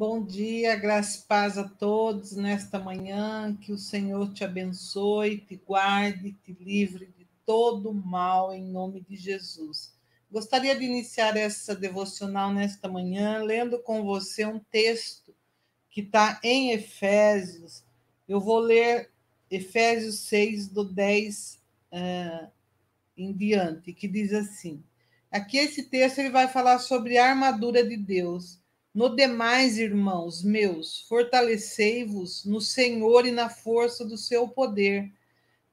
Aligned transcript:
Bom 0.00 0.24
dia, 0.24 0.76
graça 0.76 1.18
e 1.18 1.22
paz 1.28 1.58
a 1.58 1.68
todos 1.68 2.32
nesta 2.32 2.78
manhã. 2.78 3.54
Que 3.60 3.70
o 3.70 3.76
Senhor 3.76 4.32
te 4.32 4.42
abençoe, 4.42 5.36
te 5.36 5.56
guarde, 5.56 6.32
te 6.42 6.56
livre 6.58 7.12
de 7.18 7.26
todo 7.44 7.92
mal 7.92 8.50
em 8.50 8.64
nome 8.64 9.02
de 9.02 9.14
Jesus. 9.14 9.92
Gostaria 10.32 10.74
de 10.74 10.86
iniciar 10.86 11.36
essa 11.36 11.76
devocional 11.76 12.50
nesta 12.50 12.88
manhã 12.88 13.42
lendo 13.42 13.78
com 13.78 14.02
você 14.02 14.46
um 14.46 14.58
texto 14.58 15.34
que 15.90 16.00
está 16.00 16.40
em 16.42 16.70
Efésios. 16.70 17.84
Eu 18.26 18.40
vou 18.40 18.58
ler 18.58 19.10
Efésios 19.50 20.20
6, 20.20 20.68
do 20.68 20.82
10 20.82 21.60
uh, 21.92 22.50
em 23.18 23.34
diante, 23.34 23.92
que 23.92 24.08
diz 24.08 24.32
assim: 24.32 24.82
aqui 25.30 25.58
esse 25.58 25.82
texto 25.82 26.20
ele 26.20 26.30
vai 26.30 26.48
falar 26.48 26.78
sobre 26.78 27.18
a 27.18 27.28
armadura 27.28 27.86
de 27.86 27.98
Deus 27.98 28.60
no 28.92 29.14
demais, 29.14 29.78
irmãos 29.78 30.42
meus, 30.42 31.02
fortalecei-vos 31.02 32.44
no 32.44 32.60
Senhor 32.60 33.24
e 33.24 33.30
na 33.30 33.48
força 33.48 34.04
do 34.04 34.16
seu 34.16 34.48
poder. 34.48 35.12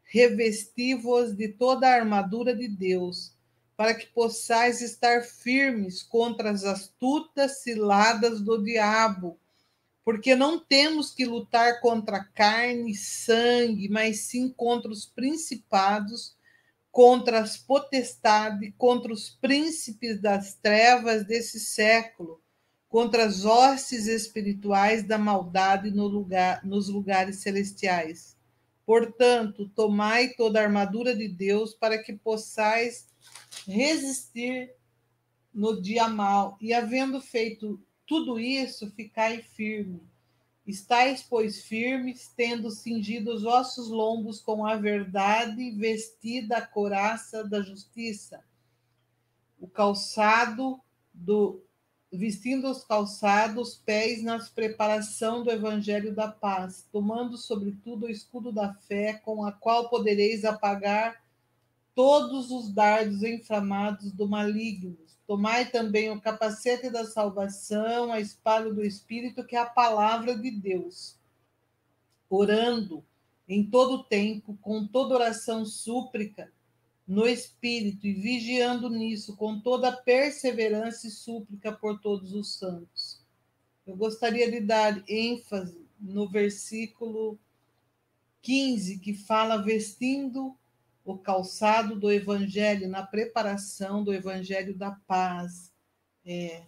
Revesti-vos 0.03 1.35
de 1.35 1.47
toda 1.47 1.87
a 1.87 1.95
armadura 1.95 2.55
de 2.55 2.67
Deus, 2.67 3.33
para 3.75 3.95
que 3.95 4.05
possais 4.07 4.81
estar 4.81 5.23
firmes 5.23 6.03
contra 6.03 6.51
as 6.51 6.63
astutas 6.63 7.63
ciladas 7.63 8.39
do 8.39 8.63
diabo. 8.63 9.39
Porque 10.05 10.35
não 10.35 10.59
temos 10.59 11.11
que 11.11 11.25
lutar 11.25 11.81
contra 11.81 12.23
carne 12.23 12.91
e 12.91 12.95
sangue, 12.95 13.89
mas 13.89 14.21
sim 14.21 14.47
contra 14.47 14.91
os 14.91 15.07
principados, 15.07 16.37
contra 16.91 17.39
as 17.39 17.57
potestades, 17.57 18.71
contra 18.77 19.11
os 19.11 19.29
príncipes 19.29 20.21
das 20.21 20.53
trevas 20.53 21.25
desse 21.25 21.59
século 21.59 22.39
contra 22.89 23.25
as 23.25 23.43
hostes 23.43 24.07
espirituais 24.07 25.03
da 25.03 25.17
maldade 25.17 25.91
no 25.91 26.07
lugar, 26.07 26.63
nos 26.65 26.87
lugares 26.87 27.37
celestiais. 27.37 28.37
Portanto, 28.85 29.69
tomai 29.75 30.29
toda 30.29 30.59
a 30.59 30.63
armadura 30.63 31.15
de 31.15 31.27
Deus 31.27 31.73
para 31.73 32.01
que 32.01 32.13
possais 32.13 33.07
resistir 33.67 34.73
no 35.53 35.81
dia 35.81 36.07
mal, 36.07 36.55
e 36.61 36.73
havendo 36.73 37.19
feito 37.19 37.81
tudo 38.05 38.39
isso, 38.39 38.89
ficai 38.91 39.41
firme. 39.41 40.01
Estais, 40.65 41.23
pois, 41.23 41.63
firmes, 41.63 42.31
tendo 42.35 42.69
cingido 42.69 43.33
os 43.33 43.43
vossos 43.43 43.89
lombos 43.89 44.39
com 44.39 44.65
a 44.65 44.75
verdade, 44.75 45.71
vestida 45.71 46.57
a 46.57 46.67
coraça 46.67 47.43
da 47.43 47.61
justiça, 47.61 48.43
o 49.59 49.67
calçado 49.67 50.79
do 51.13 51.63
vestindo 52.11 52.69
os 52.69 52.83
calçados, 52.83 53.81
pés 53.85 54.23
na 54.23 54.39
preparação 54.55 55.43
do 55.43 55.51
evangelho 55.51 56.15
da 56.15 56.27
paz, 56.27 56.87
tomando 56.91 57.37
sobretudo 57.37 58.05
o 58.05 58.09
escudo 58.09 58.51
da 58.51 58.73
fé, 58.73 59.13
com 59.13 59.45
a 59.45 59.51
qual 59.51 59.89
podereis 59.89 60.45
apagar 60.45 61.21
todos 61.93 62.51
os 62.51 62.71
dardos 62.71 63.23
inflamados 63.23 64.11
do 64.11 64.27
maligno. 64.27 64.97
Tomai 65.25 65.69
também 65.69 66.09
o 66.09 66.21
capacete 66.21 66.89
da 66.89 67.05
salvação, 67.05 68.13
a 68.13 68.19
espada 68.19 68.73
do 68.73 68.83
Espírito, 68.83 69.43
que 69.43 69.57
é 69.57 69.59
a 69.59 69.65
palavra 69.65 70.37
de 70.37 70.49
Deus, 70.49 71.17
orando 72.29 73.03
em 73.47 73.63
todo 73.63 74.03
tempo, 74.03 74.57
com 74.61 74.87
toda 74.87 75.15
oração 75.15 75.65
súplica, 75.65 76.51
no 77.07 77.25
espírito 77.25 78.05
e 78.05 78.13
vigiando 78.13 78.89
nisso 78.89 79.37
com 79.37 79.59
toda 79.59 79.95
perseverança 79.95 81.07
e 81.07 81.11
súplica 81.11 81.71
por 81.71 82.01
todos 82.01 82.33
os 82.33 82.55
santos. 82.55 83.21
Eu 83.85 83.95
gostaria 83.95 84.51
de 84.51 84.59
dar 84.59 85.01
ênfase 85.07 85.87
no 85.97 86.29
versículo 86.29 87.39
15, 88.41 88.99
que 88.99 89.13
fala 89.13 89.63
vestindo 89.63 90.55
o 91.05 91.17
calçado 91.17 91.97
do 91.97 92.11
evangelho, 92.11 92.89
na 92.89 93.01
preparação 93.01 94.03
do 94.03 94.13
evangelho 94.13 94.77
da 94.77 94.91
paz. 94.91 95.71
É, 96.25 96.63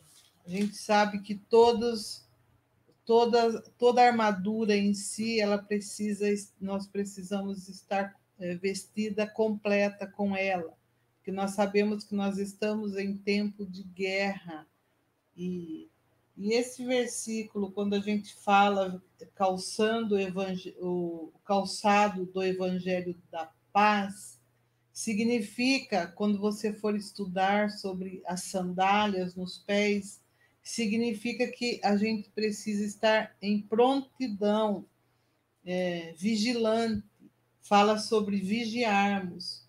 a 0.45 0.49
gente 0.49 0.77
sabe 0.77 1.21
que 1.21 1.35
todos 1.35 2.25
toda 3.05 3.61
toda 3.77 4.05
armadura 4.05 4.75
em 4.75 4.93
si, 4.93 5.41
ela 5.41 5.57
precisa 5.57 6.25
nós 6.61 6.87
precisamos 6.87 7.67
estar 7.67 8.18
vestida 8.61 9.27
completa 9.27 10.07
com 10.07 10.35
ela, 10.35 10.77
que 11.23 11.31
nós 11.31 11.51
sabemos 11.51 12.03
que 12.03 12.15
nós 12.15 12.37
estamos 12.37 12.97
em 12.97 13.17
tempo 13.17 13.65
de 13.65 13.83
guerra. 13.83 14.67
E, 15.35 15.89
e 16.37 16.53
esse 16.53 16.85
versículo, 16.85 17.71
quando 17.71 17.95
a 17.95 17.99
gente 17.99 18.33
fala 18.35 19.01
calçando 19.35 20.15
o, 20.79 21.31
o 21.33 21.39
calçado 21.45 22.25
do 22.25 22.41
evangelho 22.41 23.15
da 23.29 23.51
paz, 23.73 24.39
significa, 24.93 26.07
quando 26.07 26.39
você 26.39 26.73
for 26.73 26.95
estudar 26.95 27.69
sobre 27.69 28.21
as 28.25 28.43
sandálias 28.43 29.35
nos 29.35 29.57
pés, 29.59 30.21
significa 30.61 31.47
que 31.47 31.79
a 31.83 31.95
gente 31.95 32.29
precisa 32.31 32.85
estar 32.85 33.35
em 33.41 33.61
prontidão, 33.61 34.85
é, 35.65 36.13
vigilante, 36.17 37.08
fala 37.69 37.99
sobre 37.99 38.37
vigiarmos. 38.37 39.63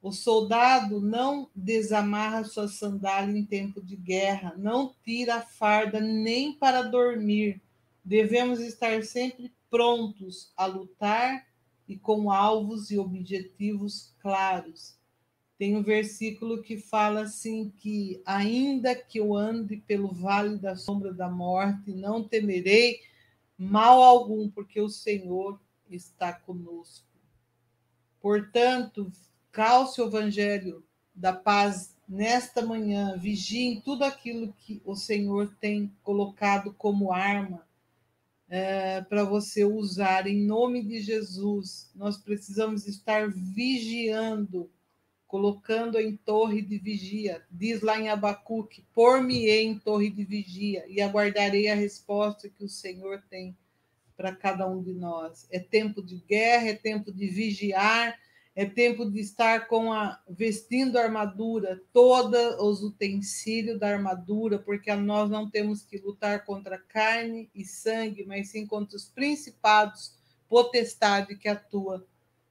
O 0.00 0.10
soldado 0.12 0.98
não 0.98 1.50
desamarra 1.54 2.42
sua 2.44 2.68
sandália 2.68 3.36
em 3.38 3.44
tempo 3.44 3.82
de 3.82 3.96
guerra, 3.96 4.54
não 4.56 4.94
tira 5.04 5.34
a 5.34 5.42
farda 5.42 6.00
nem 6.00 6.54
para 6.54 6.80
dormir. 6.80 7.60
Devemos 8.02 8.60
estar 8.60 9.02
sempre 9.02 9.52
prontos 9.68 10.50
a 10.56 10.64
lutar 10.64 11.46
e 11.86 11.98
com 11.98 12.30
alvos 12.30 12.90
e 12.90 12.98
objetivos 12.98 14.14
claros. 14.20 14.96
Tem 15.58 15.76
um 15.76 15.82
versículo 15.82 16.62
que 16.62 16.78
fala 16.78 17.22
assim 17.22 17.70
que 17.76 18.22
ainda 18.24 18.94
que 18.94 19.18
eu 19.18 19.36
ande 19.36 19.76
pelo 19.76 20.08
vale 20.08 20.56
da 20.56 20.76
sombra 20.76 21.12
da 21.12 21.28
morte, 21.28 21.92
não 21.92 22.26
temerei 22.26 23.00
mal 23.58 24.02
algum, 24.02 24.48
porque 24.48 24.80
o 24.80 24.88
Senhor 24.88 25.60
está 25.90 26.32
conosco. 26.32 27.07
Portanto, 28.20 29.10
calce 29.52 30.00
o 30.00 30.06
evangelho 30.06 30.84
da 31.14 31.32
paz 31.32 31.96
nesta 32.08 32.64
manhã, 32.64 33.16
vigie 33.18 33.64
em 33.64 33.80
tudo 33.80 34.04
aquilo 34.04 34.52
que 34.52 34.80
o 34.84 34.94
Senhor 34.94 35.54
tem 35.60 35.92
colocado 36.02 36.72
como 36.72 37.12
arma 37.12 37.68
é, 38.48 39.02
para 39.02 39.24
você 39.24 39.64
usar 39.64 40.26
em 40.26 40.40
nome 40.44 40.82
de 40.82 41.00
Jesus. 41.00 41.90
Nós 41.94 42.16
precisamos 42.16 42.86
estar 42.86 43.28
vigiando, 43.28 44.70
colocando 45.26 45.98
em 45.98 46.16
torre 46.16 46.62
de 46.62 46.78
vigia. 46.78 47.44
Diz 47.50 47.82
lá 47.82 48.00
em 48.00 48.08
Abacuque: 48.08 48.84
Por-me-ei 48.94 49.66
em 49.66 49.78
torre 49.78 50.10
de 50.10 50.24
vigia 50.24 50.84
e 50.88 51.00
aguardarei 51.00 51.68
a 51.68 51.74
resposta 51.74 52.48
que 52.48 52.64
o 52.64 52.68
Senhor 52.68 53.22
tem 53.28 53.56
para 54.18 54.34
cada 54.34 54.66
um 54.66 54.82
de 54.82 54.92
nós. 54.92 55.46
É 55.48 55.60
tempo 55.60 56.02
de 56.02 56.16
guerra, 56.16 56.70
é 56.70 56.74
tempo 56.74 57.12
de 57.12 57.28
vigiar, 57.28 58.18
é 58.52 58.66
tempo 58.66 59.08
de 59.08 59.20
estar 59.20 59.68
com 59.68 59.92
a 59.92 60.20
vestindo 60.28 60.98
a 60.98 61.04
armadura, 61.04 61.80
todos 61.92 62.56
os 62.58 62.82
utensílios 62.82 63.78
da 63.78 63.90
armadura, 63.90 64.58
porque 64.58 64.92
nós 64.96 65.30
não 65.30 65.48
temos 65.48 65.84
que 65.84 65.98
lutar 65.98 66.44
contra 66.44 66.76
carne 66.76 67.48
e 67.54 67.64
sangue, 67.64 68.24
mas 68.26 68.48
sim 68.48 68.66
contra 68.66 68.96
os 68.96 69.08
principados, 69.08 70.16
potestade 70.48 71.36
que 71.36 71.48
atua 71.48 72.04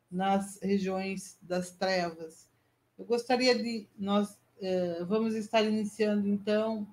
nas 0.09 0.61
regiões 0.61 1.37
das 1.41 1.71
trevas. 1.71 2.47
Eu 2.97 3.03
gostaria 3.03 3.61
de 3.61 3.85
nós 3.97 4.37
eh, 4.61 5.03
vamos 5.05 5.35
estar 5.35 5.61
iniciando 5.63 6.29
então 6.29 6.87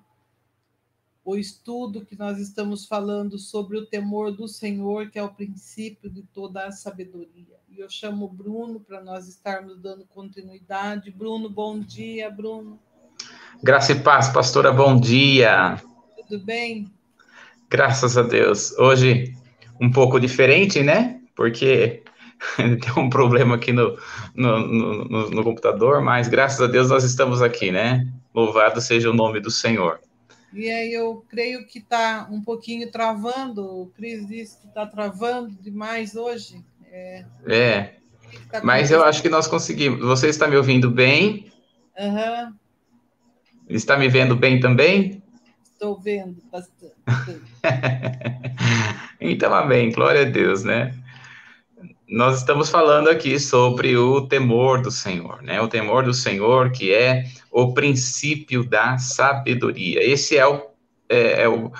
o 1.25 1.35
estudo 1.35 2.05
que 2.05 2.15
nós 2.15 2.37
estamos 2.37 2.85
falando 2.85 3.39
sobre 3.39 3.77
o 3.77 3.85
temor 3.87 4.31
do 4.31 4.47
Senhor, 4.47 5.09
que 5.09 5.17
é 5.17 5.23
o 5.23 5.33
princípio 5.33 6.07
de 6.07 6.21
toda 6.21 6.67
a 6.67 6.71
sabedoria. 6.71 7.57
E 7.67 7.79
eu 7.79 7.89
chamo 7.89 8.25
o 8.25 8.29
Bruno 8.29 8.79
para 8.79 9.03
nós 9.03 9.27
estarmos 9.27 9.79
dando 9.79 10.05
continuidade. 10.05 11.09
Bruno, 11.09 11.49
bom 11.49 11.79
dia, 11.79 12.29
Bruno. 12.29 12.79
Graça 13.63 13.93
e 13.93 13.99
paz, 13.99 14.29
pastora, 14.29 14.71
bom 14.71 14.99
dia. 14.99 15.81
Tudo 16.15 16.45
bem? 16.45 16.91
Graças 17.71 18.15
a 18.19 18.21
Deus. 18.21 18.71
Hoje 18.77 19.33
um 19.81 19.91
pouco 19.91 20.19
diferente, 20.19 20.83
né? 20.83 21.19
Porque 21.35 22.03
tem 22.55 23.03
um 23.03 23.09
problema 23.09 23.55
aqui 23.55 23.73
no, 23.73 23.97
no, 24.35 24.59
no, 24.59 25.29
no, 25.31 25.43
computador, 25.43 26.01
mas 26.01 26.27
graças 26.27 26.61
a 26.61 26.67
Deus 26.67 26.89
nós 26.89 27.03
estamos 27.03 27.41
aqui, 27.41 27.71
né? 27.71 28.07
Louvado 28.31 28.79
seja 28.79 29.09
o 29.09 29.13
nome 29.13 29.39
do 29.39 29.49
Senhor. 29.49 29.99
E 30.55 30.69
aí 30.69 30.93
eu 30.93 31.25
creio 31.29 31.65
que 31.67 31.79
está 31.79 32.27
um 32.31 32.41
pouquinho 32.41 32.89
travando. 32.89 33.63
O 33.63 33.87
Cris 33.87 34.27
disse 34.27 34.59
que 34.59 34.67
está 34.67 34.85
travando 34.85 35.51
demais 35.61 36.15
hoje. 36.15 36.63
É. 36.91 37.25
é. 37.47 37.95
Tá 38.49 38.61
mas 38.63 38.91
eu 38.91 39.03
acho 39.03 39.21
que 39.21 39.29
nós 39.29 39.47
conseguimos. 39.47 39.99
Você 39.99 40.29
está 40.29 40.47
me 40.47 40.55
ouvindo 40.55 40.89
bem? 40.89 41.51
Uhum. 41.97 42.53
Está 43.69 43.97
me 43.97 44.07
vendo 44.07 44.35
bem 44.35 44.59
também? 44.59 45.21
Estou 45.63 45.99
vendo 45.99 46.41
bastante. 46.51 46.95
Então, 49.19 49.53
amém. 49.55 49.91
Glória 49.91 50.21
a 50.21 50.25
Deus, 50.25 50.63
né? 50.63 50.93
Nós 52.07 52.37
estamos 52.37 52.69
falando 52.69 53.09
aqui 53.09 53.39
sobre 53.39 53.97
o 53.97 54.27
temor 54.27 54.81
do 54.81 54.91
Senhor, 54.91 55.41
né? 55.41 55.59
O 55.59 55.67
temor 55.67 56.03
do 56.03 56.13
Senhor, 56.13 56.71
que 56.71 56.93
é 56.93 57.25
o 57.51 57.73
princípio 57.73 58.63
da 58.63 58.97
sabedoria. 58.99 60.03
Esse 60.03 60.37
é 60.37 60.45
o, 60.45 60.67
é, 61.09 61.43
é 61.43 61.49
o, 61.49 61.71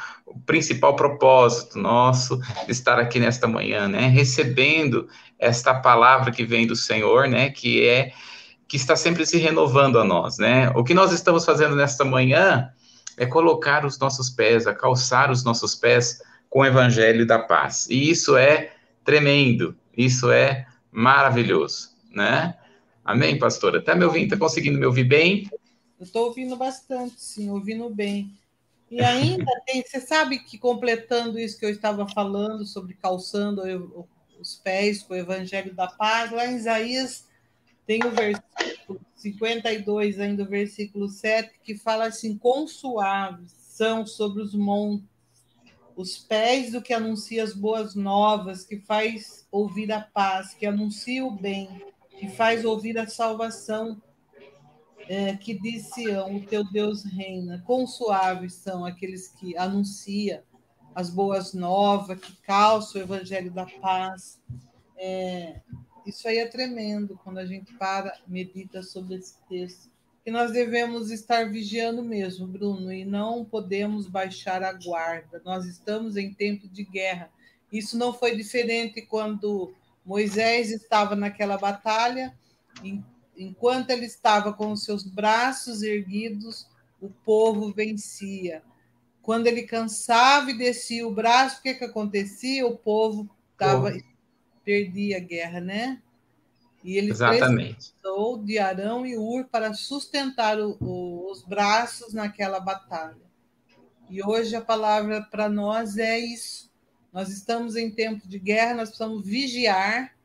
principal 0.45 0.95
propósito 0.95 1.77
nosso 1.77 2.39
de 2.66 2.72
estar 2.72 3.00
aqui 3.00 3.19
nesta 3.19 3.48
manhã, 3.48 3.88
né? 3.88 4.07
Recebendo 4.07 5.07
esta 5.38 5.75
palavra 5.75 6.31
que 6.31 6.44
vem 6.44 6.66
do 6.66 6.75
Senhor, 6.75 7.28
né? 7.28 7.51
Que 7.51 7.88
é 7.88 8.12
que 8.68 8.78
está 8.78 8.95
sempre 8.95 9.28
se 9.28 9.38
renovando 9.38 10.00
a 10.00 10.04
nós, 10.04 10.39
né? 10.39 10.71
O 10.75 10.83
que 10.83 10.95
nós 10.95 11.12
estamos 11.12 11.45
fazendo 11.45 11.75
nesta 11.75 12.04
manhã 12.04 12.69
é 13.16 13.28
colocar 13.28 13.86
os 13.86 14.00
nossos 14.00 14.30
pés, 14.30 14.66
a 14.66 14.74
calçar 14.74 15.30
os 15.30 15.44
nossos 15.44 15.75
pés 15.75 16.19
com 16.50 16.62
o 16.62 16.66
evangelho 16.66 17.28
da 17.28 17.38
paz. 17.38 17.88
E 17.89 18.10
isso 18.10 18.36
é 18.36 18.71
tremendo, 19.04 19.75
isso 19.97 20.31
é 20.31 20.68
maravilhoso, 20.92 21.89
né? 22.12 22.57
Amém, 23.03 23.38
pastora? 23.38 23.83
Tá 23.83 23.95
me 23.95 24.06
ouvindo? 24.06 24.31
Tá 24.31 24.38
conseguindo 24.38 24.80
me 24.80 24.86
ouvir 24.86 25.03
bem? 25.03 25.50
Eu 26.00 26.03
estou 26.03 26.25
ouvindo 26.25 26.56
bastante, 26.56 27.15
sim, 27.18 27.50
ouvindo 27.50 27.89
bem. 27.89 28.31
E 28.89 29.01
ainda 29.01 29.45
tem, 29.65 29.83
você 29.86 30.00
sabe 30.00 30.39
que 30.39 30.57
completando 30.57 31.39
isso 31.39 31.59
que 31.59 31.65
eu 31.65 31.69
estava 31.69 32.07
falando 32.07 32.65
sobre 32.65 32.94
calçando 32.95 33.62
os 34.39 34.56
pés 34.56 35.03
com 35.03 35.13
o 35.13 35.18
evangelho 35.18 35.74
da 35.74 35.88
paz, 35.88 36.31
lá 36.31 36.47
em 36.47 36.56
Isaías 36.56 37.25
tem 37.86 38.03
o 38.03 38.12
versículo 38.12 39.00
52, 39.15 40.19
ainda 40.19 40.44
o 40.44 40.47
versículo 40.47 41.07
7, 41.07 41.51
que 41.63 41.77
fala 41.77 42.07
assim: 42.07 42.38
Quão 42.38 42.68
suaves 42.68 43.51
são 43.51 44.06
sobre 44.06 44.42
os 44.42 44.56
montes 44.56 45.15
os 45.95 46.18
pés 46.18 46.71
do 46.71 46.81
que 46.81 46.94
anuncia 46.94 47.44
as 47.44 47.53
boas 47.53 47.95
novas, 47.95 48.63
que 48.63 48.77
faz 48.77 49.47
ouvir 49.51 49.92
a 49.92 50.01
paz, 50.01 50.53
que 50.53 50.65
anuncia 50.65 51.25
o 51.25 51.31
bem, 51.31 51.81
que 52.19 52.27
faz 52.30 52.65
ouvir 52.65 52.97
a 52.97 53.07
salvação, 53.07 54.01
é, 55.07 55.36
que 55.36 55.57
diz 55.57 55.89
Sião, 55.94 56.36
o 56.36 56.45
teu 56.45 56.63
Deus 56.63 57.03
reina. 57.03 57.63
Quão 57.65 57.86
suaves 57.88 58.53
são 58.53 58.86
aqueles 58.86 59.30
que 59.30 59.56
anunciam 59.57 60.42
as 60.94 61.09
boas 61.09 61.53
novas, 61.53 62.19
que 62.19 62.36
calçam 62.38 63.01
o 63.01 63.03
evangelho 63.03 63.51
da 63.51 63.65
paz. 63.65 64.42
É, 64.97 65.62
isso 66.06 66.27
aí 66.27 66.38
é 66.38 66.47
tremendo 66.47 67.19
quando 67.24 67.38
a 67.38 67.45
gente 67.45 67.74
para, 67.74 68.18
medita 68.27 68.81
sobre 68.81 69.15
esse 69.15 69.38
texto. 69.50 69.94
E 70.25 70.31
nós 70.31 70.51
devemos 70.51 71.12
estar 71.12 71.51
vigiando 71.51 72.04
mesmo, 72.04 72.48
Bruno, 72.48 72.92
e 72.92 73.06
não 73.06 73.45
podemos 73.45 74.07
baixar 74.07 74.63
a 74.63 74.74
guarda. 74.74 75.39
Nós 75.45 75.66
estamos 75.66 76.18
em 76.18 76.33
tempo 76.33 76.68
de 76.68 76.83
guerra. 76.83 77.30
Isso 77.72 77.95
não 77.95 78.12
foi 78.12 78.36
diferente 78.36 79.04
quando 79.04 79.74
Moisés 80.04 80.72
estava 80.72 81.16
naquela 81.16 81.57
batalha, 81.57 82.33
enquanto 83.38 83.92
ele 83.92 84.06
estava 84.06 84.51
com 84.51 84.72
os 84.72 84.83
seus 84.83 85.04
braços 85.04 85.83
erguidos, 85.83 86.68
o 87.00 87.10
povo 87.10 87.71
vencia. 87.71 88.63
Quando 89.21 89.48
ele 89.48 89.63
cansava 89.63 90.50
e 90.50 90.57
descia 90.57 91.07
o 91.07 91.13
braço, 91.13 91.60
o 91.60 91.62
que, 91.62 91.75
que 91.75 91.86
acontecia? 91.86 92.66
O 92.66 92.78
povo 92.78 93.30
estava 93.51 93.92
perdia 94.63 95.18
a 95.18 95.19
guerra, 95.19 95.62
né? 95.62 96.01
E 96.86 97.00
ele 97.00 97.10
Exatamente. 97.10 97.94
precisou 97.94 98.38
de 98.38 98.60
Arão 98.60 99.08
e 99.08 99.18
Ur 99.18 99.46
para 99.46 99.74
sustentar 99.74 100.60
o, 100.60 100.78
o, 100.80 101.32
os 101.32 101.42
braços 101.42 102.14
naquela 102.14 102.60
batalha. 102.60 103.26
E 104.08 104.24
hoje 104.24 104.56
a 104.56 104.62
palavra 104.62 105.24
para 105.24 105.50
nós 105.50 105.98
é 105.98 106.20
isso. 106.20 106.72
Nós 107.12 107.30
estamos 107.30 107.76
em 107.76 107.90
tempo 107.90 108.28
de 108.28 108.38
guerra, 108.38 108.76
nós 108.76 108.90
precisamos 108.90 109.26
vigiar, 109.26 110.16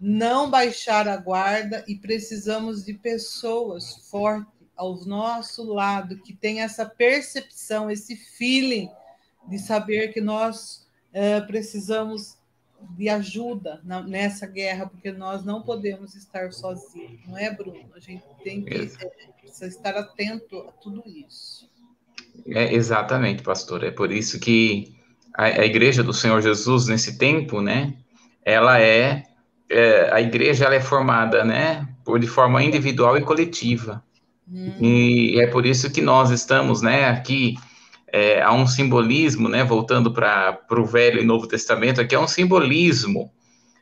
não 0.00 0.50
baixar 0.50 1.06
a 1.06 1.16
guarda 1.16 1.84
e 1.86 1.94
precisamos 1.94 2.84
de 2.84 2.94
pessoas 2.94 4.08
fortes 4.10 4.52
ao 4.74 4.96
nosso 5.04 5.62
lado 5.62 6.18
que 6.18 6.34
tem 6.34 6.60
essa 6.60 6.84
percepção, 6.84 7.88
esse 7.88 8.16
feeling 8.16 8.90
de 9.46 9.60
saber 9.60 10.12
que 10.12 10.20
nós 10.20 10.88
é, 11.12 11.40
precisamos 11.40 12.39
de 12.96 13.08
ajuda 13.08 13.80
na, 13.84 14.02
nessa 14.02 14.46
guerra, 14.46 14.86
porque 14.86 15.12
nós 15.12 15.44
não 15.44 15.62
podemos 15.62 16.14
estar 16.14 16.52
sozinhos, 16.52 17.20
não 17.26 17.36
é, 17.36 17.50
Bruno? 17.50 17.90
A 17.94 18.00
gente 18.00 18.24
tem 18.42 18.62
que 18.62 18.74
é, 18.74 19.66
estar 19.66 19.96
atento 19.96 20.58
a 20.68 20.72
tudo 20.72 21.02
isso. 21.06 21.68
É, 22.46 22.74
exatamente, 22.74 23.42
pastor. 23.42 23.84
É 23.84 23.90
por 23.90 24.10
isso 24.10 24.38
que 24.38 24.94
a, 25.34 25.44
a, 25.44 25.64
igreja 25.64 26.02
do 26.02 26.12
Senhor 26.12 26.40
Jesus, 26.40 26.86
nesse 26.86 27.18
tempo, 27.18 27.60
né, 27.60 27.94
ela 28.44 28.80
é, 28.80 29.24
é, 29.68 30.12
a 30.12 30.20
igreja 30.20 30.64
ela 30.64 30.74
é 30.74 30.80
formada, 30.80 31.44
né, 31.44 31.88
por, 32.04 32.18
de 32.18 32.26
forma 32.26 32.62
individual 32.62 33.16
e 33.16 33.22
coletiva. 33.22 34.02
Hum. 34.48 34.74
E 34.80 35.40
é 35.40 35.46
por 35.46 35.64
isso 35.64 35.90
que 35.92 36.00
nós 36.00 36.30
estamos, 36.30 36.82
né, 36.82 37.08
aqui 37.08 37.56
é, 38.12 38.42
há 38.42 38.52
um 38.52 38.66
simbolismo, 38.66 39.48
né, 39.48 39.64
voltando 39.64 40.12
para 40.12 40.58
o 40.70 40.84
Velho 40.84 41.20
e 41.20 41.24
Novo 41.24 41.46
Testamento, 41.46 42.00
aqui 42.00 42.14
é 42.14 42.18
um 42.18 42.28
simbolismo, 42.28 43.32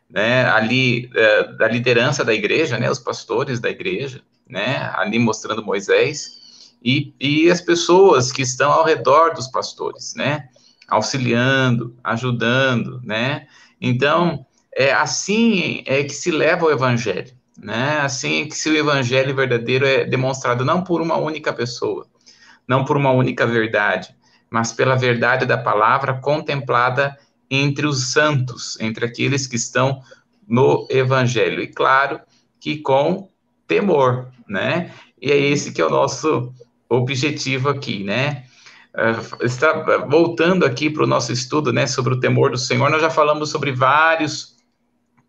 né, 0.09 0.47
ali 0.49 1.11
é, 1.15 1.53
da 1.55 1.69
liderança 1.69 2.25
da 2.25 2.35
igreja, 2.35 2.79
né, 2.79 2.91
os 2.91 2.99
pastores 2.99 3.61
da 3.61 3.71
igreja, 3.71 4.23
né, 4.49 4.91
ali 4.95 5.19
mostrando 5.19 5.65
Moisés, 5.65 6.39
e, 6.83 7.13
e 7.21 7.51
as 7.51 7.61
pessoas 7.61 8.31
que 8.31 8.43
estão 8.43 8.71
ao 8.71 8.85
redor 8.85 9.35
dos 9.35 9.49
pastores, 9.49 10.15
né, 10.15 10.49
auxiliando, 10.89 11.95
ajudando, 12.03 13.01
né, 13.03 13.47
então, 13.81 14.47
é 14.75 14.93
assim 14.93 15.83
é 15.87 16.03
que 16.05 16.15
se 16.15 16.31
leva 16.31 16.67
o 16.67 16.71
evangelho, 16.71 17.33
né, 17.59 17.99
assim 18.01 18.43
é 18.43 18.47
que 18.47 18.55
se 18.55 18.69
o 18.69 18.77
evangelho 18.77 19.35
verdadeiro 19.35 19.87
é 19.87 20.05
demonstrado 20.05 20.65
não 20.65 20.83
por 20.83 21.01
uma 21.01 21.17
única 21.17 21.53
pessoa, 21.53 22.07
não 22.67 22.85
por 22.85 22.97
uma 22.97 23.11
única 23.11 23.47
verdade, 23.47 24.15
mas 24.50 24.73
pela 24.73 24.97
verdade 24.97 25.47
da 25.47 25.59
palavra 25.59 26.15
contemplada 26.15 27.17
entre 27.50 27.87
os 27.87 28.12
santos, 28.12 28.79
entre 28.81 29.05
aqueles 29.05 29.47
que 29.47 29.56
estão 29.56 30.03
no 30.47 30.87
evangelho. 30.91 31.62
E 31.62 31.67
claro 31.67 32.21
que 32.61 32.79
com 32.79 33.29
temor, 33.67 34.31
né? 34.49 34.93
E 35.21 35.31
é 35.31 35.37
esse 35.37 35.73
que 35.73 35.81
é 35.81 35.87
o 35.87 35.91
nosso 35.91 36.53
objetivo 36.89 37.69
aqui, 37.69 38.03
né? 38.05 38.45
Uh, 38.95 39.45
está 39.45 40.06
voltando 40.09 40.65
aqui 40.65 40.91
para 40.91 41.05
o 41.05 41.06
nosso 41.06 41.31
estudo, 41.31 41.73
né, 41.73 41.87
sobre 41.87 42.15
o 42.15 42.20
temor 42.20 42.51
do 42.51 42.58
Senhor. 42.58 42.91
Nós 42.91 43.03
já 43.03 43.11
falamos 43.11 43.51
sobre 43.51 43.70
vários 43.70 44.56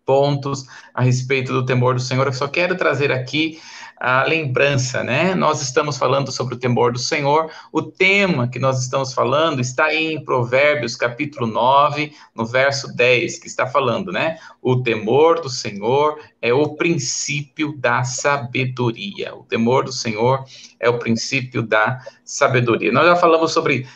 pontos 0.04 0.64
a 0.92 1.02
respeito 1.02 1.52
do 1.52 1.64
temor 1.64 1.94
do 1.94 2.00
Senhor. 2.00 2.26
Eu 2.26 2.32
só 2.32 2.48
quero 2.48 2.76
trazer 2.76 3.12
aqui 3.12 3.60
a 4.00 4.24
lembrança, 4.24 5.04
né? 5.04 5.34
Nós 5.34 5.60
estamos 5.60 5.98
falando 5.98 6.32
sobre 6.32 6.54
o 6.54 6.58
temor 6.58 6.90
do 6.90 6.98
Senhor. 6.98 7.50
O 7.70 7.82
tema 7.82 8.48
que 8.48 8.58
nós 8.58 8.80
estamos 8.82 9.12
falando 9.12 9.60
está 9.60 9.94
em 9.94 10.24
Provérbios, 10.24 10.96
capítulo 10.96 11.46
9, 11.46 12.10
no 12.34 12.46
verso 12.46 12.96
10, 12.96 13.38
que 13.38 13.46
está 13.46 13.66
falando, 13.66 14.10
né? 14.10 14.38
O 14.62 14.82
temor 14.82 15.42
do 15.42 15.50
Senhor 15.50 16.18
é 16.40 16.50
o 16.50 16.76
princípio 16.76 17.76
da 17.76 18.02
sabedoria. 18.02 19.34
O 19.34 19.44
temor 19.44 19.84
do 19.84 19.92
Senhor 19.92 20.46
é 20.80 20.88
o 20.88 20.98
princípio 20.98 21.62
da 21.62 22.00
sabedoria. 22.24 22.90
Nós 22.90 23.04
já 23.04 23.16
falamos 23.16 23.52
sobre 23.52 23.86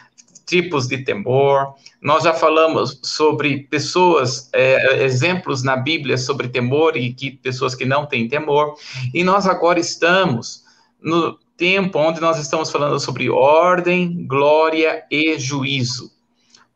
tipos 0.55 0.87
de 0.87 0.99
temor. 0.99 1.75
Nós 2.01 2.23
já 2.23 2.33
falamos 2.33 3.01
sobre 3.03 3.65
pessoas, 3.65 4.49
é, 4.53 5.03
exemplos 5.03 5.65
na 5.65 5.77
Bíblia 5.77 6.17
sobre 6.17 6.47
temor 6.47 6.97
e 6.97 7.13
que 7.13 7.33
pessoas 7.33 7.75
que 7.75 7.85
não 7.85 8.07
têm 8.07 8.29
temor. 8.29 8.77
E 9.13 9.25
nós 9.25 9.49
agora 9.49 9.81
estamos 9.81 10.63
no 11.03 11.37
tempo 11.57 11.99
onde 11.99 12.21
nós 12.21 12.39
estamos 12.39 12.71
falando 12.71 13.01
sobre 13.01 13.29
ordem, 13.29 14.25
glória 14.29 15.05
e 15.11 15.37
juízo. 15.41 16.13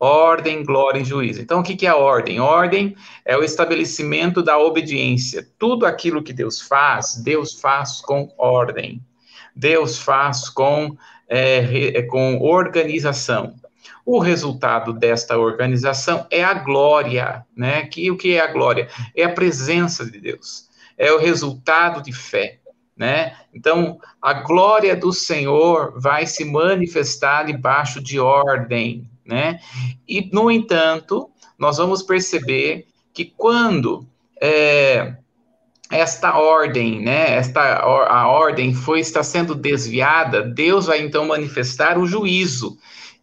Ordem, 0.00 0.64
glória 0.64 1.00
e 1.00 1.04
juízo. 1.04 1.40
Então, 1.40 1.60
o 1.60 1.62
que 1.62 1.86
é 1.86 1.88
a 1.88 1.96
ordem? 1.96 2.40
Ordem 2.40 2.96
é 3.24 3.36
o 3.36 3.44
estabelecimento 3.44 4.42
da 4.42 4.58
obediência. 4.58 5.48
Tudo 5.56 5.86
aquilo 5.86 6.22
que 6.22 6.32
Deus 6.32 6.60
faz, 6.60 7.14
Deus 7.22 7.60
faz 7.60 8.00
com 8.00 8.32
ordem. 8.36 9.00
Deus 9.54 9.98
faz 9.98 10.48
com 10.48 10.96
é, 11.28 12.02
com 12.02 12.40
organização. 12.40 13.54
O 14.04 14.18
resultado 14.18 14.92
desta 14.92 15.38
organização 15.38 16.26
é 16.30 16.42
a 16.42 16.54
glória, 16.54 17.44
né? 17.56 17.86
Que 17.86 18.10
o 18.10 18.16
que 18.16 18.34
é 18.34 18.40
a 18.40 18.52
glória? 18.52 18.88
É 19.14 19.24
a 19.24 19.32
presença 19.32 20.04
de 20.04 20.20
Deus. 20.20 20.68
É 20.96 21.12
o 21.12 21.18
resultado 21.18 22.02
de 22.02 22.12
fé, 22.12 22.58
né? 22.96 23.36
Então, 23.54 23.98
a 24.20 24.32
glória 24.32 24.96
do 24.96 25.12
Senhor 25.12 25.92
vai 26.00 26.26
se 26.26 26.44
manifestar 26.44 27.44
debaixo 27.44 28.00
de 28.00 28.18
ordem, 28.18 29.08
né? 29.24 29.60
E 30.06 30.28
no 30.32 30.50
entanto, 30.50 31.30
nós 31.58 31.76
vamos 31.76 32.02
perceber 32.02 32.86
que 33.12 33.24
quando 33.24 34.06
é, 34.40 35.16
esta 35.90 36.38
ordem, 36.38 37.00
né, 37.00 37.34
esta 37.34 37.60
a 37.78 38.28
ordem 38.28 38.74
foi 38.74 39.00
está 39.00 39.22
sendo 39.22 39.54
desviada, 39.54 40.42
Deus 40.42 40.86
vai 40.86 41.00
então 41.00 41.26
manifestar 41.26 41.98
o 41.98 42.06
juízo, 42.06 42.78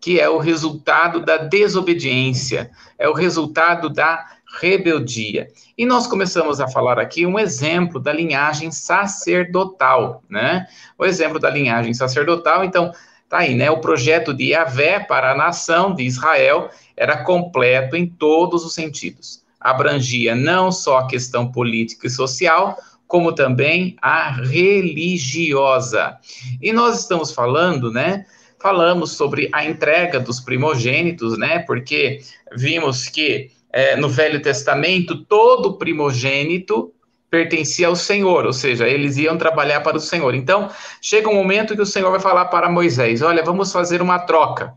que 0.06 0.20
é 0.20 0.30
o 0.30 0.38
resultado 0.38 1.20
da 1.20 1.36
desobediência, 1.36 2.70
é 2.96 3.10
o 3.10 3.14
resultado 3.14 3.90
da 3.90 4.24
rebeldia. 4.62 5.48
E 5.76 5.84
nós 5.84 6.06
começamos 6.06 6.62
a 6.62 6.68
falar 6.68 7.00
aqui 7.00 7.26
um 7.26 7.40
exemplo 7.40 8.00
da 8.00 8.14
linhagem 8.14 8.70
sacerdotal, 8.70 10.22
né? 10.30 10.68
O 10.96 11.06
exemplo 11.06 11.40
da 11.40 11.50
linhagem 11.50 11.92
sacerdotal, 11.96 12.64
então, 12.64 12.92
tá 13.28 13.40
aí, 13.40 13.56
né? 13.56 13.72
O 13.72 13.82
projeto 13.82 14.32
de 14.32 14.52
Yahvé 14.52 15.00
para 15.00 15.32
a 15.32 15.36
nação 15.36 15.96
de 15.96 16.04
Israel 16.04 16.70
era 16.96 17.24
completo 17.24 17.96
em 17.96 18.06
todos 18.06 18.64
os 18.64 18.76
sentidos. 18.76 19.44
Abrangia 19.60 20.36
não 20.36 20.72
só 20.72 21.00
a 21.00 21.08
questão 21.08 21.52
política 21.52 22.06
e 22.06 22.12
social, 22.12 22.78
como 23.08 23.34
também 23.34 23.96
a 24.00 24.30
religiosa. 24.30 26.16
E 26.62 26.72
nós 26.72 27.00
estamos 27.00 27.32
falando, 27.32 27.92
né? 27.92 28.28
Falamos 28.62 29.12
sobre 29.12 29.50
a 29.54 29.66
entrega 29.66 30.20
dos 30.20 30.40
primogênitos, 30.40 31.38
né? 31.38 31.60
Porque 31.60 32.20
vimos 32.56 33.08
que 33.08 33.52
é, 33.72 33.96
no 33.96 34.10
Velho 34.10 34.42
Testamento 34.42 35.24
todo 35.26 35.78
primogênito 35.78 36.94
pertencia 37.30 37.88
ao 37.88 37.96
Senhor, 37.96 38.46
ou 38.46 38.54
seja, 38.54 38.88
eles 38.88 39.18
iam 39.18 39.38
trabalhar 39.38 39.82
para 39.82 39.98
o 39.98 40.00
Senhor. 40.00 40.34
Então, 40.34 40.70
chega 41.02 41.30
um 41.30 41.36
momento 41.36 41.76
que 41.76 41.82
o 41.82 41.86
Senhor 41.86 42.10
vai 42.10 42.20
falar 42.20 42.46
para 42.46 42.70
Moisés: 42.70 43.22
Olha, 43.22 43.44
vamos 43.44 43.72
fazer 43.72 44.02
uma 44.02 44.20
troca. 44.20 44.74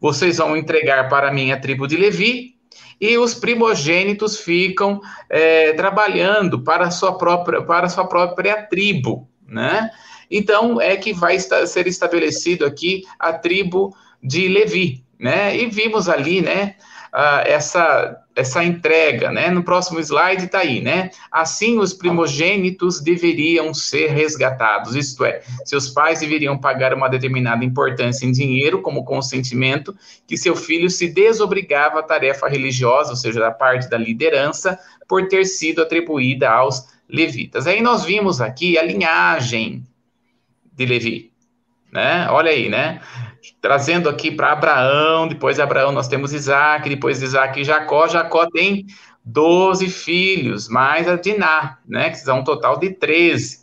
Vocês 0.00 0.38
vão 0.38 0.56
entregar 0.56 1.08
para 1.08 1.32
mim 1.32 1.52
a 1.52 1.60
tribo 1.60 1.86
de 1.86 1.96
Levi 1.96 2.56
e 3.00 3.16
os 3.16 3.34
primogênitos 3.34 4.38
ficam 4.38 5.00
é, 5.28 5.72
trabalhando 5.72 6.62
para 6.62 6.86
a 6.86 6.90
sua 6.90 7.16
própria, 7.16 7.62
para 7.62 7.86
a 7.86 7.88
sua 7.88 8.06
própria 8.06 8.62
tribo, 8.62 9.28
né? 9.50 9.90
Então 10.30 10.80
é 10.80 10.96
que 10.96 11.12
vai 11.12 11.38
ser 11.38 11.86
estabelecido 11.86 12.64
aqui 12.64 13.04
a 13.18 13.32
tribo 13.32 13.94
de 14.22 14.48
Levi, 14.48 15.04
né? 15.18 15.56
E 15.56 15.66
vimos 15.66 16.08
ali, 16.08 16.40
né? 16.40 16.76
uh, 17.14 17.42
essa, 17.44 18.16
essa 18.34 18.64
entrega, 18.64 19.30
né? 19.30 19.50
No 19.50 19.62
próximo 19.62 20.00
slide 20.00 20.44
está 20.44 20.60
aí, 20.60 20.80
né? 20.80 21.10
Assim, 21.30 21.78
os 21.78 21.92
primogênitos 21.92 23.00
deveriam 23.00 23.72
ser 23.74 24.08
resgatados, 24.08 24.94
isto 24.94 25.24
é, 25.24 25.42
seus 25.64 25.88
pais 25.88 26.20
deveriam 26.20 26.58
pagar 26.58 26.94
uma 26.94 27.08
determinada 27.08 27.64
importância 27.64 28.26
em 28.26 28.32
dinheiro 28.32 28.80
como 28.82 29.04
consentimento 29.04 29.94
que 30.26 30.36
seu 30.36 30.56
filho 30.56 30.88
se 30.88 31.08
desobrigava 31.08 32.00
à 32.00 32.02
tarefa 32.02 32.48
religiosa, 32.48 33.10
ou 33.10 33.16
seja, 33.16 33.40
da 33.40 33.50
parte 33.50 33.88
da 33.88 33.98
liderança, 33.98 34.78
por 35.08 35.26
ter 35.28 35.44
sido 35.44 35.82
atribuída 35.82 36.48
aos 36.50 36.99
levitas. 37.12 37.66
Aí 37.66 37.80
nós 37.80 38.04
vimos 38.04 38.40
aqui 38.40 38.78
a 38.78 38.82
linhagem 38.82 39.84
de 40.72 40.86
Levi, 40.86 41.32
né? 41.92 42.28
Olha 42.30 42.50
aí, 42.50 42.68
né? 42.68 43.00
trazendo 43.60 44.08
aqui 44.08 44.30
para 44.30 44.52
Abraão, 44.52 45.28
depois 45.28 45.56
de 45.56 45.62
Abraão 45.62 45.92
nós 45.92 46.08
temos 46.08 46.32
Isaac, 46.32 46.88
depois 46.88 47.18
de 47.18 47.24
Isaac 47.24 47.62
Jacó, 47.64 48.08
Jacó 48.08 48.46
tem 48.50 48.86
12 49.24 49.88
filhos, 49.88 50.68
mais 50.68 51.08
a 51.08 51.16
Diná, 51.16 51.78
né, 51.86 52.10
que 52.10 52.18
são 52.18 52.40
um 52.40 52.44
total 52.44 52.78
de 52.78 52.90
13, 52.90 53.60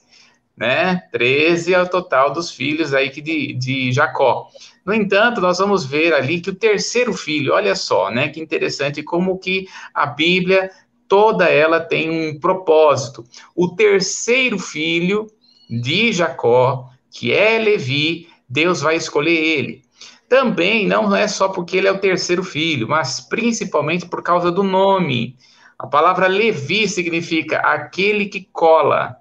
né, 0.55 1.01
13 1.11 1.73
é 1.73 1.81
o 1.81 1.87
total 1.87 2.31
dos 2.31 2.51
filhos 2.51 2.93
aí 2.93 3.09
que 3.09 3.21
de, 3.21 3.53
de 3.53 3.91
Jacó. 3.91 4.47
No 4.85 4.93
entanto, 4.93 5.41
nós 5.41 5.57
vamos 5.57 5.85
ver 5.85 6.13
ali 6.13 6.39
que 6.39 6.49
o 6.49 6.55
terceiro 6.55 7.13
filho, 7.13 7.53
olha 7.53 7.75
só, 7.75 8.09
né, 8.09 8.29
que 8.29 8.39
interessante 8.39 9.03
como 9.03 9.37
que 9.37 9.67
a 9.93 10.05
Bíblia 10.05 10.71
toda 11.07 11.45
ela 11.49 11.79
tem 11.79 12.09
um 12.09 12.39
propósito. 12.39 13.23
O 13.55 13.69
terceiro 13.69 14.59
filho 14.59 15.27
de 15.69 16.11
Jacó, 16.11 16.89
que 17.11 17.31
é 17.31 17.57
Levi, 17.57 18.27
Deus 18.47 18.81
vai 18.81 18.95
escolher 18.95 19.37
ele. 19.37 19.81
Também 20.29 20.85
não 20.85 21.15
é 21.15 21.27
só 21.27 21.47
porque 21.49 21.77
ele 21.77 21.87
é 21.87 21.91
o 21.91 21.99
terceiro 21.99 22.43
filho, 22.43 22.87
mas 22.87 23.21
principalmente 23.21 24.05
por 24.05 24.21
causa 24.21 24.51
do 24.51 24.63
nome. 24.63 25.37
A 25.79 25.87
palavra 25.87 26.27
Levi 26.27 26.87
significa 26.87 27.59
aquele 27.59 28.25
que 28.25 28.49
cola, 28.51 29.17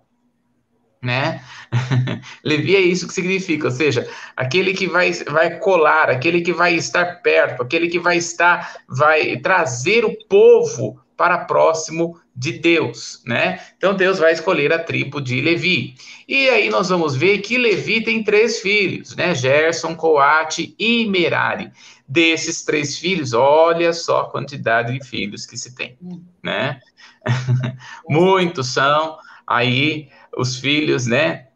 né? 1.02 1.44
Levi 2.42 2.74
é 2.74 2.80
isso 2.80 3.06
que 3.06 3.14
significa, 3.14 3.66
ou 3.66 3.70
seja, 3.70 4.08
aquele 4.36 4.72
que 4.72 4.86
vai, 4.86 5.12
vai 5.12 5.58
colar, 5.58 6.10
aquele 6.10 6.40
que 6.40 6.52
vai 6.52 6.74
estar 6.74 7.22
perto, 7.22 7.62
aquele 7.62 7.88
que 7.88 7.98
vai 7.98 8.16
estar, 8.16 8.78
vai 8.88 9.36
trazer 9.36 10.04
o 10.04 10.16
povo 10.26 11.00
para 11.16 11.44
próximo 11.44 12.20
de 12.34 12.52
Deus, 12.52 13.22
né? 13.24 13.60
Então 13.78 13.94
Deus 13.94 14.18
vai 14.18 14.32
escolher 14.32 14.72
a 14.72 14.78
tribo 14.78 15.20
de 15.20 15.40
Levi. 15.40 15.94
E 16.28 16.48
aí 16.50 16.68
nós 16.68 16.90
vamos 16.90 17.16
ver 17.16 17.38
que 17.38 17.56
Levi 17.56 18.02
tem 18.02 18.22
três 18.22 18.60
filhos, 18.60 19.16
né? 19.16 19.34
Gerson, 19.34 19.94
Coate 19.94 20.74
e 20.78 21.06
Merari. 21.06 21.72
Desses 22.06 22.62
três 22.64 22.98
filhos, 22.98 23.32
olha 23.32 23.92
só 23.92 24.20
a 24.20 24.30
quantidade 24.30 24.96
de 24.96 25.04
filhos 25.04 25.46
que 25.46 25.56
se 25.56 25.74
tem, 25.74 25.98
né? 26.42 26.80
Muitos 28.08 28.68
são 28.68 29.18
aí 29.46 30.08
os 30.36 30.58
filhos, 30.58 31.06
né? 31.06 31.48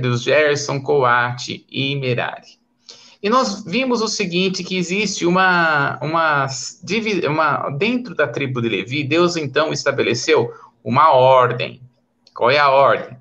Dos 0.00 0.22
Gerson, 0.22 0.80
Coate 0.80 1.64
e 1.70 1.94
Merari. 1.96 2.63
E 3.24 3.30
nós 3.30 3.64
vimos 3.64 4.02
o 4.02 4.06
seguinte, 4.06 4.62
que 4.62 4.76
existe 4.76 5.24
uma, 5.24 5.98
uma, 6.02 6.46
uma 7.26 7.70
dentro 7.70 8.14
da 8.14 8.28
tribo 8.28 8.60
de 8.60 8.68
Levi, 8.68 9.02
Deus 9.02 9.34
então 9.34 9.72
estabeleceu 9.72 10.52
uma 10.84 11.10
ordem. 11.10 11.80
Qual 12.34 12.50
é 12.50 12.58
a 12.58 12.68
ordem? 12.68 13.16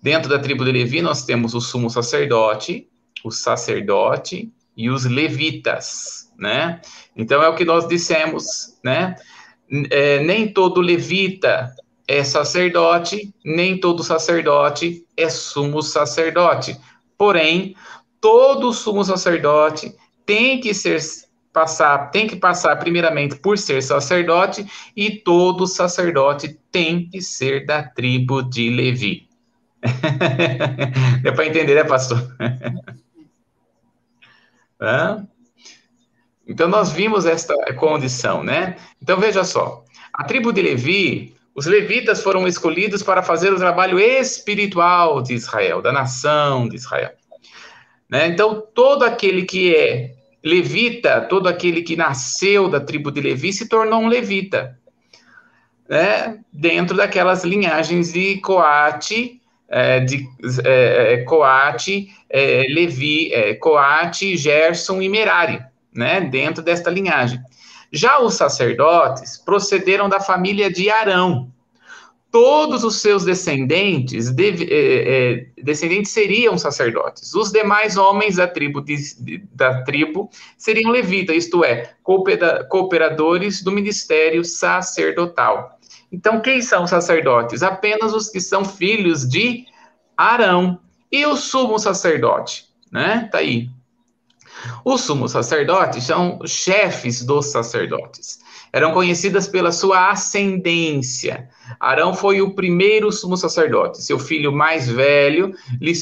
Dentro 0.00 0.30
da 0.30 0.38
tribo 0.38 0.64
de 0.64 0.72
Levi 0.72 1.02
nós 1.02 1.26
temos 1.26 1.52
o 1.52 1.60
sumo 1.60 1.90
sacerdote, 1.90 2.88
o 3.22 3.30
sacerdote 3.30 4.50
e 4.74 4.88
os 4.88 5.04
levitas, 5.04 6.32
né? 6.38 6.80
Então 7.14 7.42
é 7.42 7.48
o 7.50 7.54
que 7.54 7.66
nós 7.66 7.86
dissemos, 7.86 8.78
né? 8.82 9.16
É, 9.90 10.20
nem 10.20 10.50
todo 10.50 10.80
levita 10.80 11.74
é 12.08 12.24
sacerdote, 12.24 13.34
nem 13.44 13.78
todo 13.78 14.02
sacerdote 14.02 15.04
é 15.14 15.28
sumo 15.28 15.82
sacerdote. 15.82 16.74
Porém, 17.18 17.76
todo 18.22 18.72
sumo 18.72 19.04
sacerdote 19.04 19.94
tem 20.24 20.60
que 20.60 20.72
ser 20.72 21.00
passar, 21.52 22.12
tem 22.12 22.28
que 22.28 22.36
passar 22.36 22.76
primeiramente 22.76 23.34
por 23.34 23.58
ser 23.58 23.82
sacerdote 23.82 24.64
e 24.96 25.10
todo 25.10 25.66
sacerdote 25.66 26.56
tem 26.70 27.10
que 27.10 27.20
ser 27.20 27.66
da 27.66 27.82
tribo 27.82 28.40
de 28.40 28.70
Levi. 28.70 29.28
Deu 31.22 31.34
para 31.34 31.46
entender, 31.46 31.74
né, 31.74 31.82
pastor? 31.82 32.22
então 36.46 36.68
nós 36.68 36.92
vimos 36.92 37.26
esta 37.26 37.56
condição, 37.74 38.44
né? 38.44 38.76
Então 39.02 39.18
veja 39.18 39.42
só, 39.42 39.84
a 40.12 40.22
tribo 40.22 40.52
de 40.52 40.62
Levi, 40.62 41.34
os 41.56 41.66
levitas 41.66 42.22
foram 42.22 42.46
escolhidos 42.46 43.02
para 43.02 43.20
fazer 43.20 43.52
o 43.52 43.58
trabalho 43.58 43.98
espiritual 43.98 45.20
de 45.20 45.34
Israel, 45.34 45.82
da 45.82 45.90
nação 45.90 46.68
de 46.68 46.76
Israel. 46.76 47.10
Né? 48.12 48.26
Então, 48.26 48.62
todo 48.74 49.04
aquele 49.04 49.44
que 49.44 49.74
é 49.74 50.10
levita, 50.44 51.22
todo 51.22 51.48
aquele 51.48 51.80
que 51.80 51.96
nasceu 51.96 52.68
da 52.68 52.78
tribo 52.78 53.10
de 53.10 53.22
Levi, 53.22 53.54
se 53.54 53.66
tornou 53.66 54.00
um 54.00 54.06
levita. 54.06 54.78
Né? 55.88 56.38
Dentro 56.52 56.94
daquelas 56.94 57.42
linhagens 57.42 58.12
de 58.12 58.36
Coate, 58.40 59.40
é, 59.66 60.00
de 60.00 60.28
é, 60.62 61.14
é 61.14 61.24
Coate, 61.24 62.08
é, 62.28 62.66
Levi, 62.68 63.32
é, 63.32 63.54
Coate, 63.54 64.36
Gerson 64.36 65.00
e 65.00 65.08
Merari, 65.08 65.62
né? 65.90 66.20
dentro 66.20 66.62
desta 66.62 66.90
linhagem. 66.90 67.40
Já 67.90 68.20
os 68.20 68.34
sacerdotes 68.34 69.38
procederam 69.38 70.10
da 70.10 70.20
família 70.20 70.70
de 70.70 70.90
Arão, 70.90 71.50
todos 72.32 72.82
os 72.82 72.96
seus 72.96 73.24
descendentes, 73.24 74.34
é, 74.36 74.42
é, 74.70 75.46
descendentes 75.62 76.10
seriam 76.10 76.56
sacerdotes. 76.56 77.34
Os 77.34 77.52
demais 77.52 77.98
homens 77.98 78.36
da 78.36 78.48
tribo, 78.48 78.80
de, 78.80 78.96
da 79.52 79.82
tribo 79.84 80.30
seriam 80.56 80.90
levitas, 80.90 81.36
isto 81.36 81.62
é, 81.62 81.92
coopera, 82.02 82.64
cooperadores 82.64 83.62
do 83.62 83.70
ministério 83.70 84.42
sacerdotal. 84.46 85.78
Então, 86.10 86.40
quem 86.40 86.62
são 86.62 86.84
os 86.84 86.90
sacerdotes? 86.90 87.62
Apenas 87.62 88.14
os 88.14 88.30
que 88.30 88.40
são 88.40 88.64
filhos 88.64 89.28
de 89.28 89.66
Arão 90.16 90.80
e 91.10 91.26
o 91.26 91.36
sumo 91.36 91.78
sacerdote, 91.78 92.64
né? 92.90 93.28
Tá 93.30 93.38
aí. 93.38 93.68
Os 94.84 95.02
sumos 95.02 95.32
sacerdotes 95.32 96.04
são 96.04 96.38
chefes 96.46 97.24
dos 97.24 97.46
sacerdotes 97.46 98.40
eram 98.72 98.92
conhecidas 98.92 99.46
pela 99.46 99.70
sua 99.70 100.10
ascendência. 100.10 101.48
Arão 101.78 102.14
foi 102.14 102.40
o 102.40 102.54
primeiro 102.54 103.12
sumo 103.12 103.36
sacerdote. 103.36 104.02
Seu 104.02 104.18
filho 104.18 104.50
mais 104.50 104.88
velho 104.88 105.54
lhe 105.80 105.92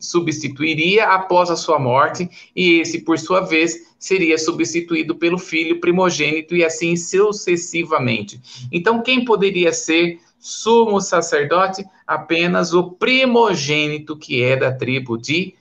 substituiria 0.00 1.04
após 1.06 1.50
a 1.50 1.56
sua 1.56 1.78
morte, 1.78 2.28
e 2.54 2.80
esse, 2.80 3.02
por 3.02 3.18
sua 3.18 3.40
vez, 3.40 3.94
seria 3.98 4.38
substituído 4.38 5.14
pelo 5.14 5.38
filho 5.38 5.78
primogênito, 5.78 6.56
e 6.56 6.64
assim 6.64 6.96
sucessivamente. 6.96 8.40
Então, 8.72 9.02
quem 9.02 9.24
poderia 9.24 9.72
ser 9.72 10.18
sumo 10.38 11.00
sacerdote? 11.00 11.84
Apenas 12.06 12.72
o 12.72 12.92
primogênito, 12.92 14.16
que 14.16 14.42
é 14.42 14.56
da 14.56 14.72
tribo 14.72 15.18
de 15.18 15.54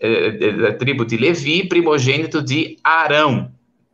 é, 0.00 0.52
da 0.52 0.72
tribo 0.74 1.04
de 1.04 1.16
Levi, 1.16 1.66
primogênito 1.66 2.40
de 2.40 2.76
Arão, 2.84 3.50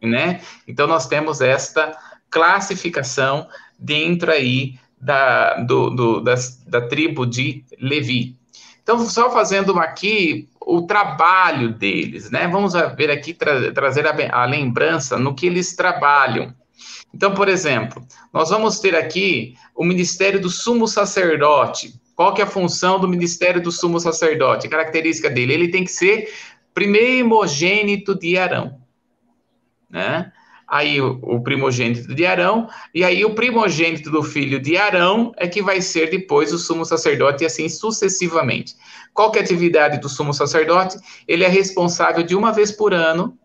né? 0.06 0.40
Então 0.66 0.86
nós 0.86 1.06
temos 1.06 1.40
esta 1.40 1.96
classificação 2.30 3.46
dentro 3.78 4.30
aí 4.30 4.78
da, 5.00 5.54
do, 5.60 5.90
do, 5.90 6.20
das, 6.20 6.62
da 6.66 6.80
tribo 6.80 7.26
de 7.26 7.64
Levi. 7.78 8.36
Então, 8.82 8.98
só 9.06 9.30
fazendo 9.30 9.78
aqui 9.78 10.48
o 10.60 10.82
trabalho 10.82 11.70
deles, 11.72 12.30
né? 12.30 12.46
Vamos 12.48 12.74
ver 12.96 13.10
aqui, 13.10 13.32
tra 13.32 13.72
trazer 13.72 14.06
a, 14.06 14.42
a 14.42 14.44
lembrança 14.44 15.18
no 15.18 15.34
que 15.34 15.46
eles 15.46 15.74
trabalham. 15.74 16.54
Então, 17.12 17.32
por 17.32 17.48
exemplo, 17.48 18.06
nós 18.32 18.50
vamos 18.50 18.80
ter 18.80 18.94
aqui 18.94 19.56
o 19.74 19.84
ministério 19.84 20.40
do 20.40 20.50
sumo 20.50 20.86
sacerdote. 20.86 21.94
Qual 22.14 22.34
que 22.34 22.42
é 22.42 22.44
a 22.44 22.48
função 22.48 22.98
do 22.98 23.08
ministério 23.08 23.62
do 23.62 23.72
sumo 23.72 23.98
sacerdote? 23.98 24.66
A 24.66 24.70
característica 24.70 25.30
dele, 25.30 25.54
ele 25.54 25.68
tem 25.68 25.84
que 25.84 25.90
ser 25.90 26.32
primogênito 26.74 28.18
de 28.18 28.36
Arão, 28.36 28.80
né? 29.94 30.32
Aí 30.66 31.00
o, 31.00 31.40
primogênito 31.40 32.12
de 32.14 32.26
Arão, 32.26 32.68
e 32.92 33.04
aí 33.04 33.24
o 33.24 33.34
primogênito 33.34 34.10
do 34.10 34.22
filho 34.22 34.58
de 34.58 34.76
Arão 34.76 35.32
é 35.36 35.46
que 35.46 35.62
vai 35.62 35.80
ser 35.80 36.10
depois 36.10 36.52
o 36.52 36.58
sumo 36.58 36.84
sacerdote, 36.84 37.44
e 37.44 37.46
assim 37.46 37.68
sucessivamente. 37.68 38.74
Qual 39.12 39.30
que 39.30 39.38
é 39.38 39.42
a 39.42 39.44
atividade 39.44 40.00
do 40.00 40.08
sumo 40.08 40.34
sacerdote? 40.34 40.98
Ele 41.28 41.44
é 41.44 41.48
responsável 41.48 42.24
de 42.24 42.34
uma 42.34 42.50
vez 42.50 42.72
por 42.72 42.92
ano 42.92 43.38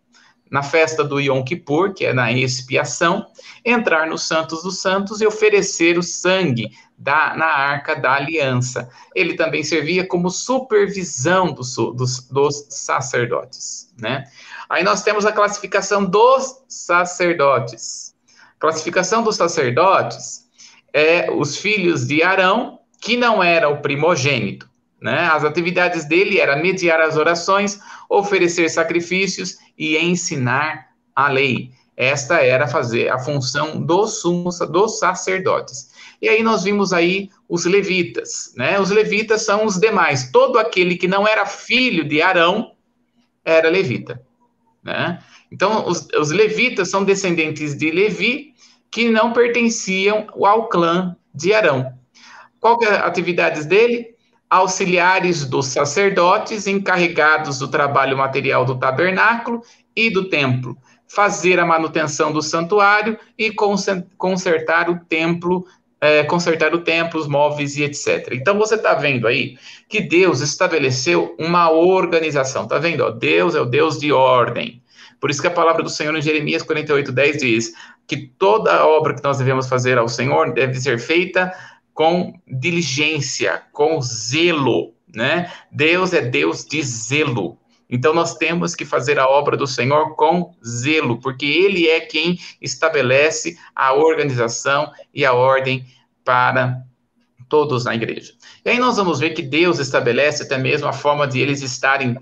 na 0.49 0.63
festa 0.63 1.03
do 1.03 1.19
Yom 1.19 1.43
Kippur, 1.43 1.93
que 1.93 2.05
é 2.05 2.13
na 2.13 2.31
expiação, 2.31 3.27
entrar 3.63 4.07
nos 4.07 4.27
Santos 4.27 4.63
dos 4.63 4.81
Santos 4.81 5.21
e 5.21 5.27
oferecer 5.27 5.99
o 5.99 6.01
sangue 6.01 6.71
da, 6.97 7.35
na 7.35 7.45
arca 7.45 7.95
da 7.95 8.13
aliança. 8.13 8.89
Ele 9.13 9.35
também 9.35 9.63
servia 9.63 10.07
como 10.07 10.31
supervisão 10.31 11.53
dos, 11.53 11.75
dos, 11.75 12.27
dos 12.27 12.65
sacerdotes, 12.69 13.93
né? 13.99 14.23
Aí 14.69 14.83
nós 14.83 15.01
temos 15.01 15.25
a 15.25 15.31
classificação 15.31 16.05
dos 16.05 16.63
sacerdotes. 16.67 18.13
Classificação 18.59 19.23
dos 19.23 19.35
sacerdotes 19.35 20.47
é 20.93 21.31
os 21.31 21.57
filhos 21.57 22.05
de 22.05 22.21
Arão, 22.21 22.79
que 23.01 23.17
não 23.17 23.41
era 23.41 23.67
o 23.67 23.81
primogênito, 23.81 24.69
né? 25.01 25.27
As 25.27 25.43
atividades 25.43 26.05
dele 26.05 26.39
era 26.39 26.55
mediar 26.55 27.01
as 27.01 27.17
orações, 27.17 27.79
oferecer 28.09 28.69
sacrifícios 28.69 29.57
e 29.77 29.97
ensinar 29.97 30.89
a 31.15 31.29
lei. 31.29 31.71
Esta 31.95 32.41
era 32.41 32.67
fazer 32.67 33.09
a 33.09 33.17
função 33.17 33.81
dos 33.81 34.21
sumos, 34.21 34.59
dos 34.59 34.99
sacerdotes. 34.99 35.89
E 36.21 36.29
aí 36.29 36.43
nós 36.43 36.63
vimos 36.63 36.93
aí 36.93 37.29
os 37.47 37.65
levitas, 37.65 38.53
né? 38.55 38.79
Os 38.79 38.89
levitas 38.89 39.41
são 39.41 39.65
os 39.65 39.79
demais. 39.79 40.31
Todo 40.31 40.59
aquele 40.59 40.95
que 40.95 41.07
não 41.07 41.27
era 41.27 41.45
filho 41.45 42.07
de 42.07 42.21
Arão 42.21 42.73
era 43.43 43.69
levita, 43.69 44.21
né? 44.83 45.19
Então, 45.51 45.87
os, 45.87 46.07
os 46.17 46.31
levitas 46.31 46.89
são 46.89 47.03
descendentes 47.03 47.77
de 47.77 47.91
Levi 47.91 48.53
que 48.91 49.09
não 49.09 49.33
pertenciam 49.33 50.27
ao 50.43 50.67
clã 50.67 51.15
de 51.33 51.53
Arão. 51.53 51.93
Qual 52.59 52.77
que 52.77 52.85
é 52.85 52.95
a 52.95 53.05
atividade 53.05 53.65
dele? 53.65 54.15
auxiliares 54.49 55.45
dos 55.45 55.67
sacerdotes 55.67 56.65
encarregados 56.65 57.59
do 57.59 57.67
trabalho 57.67 58.17
material 58.17 58.65
do 58.65 58.79
tabernáculo 58.79 59.61
e 59.95 60.09
do 60.09 60.27
templo, 60.27 60.75
fazer 61.07 61.59
a 61.59 61.65
manutenção 61.65 62.31
do 62.31 62.41
santuário 62.41 63.17
e 63.37 63.51
consertar 64.17 64.89
o 64.89 64.99
templo, 65.05 65.65
é, 66.01 66.23
consertar 66.23 66.73
o 66.73 66.81
templo, 66.81 67.19
os 67.19 67.27
móveis 67.27 67.75
e 67.77 67.83
etc. 67.83 68.29
Então 68.31 68.57
você 68.57 68.75
está 68.75 68.93
vendo 68.93 69.27
aí 69.27 69.57
que 69.87 70.01
Deus 70.01 70.41
estabeleceu 70.41 71.35
uma 71.37 71.71
organização. 71.71 72.63
Está 72.63 72.77
vendo? 72.77 73.03
Ó, 73.03 73.11
Deus 73.11 73.55
é 73.55 73.61
o 73.61 73.65
Deus 73.65 73.99
de 73.99 74.11
ordem. 74.11 74.81
Por 75.19 75.29
isso 75.29 75.41
que 75.41 75.47
a 75.47 75.51
palavra 75.51 75.83
do 75.83 75.89
Senhor 75.89 76.15
em 76.15 76.21
Jeremias 76.21 76.63
48, 76.63 77.11
10 77.11 77.37
diz 77.37 77.73
que 78.07 78.17
toda 78.17 78.85
obra 78.85 79.13
que 79.13 79.23
nós 79.23 79.37
devemos 79.37 79.67
fazer 79.67 79.97
ao 79.97 80.07
Senhor 80.07 80.53
deve 80.53 80.79
ser 80.79 80.97
feita 80.99 81.53
com 81.93 82.33
diligência, 82.47 83.61
com 83.73 84.01
zelo, 84.01 84.93
né? 85.13 85.51
Deus 85.71 86.13
é 86.13 86.21
Deus 86.21 86.63
de 86.63 86.81
zelo. 86.81 87.57
Então 87.89 88.13
nós 88.13 88.35
temos 88.35 88.75
que 88.75 88.85
fazer 88.85 89.17
a 89.17 89.27
obra 89.27 89.57
do 89.57 89.65
Senhor 89.65 90.15
com 90.15 90.53
zelo, 90.65 91.19
porque 91.19 91.45
ele 91.45 91.87
é 91.87 91.99
quem 91.99 92.37
estabelece 92.61 93.57
a 93.75 93.93
organização 93.93 94.91
e 95.13 95.25
a 95.25 95.33
ordem 95.33 95.85
para 96.23 96.83
todos 97.49 97.85
na 97.85 97.95
igreja. 97.95 98.33
E 98.63 98.69
aí 98.69 98.77
nós 98.77 98.97
vamos 98.97 99.19
ver 99.19 99.31
que 99.31 99.41
Deus 99.41 99.79
estabelece 99.79 100.43
até 100.43 100.57
mesmo 100.57 100.87
a 100.87 100.93
forma 100.93 101.27
de 101.27 101.39
eles 101.39 101.63
estarem 101.63 102.15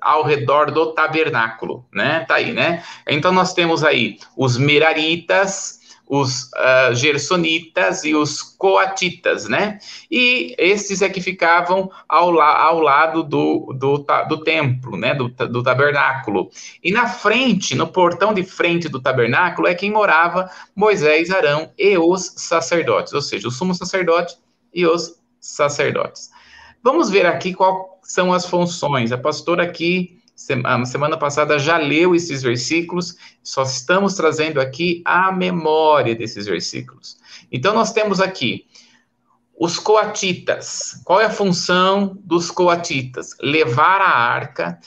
ao 0.00 0.24
redor 0.24 0.70
do 0.70 0.94
tabernáculo, 0.94 1.86
né? 1.92 2.20
Tá 2.20 2.36
aí, 2.36 2.52
né? 2.52 2.82
Então 3.06 3.30
nós 3.30 3.52
temos 3.52 3.84
aí 3.84 4.18
os 4.36 4.56
meraritas, 4.56 5.79
os 6.10 6.50
uh, 6.54 6.92
gersonitas 6.92 8.02
e 8.02 8.16
os 8.16 8.42
coatitas, 8.42 9.48
né? 9.48 9.78
E 10.10 10.56
esses 10.58 11.02
é 11.02 11.08
que 11.08 11.20
ficavam 11.20 11.88
ao, 12.08 12.32
la 12.32 12.64
ao 12.64 12.80
lado 12.80 13.22
do, 13.22 13.72
do, 13.78 14.04
do 14.28 14.38
templo, 14.42 14.96
né? 14.96 15.14
Do, 15.14 15.28
do 15.28 15.62
tabernáculo. 15.62 16.50
E 16.82 16.90
na 16.90 17.06
frente, 17.06 17.76
no 17.76 17.86
portão 17.86 18.34
de 18.34 18.42
frente 18.42 18.88
do 18.88 19.00
tabernáculo, 19.00 19.68
é 19.68 19.74
quem 19.74 19.92
morava 19.92 20.50
Moisés, 20.74 21.30
Arão 21.30 21.70
e 21.78 21.96
os 21.96 22.34
sacerdotes, 22.36 23.12
ou 23.12 23.22
seja, 23.22 23.46
o 23.46 23.52
sumo 23.52 23.72
sacerdote 23.72 24.36
e 24.74 24.84
os 24.84 25.14
sacerdotes. 25.38 26.28
Vamos 26.82 27.08
ver 27.08 27.24
aqui 27.24 27.54
quais 27.54 27.84
são 28.02 28.32
as 28.32 28.44
funções. 28.46 29.12
A 29.12 29.18
pastora 29.18 29.62
aqui 29.62 30.19
semana, 30.40 30.86
semana 30.86 31.18
passada 31.18 31.58
já 31.58 31.76
leu 31.76 32.14
esses 32.14 32.42
versículos, 32.42 33.16
só 33.42 33.62
estamos 33.62 34.14
trazendo 34.14 34.60
aqui 34.60 35.02
a 35.04 35.30
memória 35.30 36.14
desses 36.14 36.46
versículos. 36.46 37.18
Então, 37.52 37.74
nós 37.74 37.92
temos 37.92 38.20
aqui 38.20 38.66
os 39.58 39.78
coatitas. 39.78 41.00
Qual 41.04 41.20
é 41.20 41.26
a 41.26 41.30
função 41.30 42.16
dos 42.24 42.50
coatitas? 42.50 43.36
Levar 43.42 44.00
a 44.00 44.08
arca 44.08 44.80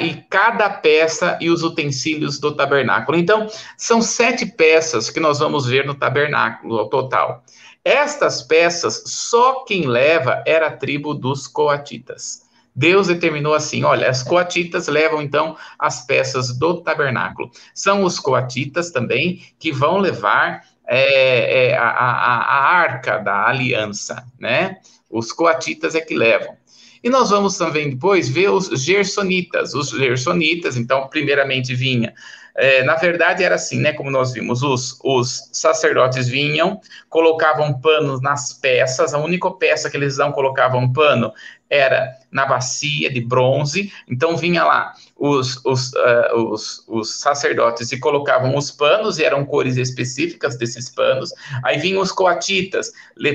e 0.00 0.14
cada 0.30 0.70
peça 0.70 1.36
e 1.40 1.50
os 1.50 1.64
utensílios 1.64 2.38
do 2.38 2.54
tabernáculo. 2.54 3.18
Então, 3.18 3.48
são 3.76 4.00
sete 4.00 4.46
peças 4.46 5.10
que 5.10 5.18
nós 5.18 5.40
vamos 5.40 5.66
ver 5.66 5.84
no 5.84 5.94
tabernáculo 5.96 6.78
ao 6.78 6.88
total. 6.88 7.42
Estas 7.84 8.42
peças, 8.42 9.02
só 9.06 9.64
quem 9.64 9.86
leva 9.86 10.42
era 10.46 10.68
a 10.68 10.76
tribo 10.76 11.12
dos 11.12 11.48
coatitas. 11.48 12.43
Deus 12.74 13.06
determinou 13.06 13.54
assim: 13.54 13.84
olha, 13.84 14.08
as 14.08 14.22
coatitas 14.22 14.88
levam 14.88 15.22
então 15.22 15.56
as 15.78 16.04
peças 16.04 16.56
do 16.58 16.82
tabernáculo. 16.82 17.50
São 17.74 18.04
os 18.04 18.18
coatitas 18.18 18.90
também 18.90 19.42
que 19.58 19.70
vão 19.70 19.98
levar 19.98 20.62
é, 20.86 21.68
é, 21.68 21.76
a, 21.76 21.88
a, 21.88 22.36
a 22.42 22.74
arca 22.74 23.18
da 23.18 23.46
aliança, 23.46 24.24
né? 24.38 24.78
Os 25.08 25.32
coatitas 25.32 25.94
é 25.94 26.00
que 26.00 26.14
levam. 26.14 26.56
E 27.04 27.10
nós 27.10 27.30
vamos 27.30 27.56
também 27.58 27.90
depois 27.90 28.28
ver 28.28 28.48
os 28.48 28.68
gersonitas. 28.82 29.74
Os 29.74 29.90
gersonitas, 29.90 30.76
então, 30.76 31.06
primeiramente 31.06 31.74
vinha 31.74 32.14
é, 32.56 32.84
na 32.84 32.94
verdade, 32.94 33.42
era 33.42 33.56
assim, 33.56 33.80
né? 33.80 33.92
Como 33.92 34.10
nós 34.10 34.32
vimos, 34.32 34.62
os, 34.62 35.00
os 35.02 35.50
sacerdotes 35.52 36.28
vinham, 36.28 36.80
colocavam 37.08 37.80
panos 37.80 38.22
nas 38.22 38.52
peças, 38.52 39.12
a 39.12 39.18
única 39.18 39.50
peça 39.50 39.90
que 39.90 39.96
eles 39.96 40.18
não 40.18 40.30
colocavam 40.30 40.92
pano 40.92 41.32
era 41.68 42.12
na 42.30 42.46
bacia 42.46 43.12
de 43.12 43.20
bronze, 43.20 43.92
então 44.08 44.36
vinha 44.36 44.62
lá 44.62 44.94
os, 45.26 45.58
os, 45.64 45.90
uh, 45.94 46.50
os, 46.50 46.84
os, 46.86 47.18
sacerdotes 47.18 47.90
e 47.92 47.98
colocavam 47.98 48.54
os 48.58 48.70
panos, 48.70 49.18
e 49.18 49.24
eram 49.24 49.42
cores 49.42 49.78
específicas 49.78 50.54
desses 50.58 50.90
panos, 50.90 51.32
aí 51.62 51.78
vinham 51.78 52.02
os 52.02 52.12
coatitas, 52.12 52.92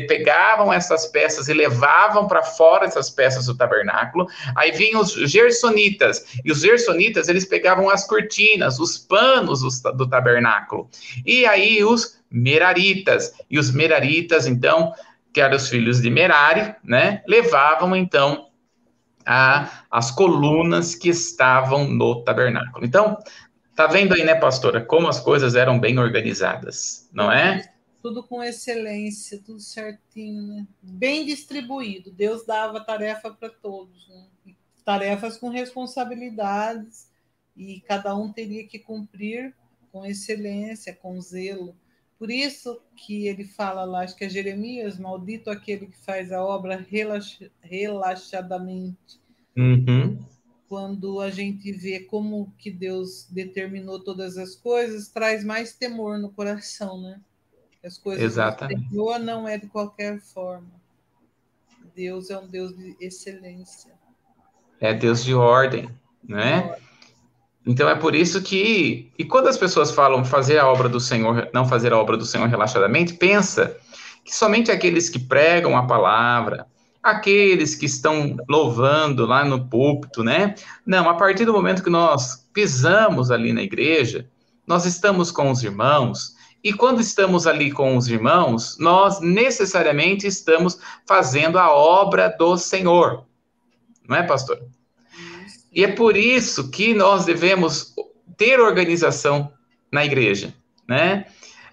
pegavam 0.08 0.72
essas 0.72 1.08
peças 1.08 1.48
e 1.48 1.54
levavam 1.54 2.28
para 2.28 2.44
fora 2.44 2.86
essas 2.86 3.10
peças 3.10 3.48
do 3.48 3.58
tabernáculo, 3.58 4.28
aí 4.56 4.72
vinham 4.72 5.02
os 5.02 5.14
gersonitas, 5.14 6.26
e 6.46 6.52
os 6.52 6.60
gersonitas, 6.60 7.28
eles 7.28 7.46
pegavam 7.46 7.90
as 7.90 8.06
cortinas, 8.06 8.80
os 8.80 8.96
panos 8.96 9.62
do 9.96 10.08
tabernáculo, 10.08 10.88
e 11.26 11.44
aí 11.44 11.84
os 11.84 12.20
meraritas, 12.30 13.34
e 13.50 13.58
os 13.58 13.72
meraritas, 13.72 14.46
então, 14.46 14.94
que 15.34 15.42
eram 15.42 15.56
os 15.56 15.68
filhos 15.68 16.00
de 16.00 16.12
Merari, 16.12 16.76
né, 16.84 17.24
levavam 17.28 17.96
então 17.96 18.49
a, 19.26 19.84
as 19.90 20.12
colunas 20.12 20.96
que 20.96 21.10
estavam 21.10 21.88
no 21.88 22.24
tabernáculo. 22.24 22.86
Então, 22.86 23.18
tá 23.76 23.88
vendo 23.88 24.14
aí, 24.14 24.24
né, 24.24 24.36
pastora, 24.36 24.84
como 24.84 25.08
as 25.08 25.20
coisas 25.20 25.56
eram 25.56 25.80
bem 25.80 25.98
organizadas, 26.00 27.10
não 27.14 27.32
é? 27.32 27.74
Tudo 28.02 28.24
com 28.24 28.44
excelência, 28.44 29.42
tudo 29.46 29.60
certinho, 29.60 30.44
né? 30.44 30.68
Bem 30.82 31.26
distribuído. 31.26 32.12
Deus 32.12 32.46
dava 32.46 32.80
tarefa 32.80 33.30
para 33.32 33.50
todos, 33.50 34.08
né? 34.08 34.54
tarefas 34.90 35.38
com 35.38 35.50
responsabilidades 35.50 37.12
e 37.56 37.80
cada 37.82 38.16
um 38.16 38.34
teria 38.34 38.66
que 38.66 38.80
cumprir 38.80 39.54
com 39.92 40.04
excelência, 40.04 40.96
com 40.96 41.22
zelo. 41.22 41.76
Por 42.20 42.30
isso 42.30 42.82
que 42.98 43.28
ele 43.28 43.46
fala 43.46 43.86
lá, 43.86 44.02
acho 44.02 44.16
que 44.16 44.26
é 44.26 44.30
Jeremias, 44.30 45.00
maldito 45.00 45.50
aquele 45.50 45.88
que 45.88 45.98
faz 45.98 46.34
a 46.34 46.44
obra 46.44 46.76
relax, 46.76 47.40
relaxadamente. 47.62 49.18
Uhum. 49.58 50.24
quando 50.70 51.20
a 51.20 51.30
gente 51.32 51.72
vê 51.72 52.00
como 52.00 52.54
que 52.58 52.70
Deus 52.70 53.28
determinou 53.30 54.00
todas 54.00 54.38
as 54.38 54.56
coisas, 54.56 55.10
traz 55.10 55.44
mais 55.44 55.74
temor 55.74 56.20
no 56.20 56.30
coração, 56.30 57.02
né? 57.02 57.20
As 57.84 57.98
coisas 57.98 58.24
Exatamente. 58.24 58.84
do 58.84 58.90
Senhor 58.90 59.20
não 59.20 59.48
é 59.48 59.58
de 59.58 59.68
qualquer 59.68 60.22
forma. 60.22 60.70
Deus 61.96 62.30
é 62.30 62.38
um 62.38 62.48
Deus 62.48 62.76
de 62.78 62.96
excelência. 63.02 63.92
É 64.80 64.94
Deus 64.94 65.24
de 65.24 65.34
ordem, 65.34 65.90
né? 66.24 66.78
Então 67.70 67.88
é 67.88 67.94
por 67.94 68.16
isso 68.16 68.42
que, 68.42 69.12
e 69.16 69.24
quando 69.24 69.48
as 69.48 69.56
pessoas 69.56 69.92
falam 69.92 70.26
fazer 70.26 70.58
a 70.58 70.68
obra 70.68 70.90
do 70.90 71.00
Senhor, 71.00 71.50
não 71.54 71.68
fazer 71.68 71.94
a 71.94 71.98
obra 72.00 72.18
do 72.18 72.26
Senhor 72.26 72.50
relaxadamente, 72.50 73.14
pensa 73.14 73.78
que 74.26 74.36
somente 74.36 74.72
aqueles 74.72 75.08
que 75.08 75.20
pregam 75.20 75.78
a 75.78 75.86
palavra, 75.86 76.66
aqueles 77.04 77.76
que 77.76 77.86
estão 77.86 78.36
louvando 78.50 79.24
lá 79.24 79.46
no 79.46 79.70
púlpito, 79.70 80.24
né? 80.24 80.56
Não, 80.84 81.08
a 81.08 81.14
partir 81.14 81.46
do 81.46 81.54
momento 81.54 81.84
que 81.84 81.92
nós 81.92 82.44
pisamos 82.52 83.30
ali 83.30 83.54
na 83.54 83.62
igreja, 83.62 84.28
nós 84.66 84.88
estamos 84.88 85.30
com 85.30 85.52
os 85.52 85.62
irmãos, 85.64 86.34
e 86.64 86.74
quando 86.74 87.00
estamos 87.00 87.46
ali 87.46 87.72
com 87.72 87.96
os 87.96 88.08
irmãos, 88.08 88.80
nós 88.80 89.22
necessariamente 89.22 90.26
estamos 90.26 90.80
fazendo 91.06 91.60
a 91.60 91.72
obra 91.72 92.30
do 92.36 92.58
Senhor. 92.58 93.26
Não 94.08 94.16
é, 94.18 94.24
pastor? 94.24 94.60
E 95.72 95.84
é 95.84 95.88
por 95.88 96.18
isso 96.18 96.72
que 96.72 96.94
nós 96.94 97.26
devemos 97.26 97.94
ter 98.38 98.60
organização 98.60 99.52
na 99.92 100.06
igreja, 100.06 100.54
né? 100.88 101.26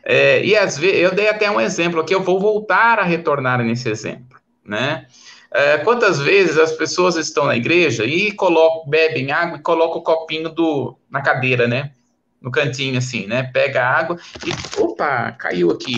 É, 0.05 0.45
e 0.45 0.57
às 0.57 0.79
vezes, 0.79 1.01
eu 1.01 1.15
dei 1.15 1.29
até 1.29 1.51
um 1.51 1.61
exemplo 1.61 2.01
aqui, 2.01 2.15
eu 2.15 2.23
vou 2.23 2.39
voltar 2.39 2.99
a 2.99 3.05
retornar 3.05 3.63
nesse 3.65 3.89
exemplo, 3.89 4.39
né? 4.65 5.07
É, 5.51 5.79
quantas 5.79 6.21
vezes 6.21 6.59
as 6.59 6.73
pessoas 6.73 7.17
estão 7.17 7.47
na 7.47 7.57
igreja 7.57 8.05
e 8.05 8.31
colocam, 8.33 8.89
bebem 8.91 9.33
água 9.33 9.59
e 9.59 9.63
colocam 9.63 9.99
o 9.99 10.03
copinho 10.03 10.49
do, 10.49 10.99
na 11.11 11.23
cadeira, 11.23 11.67
né? 11.67 11.93
No 12.41 12.51
cantinho, 12.51 12.99
assim, 12.99 13.27
né? 13.27 13.45
Pega 13.45 13.83
a 13.83 13.99
água 13.99 14.19
e. 14.45 14.81
Opa, 14.81 15.33
caiu 15.33 15.71
aqui. 15.71 15.97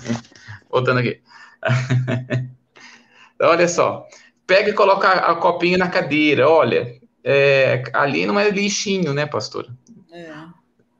Voltando 0.68 0.98
aqui. 0.98 1.20
olha 3.40 3.68
só. 3.68 4.06
Pega 4.46 4.70
e 4.70 4.74
coloca 4.74 5.32
o 5.32 5.36
copinho 5.36 5.78
na 5.78 5.88
cadeira. 5.88 6.48
Olha, 6.48 7.00
é, 7.24 7.82
ali 7.92 8.26
não 8.26 8.38
é 8.38 8.50
lixinho, 8.50 9.12
né, 9.14 9.26
pastor? 9.26 9.68
É. 10.12 10.32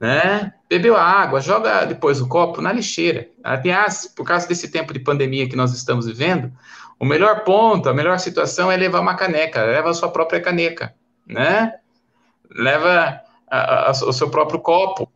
Né? 0.00 0.52
Bebeu 0.68 0.96
a 0.96 1.02
água, 1.02 1.40
joga 1.40 1.84
depois 1.84 2.20
o 2.20 2.28
copo 2.28 2.60
na 2.60 2.72
lixeira. 2.72 3.28
Aliás, 3.42 4.06
por 4.06 4.26
causa 4.26 4.48
desse 4.48 4.68
tempo 4.68 4.92
de 4.92 5.00
pandemia 5.00 5.48
que 5.48 5.56
nós 5.56 5.72
estamos 5.72 6.06
vivendo, 6.06 6.52
o 6.98 7.04
melhor 7.04 7.44
ponto, 7.44 7.88
a 7.88 7.94
melhor 7.94 8.18
situação 8.18 8.70
é 8.70 8.76
levar 8.76 9.00
uma 9.00 9.16
caneca, 9.16 9.64
leva 9.64 9.90
a 9.90 9.94
sua 9.94 10.08
própria 10.08 10.40
caneca, 10.40 10.94
né? 11.26 11.74
Leva 12.50 13.20
a, 13.50 13.88
a, 13.88 13.90
o 13.90 14.12
seu 14.12 14.30
próprio 14.30 14.60
copo, 14.60 15.10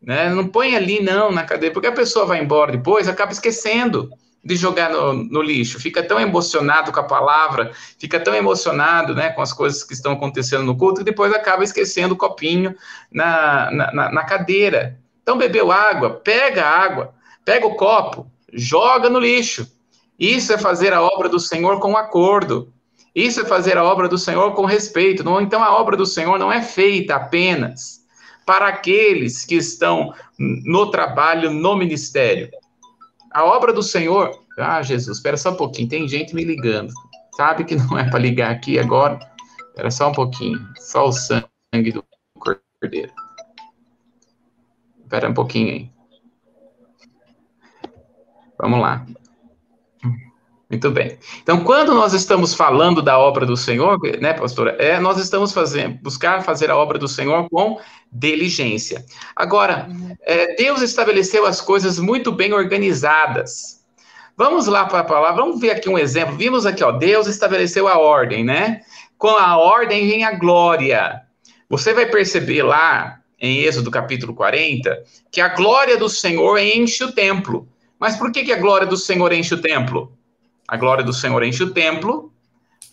né? 0.00 0.28
Não 0.30 0.46
põe 0.48 0.76
ali, 0.76 1.02
não, 1.02 1.30
na 1.30 1.44
cadeira, 1.44 1.72
porque 1.72 1.88
a 1.88 1.92
pessoa 1.92 2.26
vai 2.26 2.42
embora 2.42 2.72
depois, 2.72 3.08
acaba 3.08 3.32
esquecendo 3.32 4.10
de 4.44 4.56
jogar 4.56 4.90
no, 4.90 5.12
no, 5.12 5.42
lixo, 5.42 5.80
fica 5.80 6.02
tão 6.02 6.18
emocionado 6.18 6.92
com 6.92 7.00
a 7.00 7.04
palavra, 7.04 7.72
fica 7.98 8.20
tão 8.20 8.34
emocionado 8.34 9.14
né, 9.14 9.30
com 9.30 9.42
as 9.42 9.52
coisas 9.52 9.82
que 9.82 9.92
estão 9.92 10.12
acontecendo 10.12 10.62
no 10.62 10.76
culto, 10.76 11.00
que 11.00 11.04
depois 11.04 11.32
acaba 11.32 11.64
esquecendo 11.64 12.14
o 12.14 12.16
copinho 12.16 12.74
na, 13.12 13.70
na, 13.70 14.12
na 14.12 14.24
cadeira. 14.24 14.98
Então, 15.22 15.36
bebeu 15.36 15.70
água, 15.72 16.10
pega 16.10 16.64
a 16.64 16.78
água, 16.78 17.14
pega 17.44 17.66
o 17.66 17.74
copo, 17.74 18.30
joga 18.52 19.10
no 19.10 19.18
lixo. 19.18 19.70
Isso 20.18 20.52
é 20.52 20.58
fazer 20.58 20.92
a 20.92 21.02
obra 21.02 21.28
do 21.28 21.38
Senhor 21.38 21.78
com 21.80 21.96
acordo. 21.96 22.72
Isso 23.14 23.40
é 23.40 23.44
fazer 23.44 23.76
a 23.76 23.84
obra 23.84 24.08
do 24.08 24.16
Senhor 24.16 24.52
com 24.52 24.64
respeito. 24.64 25.24
Então, 25.40 25.62
a 25.62 25.76
obra 25.78 25.96
do 25.96 26.06
Senhor 26.06 26.38
não 26.38 26.52
é 26.52 26.62
feita 26.62 27.16
apenas 27.16 27.98
para 28.46 28.68
aqueles 28.68 29.44
que 29.44 29.56
estão 29.56 30.14
no 30.38 30.90
trabalho, 30.90 31.50
no 31.50 31.76
ministério 31.76 32.48
a 33.32 33.44
obra 33.44 33.72
do 33.72 33.82
Senhor. 33.82 34.44
Ah, 34.58 34.82
Jesus, 34.82 35.18
espera 35.18 35.36
só 35.36 35.50
um 35.50 35.56
pouquinho, 35.56 35.88
tem 35.88 36.08
gente 36.08 36.34
me 36.34 36.44
ligando. 36.44 36.92
Sabe 37.36 37.64
que 37.64 37.76
não 37.76 37.98
é 37.98 38.08
para 38.10 38.18
ligar 38.18 38.50
aqui 38.50 38.78
agora? 38.78 39.18
Espera 39.68 39.90
só 39.90 40.08
um 40.08 40.12
pouquinho. 40.12 40.58
Só 40.76 41.06
o 41.06 41.12
sangue 41.12 41.92
do 41.92 42.04
cordeiro. 42.38 43.12
Espera 45.02 45.30
um 45.30 45.34
pouquinho 45.34 45.72
aí. 45.72 45.90
Vamos 48.58 48.80
lá. 48.80 49.06
Muito 50.70 50.90
bem. 50.90 51.18
Então, 51.42 51.64
quando 51.64 51.94
nós 51.94 52.12
estamos 52.12 52.52
falando 52.52 53.00
da 53.00 53.18
obra 53.18 53.46
do 53.46 53.56
Senhor, 53.56 53.98
né, 54.20 54.34
pastora, 54.34 54.76
é, 54.78 55.00
nós 55.00 55.16
estamos 55.16 55.50
fazendo, 55.50 55.98
buscar 56.02 56.44
fazer 56.44 56.70
a 56.70 56.76
obra 56.76 56.98
do 56.98 57.08
Senhor 57.08 57.48
com 57.48 57.80
diligência. 58.12 59.02
Agora, 59.34 59.88
é, 60.22 60.54
Deus 60.56 60.82
estabeleceu 60.82 61.46
as 61.46 61.62
coisas 61.62 61.98
muito 61.98 62.30
bem 62.30 62.52
organizadas. 62.52 63.82
Vamos 64.36 64.66
lá 64.66 64.84
para 64.84 65.00
a 65.00 65.04
palavra, 65.04 65.42
vamos 65.42 65.58
ver 65.58 65.70
aqui 65.70 65.88
um 65.88 65.98
exemplo. 65.98 66.36
Vimos 66.36 66.66
aqui, 66.66 66.84
ó, 66.84 66.92
Deus 66.92 67.26
estabeleceu 67.26 67.88
a 67.88 67.98
ordem, 67.98 68.44
né? 68.44 68.82
Com 69.16 69.30
a 69.30 69.56
ordem 69.56 70.06
vem 70.06 70.22
a 70.22 70.32
glória. 70.32 71.22
Você 71.70 71.94
vai 71.94 72.06
perceber 72.06 72.62
lá 72.62 73.20
em 73.40 73.60
Êxodo 73.60 73.90
capítulo 73.90 74.34
40 74.34 75.02
que 75.32 75.40
a 75.40 75.48
glória 75.48 75.96
do 75.96 76.10
Senhor 76.10 76.58
enche 76.58 77.04
o 77.04 77.12
templo. 77.12 77.66
Mas 77.98 78.16
por 78.16 78.30
que, 78.30 78.44
que 78.44 78.52
a 78.52 78.60
glória 78.60 78.86
do 78.86 78.98
Senhor 78.98 79.32
enche 79.32 79.54
o 79.54 79.60
templo? 79.60 80.12
A 80.68 80.76
glória 80.76 81.02
do 81.02 81.14
Senhor 81.14 81.42
enche 81.42 81.62
o 81.62 81.72
templo, 81.72 82.30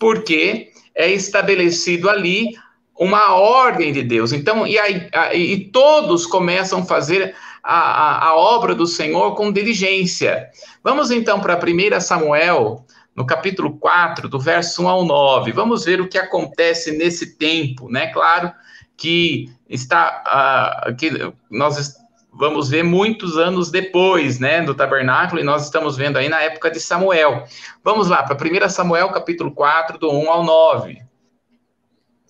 porque 0.00 0.70
é 0.94 1.10
estabelecido 1.10 2.08
ali 2.08 2.56
uma 2.98 3.34
ordem 3.34 3.92
de 3.92 4.02
Deus. 4.02 4.32
Então, 4.32 4.66
e, 4.66 4.78
aí, 4.78 5.08
e 5.34 5.64
todos 5.66 6.26
começam 6.26 6.80
a 6.80 6.86
fazer 6.86 7.34
a, 7.62 7.78
a, 7.78 8.28
a, 8.28 8.36
obra 8.36 8.74
do 8.74 8.86
Senhor 8.86 9.34
com 9.34 9.52
diligência. 9.52 10.48
Vamos 10.82 11.10
então 11.10 11.38
para 11.38 11.58
1 11.58 12.00
Samuel, 12.00 12.86
no 13.14 13.26
capítulo 13.26 13.76
4, 13.76 14.28
do 14.28 14.40
verso 14.40 14.82
1 14.84 14.88
ao 14.88 15.04
9. 15.04 15.52
Vamos 15.52 15.84
ver 15.84 16.00
o 16.00 16.08
que 16.08 16.16
acontece 16.16 16.96
nesse 16.96 17.36
tempo, 17.36 17.90
né? 17.90 18.06
Claro 18.06 18.50
que 18.96 19.50
está 19.68 20.86
uh, 20.88 20.96
que 20.96 21.10
nós 21.50 21.94
vamos 22.36 22.68
ver 22.68 22.82
muitos 22.82 23.38
anos 23.38 23.70
depois, 23.70 24.38
né, 24.38 24.62
do 24.62 24.74
tabernáculo, 24.74 25.40
e 25.40 25.44
nós 25.44 25.64
estamos 25.64 25.96
vendo 25.96 26.18
aí 26.18 26.28
na 26.28 26.42
época 26.42 26.70
de 26.70 26.78
Samuel. 26.78 27.44
Vamos 27.82 28.08
lá, 28.08 28.22
para 28.22 28.36
1 28.36 28.68
Samuel, 28.68 29.10
capítulo 29.10 29.50
4, 29.52 29.98
do 29.98 30.10
1 30.10 30.30
ao 30.30 30.44
9. 30.44 31.02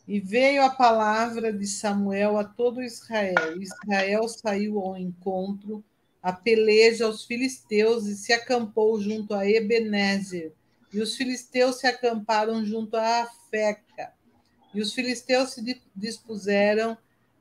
E 0.07 0.21
veio 0.21 0.64
a 0.64 0.71
palavra 0.71 1.53
de 1.53 1.66
Samuel 1.66 2.38
a 2.38 2.45
todo 2.45 2.83
Israel. 2.83 3.61
Israel 3.61 4.29
saiu 4.29 4.79
ao 4.79 4.97
encontro, 4.97 5.83
a 6.23 6.33
peleja 6.33 7.07
aos 7.07 7.25
filisteus, 7.25 8.07
e 8.07 8.14
se 8.14 8.33
acampou 8.33 9.01
junto 9.01 9.35
a 9.35 9.49
Ebenezer. 9.49 10.53
E 10.92 11.01
os 11.01 11.16
filisteus 11.16 11.81
se 11.81 11.87
acamparam 11.88 12.64
junto 12.64 12.97
a 12.97 13.23
Afeca. 13.23 14.12
E 14.73 14.81
os 14.81 14.95
filisteus 14.95 15.51
se 15.51 15.83
dispuseram 15.95 16.97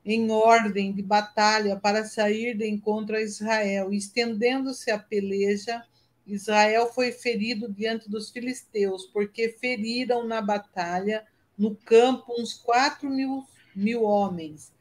em 0.06 0.30
ordem 0.30 0.92
de 0.92 1.02
batalha 1.02 1.76
para 1.76 2.04
sair 2.04 2.56
de 2.56 2.64
encontro 2.68 3.16
a 3.16 3.20
Israel. 3.20 3.92
Estendendo-se 3.92 4.88
a 4.88 4.96
peleja, 4.96 5.82
Israel 6.24 6.92
foi 6.94 7.10
ferido 7.10 7.68
diante 7.68 8.08
dos 8.08 8.30
filisteus, 8.30 9.06
porque 9.06 9.56
feriram 9.60 10.24
na 10.24 10.40
batalha, 10.40 11.26
no 11.58 11.74
campo, 11.74 12.40
uns 12.40 12.54
quatro 12.54 13.10
mil, 13.10 13.44
mil 13.74 14.04
homens. 14.04 14.72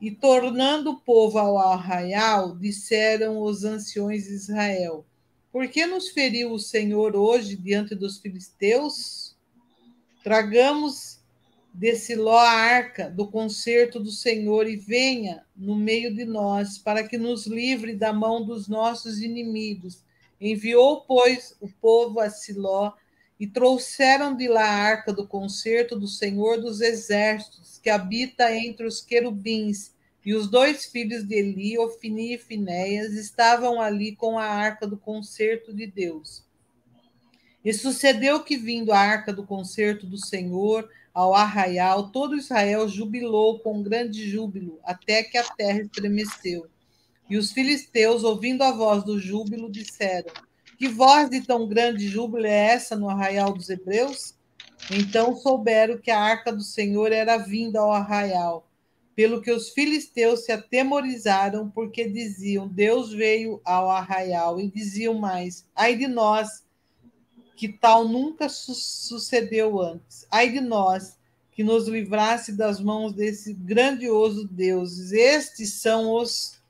E 0.00 0.12
tornando 0.12 0.90
o 0.90 1.00
povo 1.00 1.38
ao 1.38 1.58
arraial, 1.58 2.54
disseram 2.56 3.40
os 3.40 3.64
anciões 3.64 4.26
de 4.26 4.34
Israel: 4.34 5.04
Por 5.50 5.66
que 5.66 5.86
nos 5.86 6.10
feriu 6.10 6.52
o 6.52 6.58
Senhor 6.58 7.16
hoje 7.16 7.56
diante 7.56 7.96
dos 7.96 8.18
filisteus? 8.18 9.34
Tragamos 10.22 11.20
desse 11.76 12.14
Ló 12.14 12.38
a 12.38 12.50
arca 12.50 13.10
do 13.10 13.28
concerto 13.30 14.00
do 14.00 14.10
Senhor 14.10 14.66
e 14.66 14.76
venha 14.76 15.44
no 15.54 15.76
meio 15.76 16.14
de 16.14 16.24
nós, 16.24 16.78
para 16.78 17.06
que 17.06 17.18
nos 17.18 17.46
livre 17.46 17.94
da 17.94 18.14
mão 18.14 18.42
dos 18.42 18.66
nossos 18.66 19.20
inimigos. 19.20 20.02
Enviou, 20.40 21.02
pois, 21.02 21.54
o 21.60 21.68
povo 21.68 22.18
a 22.18 22.30
Siló 22.30 22.94
e 23.38 23.46
trouxeram 23.46 24.34
de 24.34 24.48
lá 24.48 24.64
a 24.64 24.82
arca 24.84 25.12
do 25.12 25.28
concerto 25.28 25.98
do 25.98 26.08
Senhor 26.08 26.58
dos 26.58 26.80
exércitos, 26.80 27.78
que 27.78 27.90
habita 27.90 28.50
entre 28.56 28.86
os 28.86 29.02
querubins. 29.02 29.94
E 30.24 30.32
os 30.32 30.48
dois 30.48 30.86
filhos 30.86 31.24
de 31.24 31.34
Eli, 31.34 31.78
Ofini 31.78 32.34
e 32.34 32.38
Finéias, 32.38 33.12
estavam 33.12 33.82
ali 33.82 34.16
com 34.16 34.38
a 34.38 34.46
arca 34.46 34.86
do 34.86 34.96
concerto 34.96 35.74
de 35.74 35.86
Deus. 35.86 36.42
E 37.62 37.72
sucedeu 37.74 38.42
que, 38.42 38.56
vindo 38.56 38.92
a 38.92 38.98
arca 38.98 39.30
do 39.30 39.44
concerto 39.44 40.06
do 40.06 40.16
Senhor, 40.16 40.88
ao 41.16 41.34
arraial, 41.34 42.10
todo 42.10 42.36
Israel 42.36 42.86
jubilou 42.86 43.58
com 43.60 43.82
grande 43.82 44.28
júbilo, 44.28 44.78
até 44.84 45.22
que 45.22 45.38
a 45.38 45.44
terra 45.44 45.80
estremeceu. 45.80 46.66
E 47.26 47.38
os 47.38 47.52
filisteus, 47.52 48.22
ouvindo 48.22 48.62
a 48.62 48.70
voz 48.70 49.02
do 49.02 49.18
júbilo, 49.18 49.72
disseram: 49.72 50.30
Que 50.78 50.86
voz 50.86 51.30
de 51.30 51.40
tão 51.40 51.66
grande 51.66 52.06
júbilo 52.06 52.44
é 52.44 52.66
essa 52.66 52.94
no 52.94 53.08
arraial 53.08 53.54
dos 53.54 53.70
hebreus? 53.70 54.34
Então 54.90 55.34
souberam 55.34 55.96
que 55.96 56.10
a 56.10 56.20
arca 56.20 56.52
do 56.52 56.62
Senhor 56.62 57.10
era 57.10 57.38
vinda 57.38 57.80
ao 57.80 57.90
arraial, 57.90 58.68
pelo 59.14 59.40
que 59.40 59.50
os 59.50 59.70
filisteus 59.70 60.44
se 60.44 60.52
atemorizaram, 60.52 61.70
porque 61.70 62.06
diziam: 62.06 62.68
Deus 62.68 63.10
veio 63.10 63.58
ao 63.64 63.90
arraial, 63.90 64.60
e 64.60 64.70
diziam 64.70 65.14
mais: 65.14 65.66
Ai 65.74 65.96
de 65.96 66.06
nós, 66.06 66.62
que 67.56 67.68
tal 67.68 68.06
nunca 68.06 68.48
su 68.48 68.74
sucedeu 68.74 69.80
antes. 69.80 70.26
Ai 70.30 70.52
de 70.52 70.60
nós, 70.60 71.16
que 71.50 71.64
nos 71.64 71.88
livrasse 71.88 72.52
das 72.52 72.78
mãos 72.78 73.14
desse 73.14 73.54
grandioso 73.54 74.46
Deus. 74.46 75.10
Estes 75.10 75.72
são 75.72 76.12
os 76.12 76.60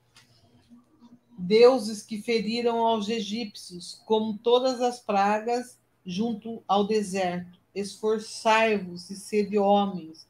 deuses 1.37 2.03
que 2.03 2.23
feriram 2.23 2.79
aos 2.79 3.09
egípcios, 3.09 4.01
como 4.07 4.39
todas 4.39 4.81
as 4.81 5.01
pragas 5.01 5.77
junto 6.05 6.63
ao 6.69 6.87
deserto. 6.87 7.59
Esforçai-vos 7.75 9.11
e 9.11 9.17
sede 9.17 9.59
homens, 9.59 10.27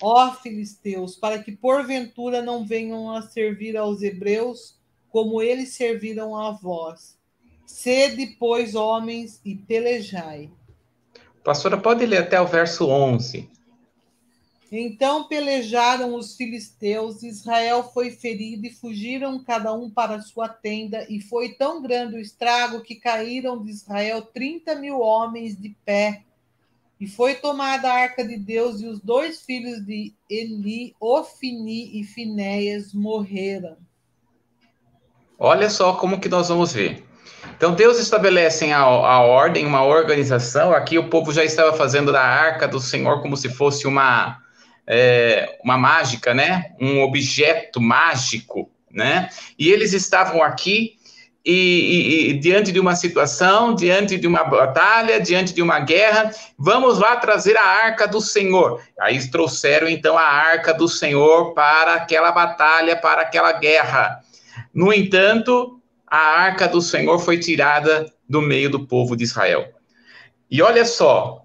ó 0.00 0.32
filisteus, 0.34 1.16
para 1.16 1.42
que 1.42 1.50
porventura 1.50 2.42
não 2.42 2.66
venham 2.66 3.10
a 3.10 3.22
servir 3.22 3.76
aos 3.76 4.02
hebreus 4.02 4.76
como 5.08 5.40
eles 5.40 5.70
serviram 5.70 6.36
a 6.36 6.50
vós. 6.50 7.15
Sede, 7.66 8.36
pois, 8.38 8.74
homens, 8.74 9.40
e 9.44 9.54
pelejai. 9.54 10.50
Pastora, 11.44 11.76
pode 11.76 12.06
ler 12.06 12.22
até 12.22 12.40
o 12.40 12.46
verso 12.46 12.86
11. 12.88 13.48
Então 14.70 15.28
pelejaram 15.28 16.14
os 16.16 16.36
filisteus, 16.36 17.22
Israel 17.22 17.84
foi 17.94 18.10
ferido 18.10 18.66
e 18.66 18.70
fugiram 18.70 19.38
cada 19.42 19.72
um 19.72 19.88
para 19.88 20.20
sua 20.20 20.48
tenda, 20.48 21.06
e 21.08 21.20
foi 21.20 21.50
tão 21.50 21.80
grande 21.80 22.16
o 22.16 22.20
estrago 22.20 22.80
que 22.80 22.96
caíram 22.96 23.62
de 23.62 23.70
Israel 23.70 24.22
trinta 24.22 24.74
mil 24.74 25.00
homens 25.00 25.56
de 25.56 25.76
pé. 25.84 26.22
E 26.98 27.06
foi 27.06 27.34
tomada 27.36 27.88
a 27.88 27.94
arca 27.94 28.26
de 28.26 28.36
Deus, 28.36 28.80
e 28.80 28.86
os 28.86 29.00
dois 29.00 29.42
filhos 29.42 29.84
de 29.84 30.12
Eli, 30.28 30.96
Ofini 30.98 32.00
e 32.00 32.04
Finéias, 32.04 32.92
morreram. 32.92 33.76
Olha 35.38 35.68
só 35.68 35.94
como 35.94 36.18
que 36.18 36.28
nós 36.28 36.48
vamos 36.48 36.72
ver. 36.72 37.04
Então 37.56 37.74
Deus 37.74 37.98
estabelece 37.98 38.70
a, 38.72 38.80
a 38.80 39.20
ordem, 39.20 39.66
uma 39.66 39.84
organização. 39.84 40.72
Aqui 40.72 40.98
o 40.98 41.08
povo 41.08 41.32
já 41.32 41.44
estava 41.44 41.76
fazendo 41.76 42.12
da 42.12 42.22
arca 42.22 42.68
do 42.68 42.80
Senhor 42.80 43.22
como 43.22 43.36
se 43.36 43.48
fosse 43.48 43.86
uma 43.86 44.38
é, 44.86 45.58
uma 45.64 45.76
mágica, 45.76 46.32
né? 46.32 46.72
Um 46.80 47.02
objeto 47.02 47.80
mágico, 47.80 48.70
né? 48.90 49.28
E 49.58 49.70
eles 49.70 49.92
estavam 49.92 50.42
aqui 50.42 50.96
e, 51.46 51.52
e, 51.52 52.30
e, 52.30 52.32
diante 52.40 52.72
de 52.72 52.80
uma 52.80 52.96
situação, 52.96 53.72
diante 53.72 54.16
de 54.16 54.26
uma 54.26 54.42
batalha, 54.42 55.20
diante 55.20 55.54
de 55.54 55.62
uma 55.62 55.78
guerra, 55.78 56.32
vamos 56.58 56.98
lá 56.98 57.14
trazer 57.14 57.56
a 57.56 57.64
arca 57.64 58.08
do 58.08 58.20
Senhor. 58.20 58.82
Aí 58.98 59.24
trouxeram 59.30 59.88
então 59.88 60.18
a 60.18 60.24
arca 60.24 60.74
do 60.74 60.88
Senhor 60.88 61.54
para 61.54 61.94
aquela 61.94 62.32
batalha, 62.32 62.96
para 62.96 63.22
aquela 63.22 63.52
guerra. 63.52 64.20
No 64.74 64.92
entanto, 64.92 65.80
a 66.16 66.40
arca 66.40 66.66
do 66.66 66.80
Senhor 66.80 67.18
foi 67.18 67.38
tirada 67.38 68.10
do 68.28 68.40
meio 68.40 68.70
do 68.70 68.86
povo 68.86 69.16
de 69.16 69.24
Israel. 69.24 69.68
E 70.50 70.62
olha 70.62 70.84
só 70.84 71.42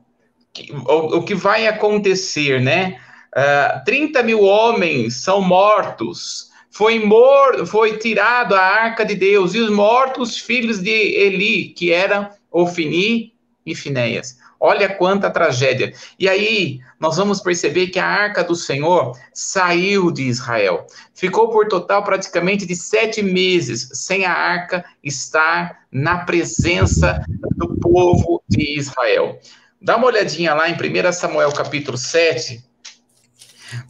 o, 0.88 1.22
que 1.24 1.36
vai 1.36 1.68
acontecer, 1.68 2.62
né? 2.62 3.00
Uh, 3.36 3.80
ah, 3.80 3.84
30 3.86 4.24
mil 4.24 4.42
homens 4.44 5.16
são 5.16 5.42
mortos. 5.42 6.50
Foi, 6.70 7.00
mor 7.00 7.66
foi 7.66 7.98
tirado 7.98 8.56
a 8.56 8.62
arca 8.62 9.06
de 9.06 9.16
Deus, 9.16 9.54
e 9.54 9.60
os 9.60 9.70
mortos 9.70 10.38
filhos 10.38 10.82
de 10.82 10.90
Eli, 10.90 11.70
que 11.70 11.92
eram 11.92 12.30
Ofini 12.50 13.34
e 13.66 13.76
Finéias. 13.76 14.38
Olha 14.64 14.88
quanta 14.88 15.32
tragédia. 15.32 15.92
E 16.20 16.30
aí, 16.30 16.80
nós 17.00 17.18
vamos 17.18 17.42
perceber 17.42 17.88
que 17.88 17.98
a 17.98 18.06
arca 18.06 18.44
do 18.44 18.56
Senhor 18.56 19.18
saiu 19.34 20.12
de 20.12 20.22
Israel. 20.22 20.86
Ficou 21.16 21.50
por 21.50 21.68
total 21.68 22.04
praticamente 22.04 22.64
de 22.64 22.76
sete 22.76 23.24
meses 23.24 23.90
sem 23.94 24.24
a 24.24 24.32
arca 24.32 24.86
estar 25.04 25.80
na 25.92 26.20
presença 26.20 27.26
do 27.58 27.76
povo 27.80 28.44
de 28.48 28.78
Israel. 28.78 29.40
Dá 29.82 29.98
uma 29.98 30.06
olhadinha 30.06 30.54
lá 30.54 30.70
em 30.70 30.74
1 30.74 31.12
Samuel 31.12 31.52
capítulo 31.54 31.98
7, 31.98 32.64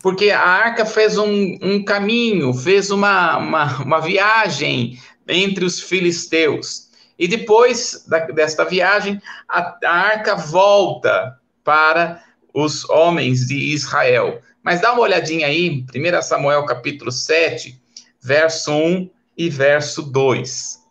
porque 0.02 0.32
a 0.32 0.40
arca 0.40 0.86
fez 0.86 1.18
um, 1.18 1.58
um 1.62 1.84
caminho, 1.84 2.54
fez 2.54 2.92
uma, 2.92 3.38
uma, 3.38 3.84
uma, 3.84 4.00
viagem 4.00 4.98
entre 5.28 5.66
os 5.66 5.82
filisteus. 5.82 6.91
E 7.18 7.28
depois 7.28 8.06
da, 8.08 8.20
desta 8.20 8.66
viagem, 8.66 9.22
a, 9.48 9.78
a 9.84 9.92
arca 9.92 10.36
volta 10.36 11.40
para 11.64 12.24
os 12.54 12.90
homens 12.90 13.48
de 13.48 13.56
Israel. 13.56 14.42
Mas 14.64 14.82
dá 14.82 14.94
uma 14.94 15.02
olhadinha 15.02 15.48
aí, 15.48 15.86
1 15.94 16.22
Samuel 16.22 16.66
capítulo 16.66 17.12
7, 17.12 17.80
verso 18.22 18.72
1 18.72 19.10
e 19.38 19.50
verso 19.50 20.04
2. 20.04 20.82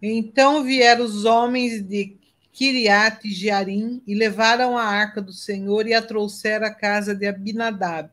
Então 0.00 0.62
vieram 0.62 1.04
os 1.04 1.24
homens 1.24 1.82
de 1.82 2.16
Kiriat 2.52 3.26
e 3.26 3.32
Jearim, 3.32 4.02
e 4.06 4.14
levaram 4.14 4.76
a 4.76 4.82
arca 4.82 5.20
do 5.20 5.32
Senhor 5.32 5.86
e 5.86 5.94
a 5.94 6.02
trouxeram 6.02 6.66
à 6.66 6.70
casa 6.70 7.14
de 7.14 7.26
Abinadab, 7.26 8.10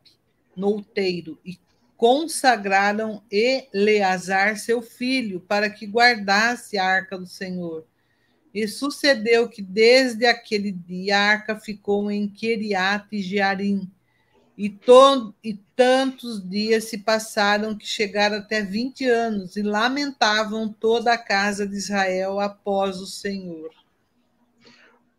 no 0.56 0.68
outeiro, 0.68 1.40
e 1.44 1.58
consagraram 2.06 3.24
Eleazar, 3.32 4.60
seu 4.60 4.80
filho, 4.80 5.40
para 5.40 5.72
que 5.72 5.88
guardasse 5.88 6.78
a 6.78 6.86
arca 6.86 7.18
do 7.18 7.26
Senhor. 7.26 7.84
E 8.54 8.68
sucedeu 8.68 9.50
que 9.50 9.60
desde 9.60 10.28
aquele 10.28 10.72
dia 10.72 11.18
a 11.18 11.22
arca 11.22 11.56
ficou 11.56 12.12
em 12.12 12.28
Kiriat 12.28 13.08
e 13.12 13.24
Jearim, 13.24 13.90
e, 14.56 14.72
e 15.44 15.54
tantos 15.76 16.48
dias 16.48 16.84
se 16.84 17.00
passaram 17.00 17.76
que 17.76 17.88
chegaram 17.88 18.38
até 18.38 18.62
vinte 18.62 19.04
anos, 19.10 19.58
e 19.58 19.64
lamentavam 19.64 20.72
toda 20.72 21.12
a 21.12 21.18
casa 21.18 21.66
de 21.66 21.76
Israel 21.76 22.40
após 22.40 22.98
o 22.98 23.08
Senhor. 23.08 23.72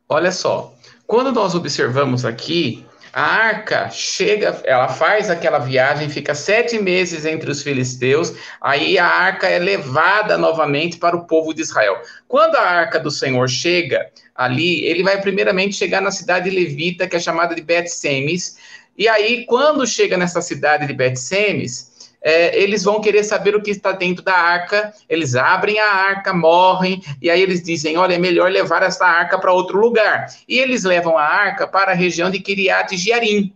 Olha 0.09 0.31
só, 0.31 0.73
quando 1.05 1.33
nós 1.33 1.53
observamos 1.57 2.25
aqui, 2.25 2.87
a 3.17 3.23
arca 3.23 3.89
chega, 3.89 4.61
ela 4.65 4.89
faz 4.89 5.31
aquela 5.31 5.59
viagem, 5.59 6.07
fica 6.11 6.35
sete 6.35 6.79
meses 6.79 7.25
entre 7.25 7.51
os 7.51 7.63
filisteus, 7.63 8.35
aí 8.61 8.99
a 8.99 9.07
arca 9.07 9.49
é 9.49 9.59
levada 9.59 10.37
novamente 10.37 10.99
para 10.99 11.17
o 11.17 11.25
povo 11.25 11.55
de 11.55 11.63
Israel. 11.63 11.99
Quando 12.29 12.57
a 12.57 12.61
arca 12.61 13.01
do 13.01 13.11
Senhor 13.11 13.49
chega 13.49 14.07
ali, 14.35 14.85
ele 14.85 15.03
vai 15.03 15.19
primeiramente 15.19 15.77
chegar 15.77 16.03
na 16.03 16.11
cidade 16.11 16.51
levita, 16.51 17.09
que 17.09 17.17
é 17.17 17.19
chamada 17.19 17.55
de 17.55 17.63
Bet-Semes, 17.63 18.59
e 18.99 19.09
aí 19.09 19.47
quando 19.47 19.87
chega 19.87 20.19
nessa 20.19 20.43
cidade 20.43 20.87
de 20.87 20.93
Bet-Semes, 20.93 21.96
é, 22.27 22.61
eles 22.61 22.83
vão 22.83 23.01
querer 23.01 23.23
saber 23.23 23.55
o 23.55 23.63
que 23.63 23.71
está 23.71 23.93
dentro 23.93 24.25
da 24.25 24.35
arca, 24.35 24.93
eles 25.09 25.37
abrem 25.37 25.79
a 25.79 25.87
arca, 25.89 26.35
morrem, 26.35 27.01
e 27.23 27.31
aí 27.31 27.41
eles 27.41 27.63
dizem: 27.63 27.97
olha, 27.97 28.15
é 28.15 28.19
melhor 28.19 28.51
levar 28.51 28.83
essa 28.83 29.07
arca 29.07 29.39
para 29.39 29.53
outro 29.53 29.79
lugar. 29.79 30.27
E 30.49 30.59
eles 30.59 30.83
levam 30.83 31.17
a 31.17 31.23
arca 31.23 31.69
para 31.69 31.93
a 31.93 31.95
região 31.95 32.29
de 32.29 32.41
Kiriat 32.41 32.97
Jearim. 32.97 33.55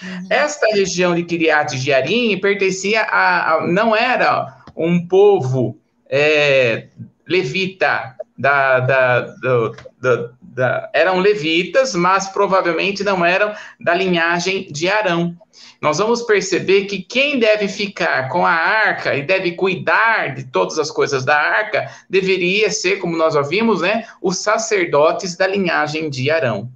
Uhum. 0.00 0.26
Esta 0.30 0.68
região 0.68 1.16
de 1.16 1.24
Kiriat 1.24 1.76
Jearim 1.76 2.38
pertencia 2.38 3.02
a, 3.02 3.54
a, 3.54 3.66
não 3.66 3.94
era 3.94 4.56
um 4.76 5.04
povo 5.04 5.76
é, 6.08 6.86
levita 7.26 8.14
da, 8.38 8.78
da, 8.78 9.20
do, 9.20 9.76
da, 10.00 10.30
da, 10.40 10.90
eram 10.92 11.18
levitas, 11.18 11.92
mas 11.92 12.28
provavelmente 12.28 13.02
não 13.02 13.24
eram 13.24 13.52
da 13.80 13.94
linhagem 13.94 14.68
de 14.70 14.88
Arão 14.88 15.36
nós 15.82 15.98
vamos 15.98 16.22
perceber 16.22 16.84
que 16.84 17.02
quem 17.02 17.40
deve 17.40 17.66
ficar 17.66 18.28
com 18.28 18.46
a 18.46 18.52
arca 18.52 19.16
e 19.16 19.22
deve 19.22 19.52
cuidar 19.56 20.32
de 20.32 20.44
todas 20.44 20.78
as 20.78 20.92
coisas 20.92 21.24
da 21.24 21.36
arca 21.36 21.90
deveria 22.08 22.70
ser, 22.70 23.00
como 23.00 23.16
nós 23.16 23.34
ouvimos, 23.34 23.80
né, 23.80 24.06
os 24.22 24.38
sacerdotes 24.38 25.36
da 25.36 25.44
linhagem 25.44 26.08
de 26.08 26.30
Arão. 26.30 26.70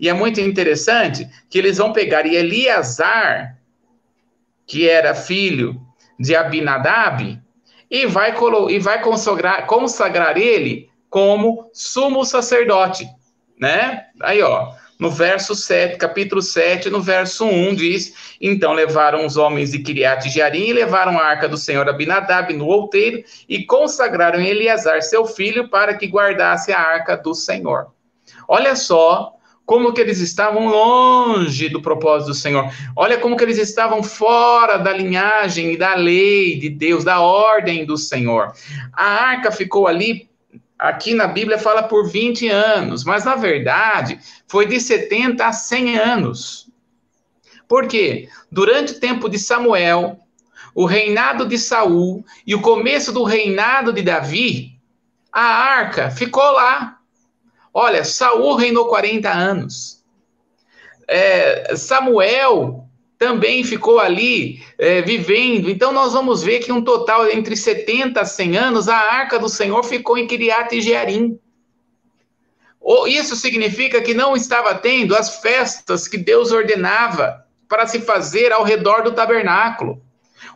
E 0.00 0.08
é 0.08 0.14
muito 0.14 0.40
interessante 0.40 1.28
que 1.50 1.58
eles 1.58 1.76
vão 1.76 1.92
pegar 1.92 2.24
Eliasar, 2.24 3.58
que 4.66 4.88
era 4.88 5.14
filho 5.14 5.78
de 6.18 6.34
Abinadab, 6.34 7.38
e 7.90 8.06
vai, 8.06 8.34
e 8.70 8.78
vai 8.78 9.02
consagrar, 9.02 9.66
consagrar 9.66 10.38
ele 10.38 10.88
como 11.10 11.70
sumo 11.74 12.24
sacerdote, 12.24 13.06
né? 13.60 14.06
Aí, 14.20 14.40
ó, 14.40 14.72
no 14.98 15.10
verso 15.10 15.54
7, 15.54 15.98
capítulo 15.98 16.40
7, 16.40 16.88
no 16.88 17.02
verso 17.02 17.44
1, 17.44 17.74
diz: 17.74 18.36
Então 18.40 18.72
levaram 18.72 19.26
os 19.26 19.36
homens 19.36 19.72
de 19.72 19.78
Kiriat 19.78 20.28
Jearim 20.28 20.68
e 20.68 20.72
levaram 20.72 21.18
a 21.18 21.24
arca 21.24 21.48
do 21.48 21.56
Senhor 21.56 21.88
Abinadab 21.88 22.52
no 22.54 22.66
outeiro 22.66 23.22
e 23.48 23.64
consagraram 23.64 24.40
Eleazar, 24.40 25.02
seu 25.02 25.26
filho, 25.26 25.68
para 25.68 25.94
que 25.94 26.06
guardasse 26.06 26.72
a 26.72 26.80
arca 26.80 27.16
do 27.16 27.34
Senhor. 27.34 27.88
Olha 28.48 28.74
só 28.74 29.36
como 29.66 29.92
que 29.92 30.00
eles 30.00 30.20
estavam 30.20 30.68
longe 30.68 31.68
do 31.68 31.82
propósito 31.82 32.28
do 32.28 32.34
Senhor. 32.34 32.70
Olha 32.94 33.18
como 33.18 33.36
que 33.36 33.42
eles 33.42 33.58
estavam 33.58 34.02
fora 34.02 34.78
da 34.78 34.92
linhagem 34.92 35.72
e 35.72 35.76
da 35.76 35.94
lei 35.96 36.56
de 36.56 36.70
Deus, 36.70 37.02
da 37.02 37.20
ordem 37.20 37.84
do 37.84 37.98
Senhor. 37.98 38.52
A 38.92 39.04
arca 39.04 39.50
ficou 39.50 39.88
ali 39.88 40.25
Aqui 40.78 41.14
na 41.14 41.26
Bíblia 41.26 41.58
fala 41.58 41.82
por 41.82 42.08
20 42.08 42.48
anos, 42.48 43.02
mas 43.02 43.24
na 43.24 43.34
verdade 43.34 44.20
foi 44.46 44.66
de 44.66 44.78
70 44.78 45.46
a 45.46 45.52
100 45.52 45.98
anos. 45.98 46.70
Por 47.66 47.88
quê? 47.88 48.28
Durante 48.52 48.92
o 48.92 49.00
tempo 49.00 49.28
de 49.28 49.38
Samuel, 49.38 50.20
o 50.74 50.84
reinado 50.84 51.46
de 51.46 51.58
Saul 51.58 52.24
e 52.46 52.54
o 52.54 52.60
começo 52.60 53.10
do 53.10 53.24
reinado 53.24 53.92
de 53.92 54.02
Davi, 54.02 54.78
a 55.32 55.42
arca 55.42 56.10
ficou 56.10 56.52
lá. 56.52 56.98
Olha, 57.72 58.04
Saul 58.04 58.54
reinou 58.56 58.86
40 58.86 59.30
anos. 59.30 60.04
É, 61.08 61.74
Samuel 61.76 62.85
também 63.18 63.64
ficou 63.64 63.98
ali 63.98 64.62
é, 64.78 65.00
vivendo. 65.02 65.70
Então, 65.70 65.92
nós 65.92 66.12
vamos 66.12 66.42
ver 66.42 66.60
que 66.60 66.72
um 66.72 66.82
total 66.82 67.28
entre 67.30 67.56
70 67.56 68.20
a 68.20 68.24
100 68.24 68.56
anos, 68.56 68.88
a 68.88 68.96
arca 68.96 69.38
do 69.38 69.48
Senhor 69.48 69.82
ficou 69.84 70.18
em 70.18 70.26
Kiriat 70.26 70.74
e 70.74 70.80
Jearim. 70.80 71.38
Isso 73.08 73.34
significa 73.34 74.00
que 74.00 74.14
não 74.14 74.36
estava 74.36 74.74
tendo 74.74 75.16
as 75.16 75.40
festas 75.40 76.06
que 76.06 76.16
Deus 76.16 76.52
ordenava 76.52 77.44
para 77.68 77.86
se 77.86 78.00
fazer 78.00 78.52
ao 78.52 78.62
redor 78.62 79.02
do 79.02 79.12
tabernáculo. 79.12 80.00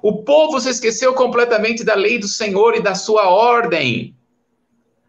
O 0.03 0.23
povo 0.23 0.61
se 0.61 0.69
esqueceu 0.69 1.13
completamente 1.15 1.83
da 1.83 1.95
lei 1.95 2.19
do 2.19 2.29
Senhor 2.29 2.77
e 2.77 2.83
da 2.83 2.95
sua 2.95 3.29
ordem. 3.29 4.15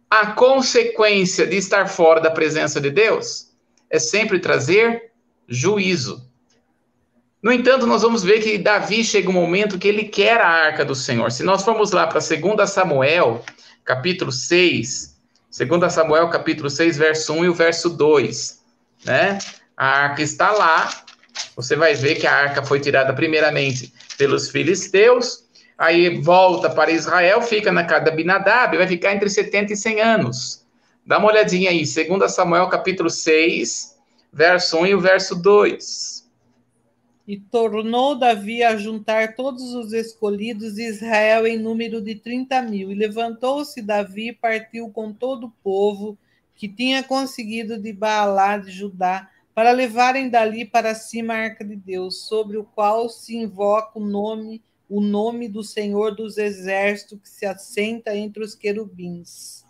A 0.09 0.27
consequência 0.31 1.45
de 1.45 1.57
estar 1.57 1.87
fora 1.87 2.19
da 2.19 2.31
presença 2.31 2.81
de 2.81 2.89
Deus 2.89 3.51
é 3.89 3.99
sempre 3.99 4.39
trazer 4.39 5.11
juízo. 5.47 6.30
No 7.41 7.51
entanto, 7.51 7.87
nós 7.87 8.03
vamos 8.03 8.23
ver 8.23 8.39
que 8.39 8.59
Davi 8.59 9.03
chega 9.03 9.27
um 9.27 9.33
momento 9.33 9.79
que 9.79 9.87
ele 9.87 10.03
quer 10.03 10.39
a 10.39 10.47
arca 10.47 10.85
do 10.85 10.93
Senhor. 10.93 11.31
Se 11.31 11.41
nós 11.41 11.63
formos 11.63 11.91
lá 11.91 12.05
para 12.05 12.19
2 12.19 12.69
Samuel, 12.69 13.43
capítulo 13.83 14.31
6, 14.31 15.17
2 15.57 15.91
Samuel, 15.91 16.29
capítulo 16.29 16.69
6, 16.69 16.97
verso 16.97 17.33
1 17.33 17.45
e 17.45 17.49
o 17.49 17.53
verso 17.53 17.89
2, 17.89 18.61
né? 19.05 19.39
A 19.75 19.87
arca 19.87 20.21
está 20.21 20.51
lá, 20.51 20.91
você 21.55 21.75
vai 21.75 21.95
ver 21.95 22.15
que 22.15 22.27
a 22.27 22.33
arca 22.33 22.61
foi 22.61 22.79
tirada 22.79 23.11
primeiramente 23.11 23.91
pelos 24.19 24.51
filisteus, 24.51 25.43
aí 25.75 26.21
volta 26.21 26.69
para 26.69 26.91
Israel, 26.91 27.41
fica 27.41 27.71
na 27.71 27.83
casa 27.83 28.03
de 28.03 28.11
Abinadab, 28.11 28.77
vai 28.77 28.87
ficar 28.87 29.13
entre 29.13 29.27
70 29.27 29.73
e 29.73 29.75
100 29.75 29.99
anos. 29.99 30.63
Dá 31.03 31.17
uma 31.17 31.29
olhadinha 31.29 31.71
aí, 31.71 31.83
2 31.83 32.31
Samuel 32.31 32.67
capítulo 32.67 33.09
6, 33.09 33.97
verso 34.31 34.77
1 34.77 34.85
e 34.85 34.93
o 34.93 35.01
verso 35.01 35.35
2. 35.35 36.21
E 37.27 37.37
tornou 37.37 38.15
Davi 38.15 38.63
a 38.63 38.75
juntar 38.75 39.35
todos 39.35 39.73
os 39.73 39.93
escolhidos 39.93 40.75
de 40.75 40.87
Israel 40.87 41.45
em 41.47 41.57
número 41.57 42.01
de 42.01 42.15
trinta 42.15 42.61
mil. 42.61 42.91
E 42.91 42.95
levantou-se 42.95 43.81
Davi 43.81 44.29
e 44.29 44.33
partiu 44.33 44.89
com 44.89 45.13
todo 45.13 45.47
o 45.47 45.53
povo 45.63 46.17
que 46.55 46.67
tinha 46.67 47.01
conseguido 47.01 47.77
de 47.79 47.91
Baalá 47.91 48.57
de 48.57 48.71
Judá, 48.71 49.27
para 49.53 49.71
levarem 49.71 50.29
dali 50.29 50.63
para 50.63 50.93
cima 50.93 51.33
a 51.33 51.37
arca 51.37 51.65
de 51.65 51.75
Deus, 51.75 52.27
sobre 52.27 52.55
o 52.57 52.63
qual 52.63 53.09
se 53.09 53.35
invoca 53.35 53.97
o 53.99 54.05
nome, 54.05 54.61
o 54.87 55.01
nome 55.01 55.47
do 55.47 55.63
Senhor 55.63 56.15
dos 56.15 56.37
Exércitos 56.37 57.19
que 57.19 57.27
se 57.27 57.45
assenta 57.45 58.15
entre 58.15 58.43
os 58.43 58.53
querubins. 58.53 59.65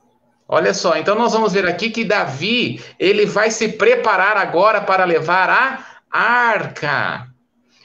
Olha 0.48 0.74
só, 0.74 0.98
então 0.98 1.16
nós 1.16 1.32
vamos 1.32 1.54
ver 1.54 1.66
aqui 1.66 1.90
que 1.90 2.04
Davi, 2.04 2.82
ele 3.00 3.26
vai 3.26 3.50
se 3.50 3.70
preparar 3.70 4.36
agora 4.36 4.82
para 4.82 5.06
levar 5.06 5.50
a 5.50 6.20
arca. 6.20 7.31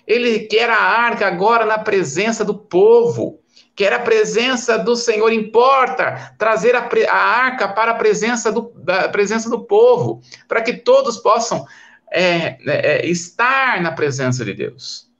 Ele 0.07 0.41
quer 0.41 0.71
a 0.71 0.81
arca 0.81 1.27
agora 1.27 1.65
na 1.65 1.79
presença 1.79 2.45
do 2.45 2.55
povo. 2.55 3.41
Quer 3.75 3.93
a 3.93 3.99
presença 3.99 4.79
do 4.79 4.97
Senhor, 4.97 5.31
importa 5.33 6.35
trazer 6.39 6.75
a, 6.75 6.89
a 7.11 7.17
arca 7.17 7.69
para 7.69 7.93
a 7.93 7.95
presença 7.95 8.51
do, 8.51 8.73
presença 9.13 9.51
do 9.51 9.65
povo, 9.65 10.23
para 10.49 10.63
que 10.63 10.73
todos 10.73 11.19
possam 11.19 11.67
é, 12.11 12.57
é, 12.67 13.07
estar 13.07 13.83
na 13.83 13.93
presença 13.93 14.45
de 14.45 14.55
Deus. 14.55 15.11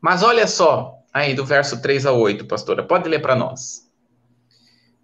Mas 0.00 0.22
olha 0.22 0.46
só, 0.46 0.98
aí 1.12 1.34
do 1.34 1.44
verso 1.44 1.80
3 1.80 2.06
a 2.06 2.12
8, 2.12 2.44
pastora, 2.44 2.82
pode 2.82 3.08
ler 3.08 3.20
para 3.20 3.34
nós. 3.34 3.87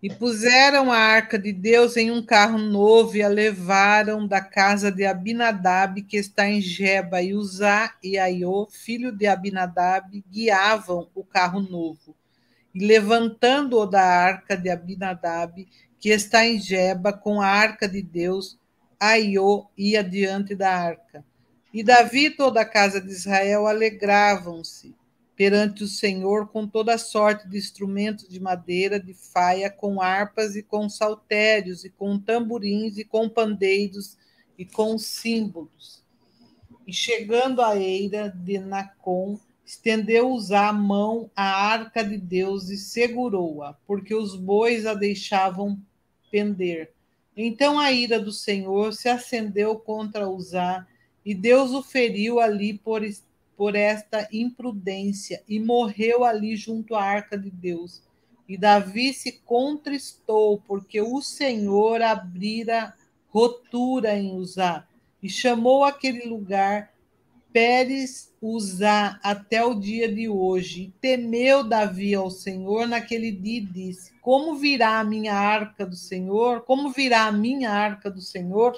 E 0.04 0.10
puseram 0.10 0.92
a 0.92 0.98
arca 0.98 1.38
de 1.38 1.50
Deus 1.50 1.96
em 1.96 2.10
um 2.10 2.22
carro 2.22 2.58
novo 2.58 3.16
e 3.16 3.22
a 3.22 3.28
levaram 3.28 4.28
da 4.28 4.38
casa 4.38 4.92
de 4.92 5.06
Abinadab, 5.06 6.02
que 6.02 6.18
está 6.18 6.46
em 6.46 6.60
Geba, 6.60 7.22
e 7.22 7.32
Uzá 7.32 7.94
e 8.02 8.18
Aiô, 8.18 8.68
filho 8.70 9.10
de 9.10 9.26
Abinadab, 9.26 10.22
guiavam 10.30 11.08
o 11.14 11.24
carro 11.24 11.60
novo. 11.60 12.14
E 12.74 12.84
levantando-o 12.84 13.86
da 13.86 14.04
arca 14.04 14.58
de 14.58 14.68
Abinadab, 14.68 15.66
que 15.98 16.10
está 16.10 16.44
em 16.44 16.60
Geba, 16.60 17.10
com 17.10 17.40
a 17.40 17.46
arca 17.46 17.88
de 17.88 18.02
Deus, 18.02 18.58
Aiô 19.00 19.68
ia 19.74 20.04
diante 20.04 20.54
da 20.54 20.70
arca. 20.70 21.24
E 21.72 21.82
Davi 21.82 22.26
e 22.26 22.30
toda 22.30 22.60
a 22.60 22.66
casa 22.66 23.00
de 23.00 23.10
Israel 23.10 23.66
alegravam-se 23.66 24.94
perante 25.37 25.83
o 25.83 25.88
Senhor 25.88 26.49
com 26.49 26.66
toda 26.66 26.97
sorte 26.97 27.49
de 27.49 27.59
instrumentos 27.59 28.29
de 28.29 28.38
madeira, 28.40 29.01
de 29.01 29.14
faia, 29.14 29.68
com 29.68 30.01
harpas 30.01 30.55
e 30.55 30.62
com 30.62 30.88
saltérios, 30.88 31.85
e 31.85 31.90
com 31.90 32.18
tamborins, 32.18 32.99
e 32.99 33.05
com 33.05 33.29
pandeiros, 33.29 34.16
e 34.57 34.64
com 34.64 34.97
símbolos. 34.97 36.03
E 36.87 36.92
chegando 36.92 37.62
à 37.62 37.77
eira 37.77 38.29
de 38.29 38.59
Nacon, 38.59 39.40
estendeu-os 39.66 40.53
a 40.53 40.73
mão 40.73 41.31
à 41.35 41.66
arca 41.68 42.05
de 42.05 42.16
Deus 42.16 42.68
e 42.68 42.77
segurou-a, 42.77 43.73
porque 43.87 44.14
os 44.14 44.37
bois 44.37 44.87
a 44.87 44.94
deixavam 44.94 45.81
pender. 46.31 46.92
Então 47.37 47.81
a 47.81 47.90
ira 47.90 48.20
do 48.20 48.31
Senhor 48.31 48.92
se 48.92 49.09
acendeu 49.09 49.77
contra 49.77 50.29
Uzá, 50.29 50.87
e 51.25 51.35
Deus 51.35 51.73
o 51.73 51.83
feriu 51.83 52.38
ali 52.38 52.75
por 52.75 53.03
por 53.56 53.74
esta 53.74 54.28
imprudência 54.32 55.42
e 55.48 55.60
morreu 55.60 56.24
ali 56.24 56.56
junto 56.56 56.94
à 56.94 57.02
arca 57.02 57.36
de 57.38 57.50
Deus. 57.50 58.02
E 58.48 58.58
Davi 58.58 59.12
se 59.12 59.32
contristou, 59.44 60.62
porque 60.66 61.00
o 61.00 61.22
Senhor 61.22 62.02
abrira 62.02 62.94
rotura 63.28 64.16
em 64.16 64.36
Uzá, 64.36 64.86
e 65.22 65.28
chamou 65.28 65.84
aquele 65.84 66.28
lugar 66.28 66.94
Pérez 67.54 68.32
Uzá 68.42 69.18
até 69.22 69.64
o 69.64 69.74
dia 69.74 70.12
de 70.12 70.28
hoje. 70.28 70.82
E 70.82 70.90
temeu 71.00 71.62
Davi 71.62 72.14
ao 72.14 72.28
Senhor 72.28 72.86
naquele 72.86 73.30
dia 73.30 73.58
e 73.58 73.64
disse: 73.64 74.12
Como 74.20 74.56
virá 74.56 74.98
a 74.98 75.04
minha 75.04 75.34
arca 75.34 75.86
do 75.86 75.94
Senhor? 75.94 76.62
Como 76.62 76.90
virá 76.90 77.26
a 77.26 77.32
minha 77.32 77.70
arca 77.70 78.10
do 78.10 78.20
Senhor? 78.20 78.74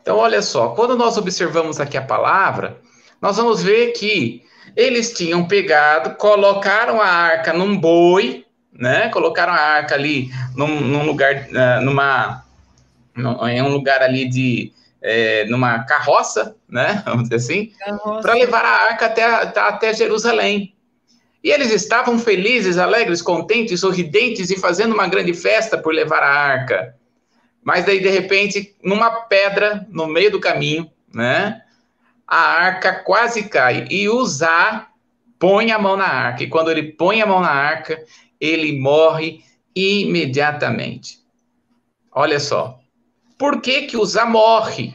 Então, 0.00 0.16
olha 0.16 0.40
só, 0.40 0.70
quando 0.70 0.96
nós 0.96 1.18
observamos 1.18 1.78
aqui 1.78 1.98
a 1.98 2.02
palavra, 2.02 2.80
nós 3.20 3.36
vamos 3.36 3.62
ver 3.62 3.92
que 3.92 4.42
eles 4.76 5.12
tinham 5.12 5.46
pegado, 5.46 6.16
colocaram 6.16 7.00
a 7.00 7.06
arca 7.06 7.52
num 7.52 7.76
boi, 7.76 8.44
né? 8.72 9.08
Colocaram 9.08 9.52
a 9.52 9.60
arca 9.60 9.94
ali 9.94 10.30
num, 10.54 10.80
num 10.80 11.04
lugar, 11.04 11.48
uh, 11.48 11.84
numa, 11.84 12.44
num, 13.14 13.46
em 13.48 13.60
um 13.62 13.68
lugar 13.68 14.02
ali 14.02 14.28
de, 14.28 14.72
é, 15.02 15.44
numa 15.46 15.84
carroça, 15.84 16.56
né? 16.68 17.02
Vamos 17.06 17.28
dizer 17.28 17.36
assim, 17.36 17.72
para 18.22 18.34
levar 18.34 18.64
a 18.64 18.86
arca 18.88 19.06
até, 19.06 19.24
até 19.24 19.94
Jerusalém. 19.94 20.74
E 21.42 21.50
eles 21.50 21.70
estavam 21.72 22.18
felizes, 22.18 22.76
alegres, 22.76 23.22
contentes, 23.22 23.80
sorridentes 23.80 24.50
e 24.50 24.58
fazendo 24.58 24.92
uma 24.92 25.08
grande 25.08 25.32
festa 25.32 25.78
por 25.78 25.94
levar 25.94 26.22
a 26.22 26.28
arca. 26.28 26.94
Mas 27.62 27.84
daí, 27.84 27.98
de 28.00 28.08
repente, 28.08 28.74
numa 28.82 29.10
pedra 29.22 29.86
no 29.88 30.06
meio 30.06 30.30
do 30.30 30.40
caminho, 30.40 30.90
né? 31.12 31.62
A 32.30 32.38
arca 32.38 32.94
quase 32.94 33.48
cai. 33.48 33.88
E 33.90 34.08
Uzá 34.08 34.86
põe 35.36 35.72
a 35.72 35.78
mão 35.78 35.96
na 35.96 36.06
arca. 36.06 36.44
E 36.44 36.48
quando 36.48 36.70
ele 36.70 36.92
põe 36.92 37.20
a 37.20 37.26
mão 37.26 37.40
na 37.40 37.50
arca, 37.50 38.00
ele 38.40 38.78
morre 38.78 39.42
imediatamente. 39.74 41.18
Olha 42.12 42.38
só. 42.38 42.78
Por 43.36 43.60
que 43.60 43.82
que 43.82 43.96
Uzá 43.96 44.24
morre? 44.24 44.94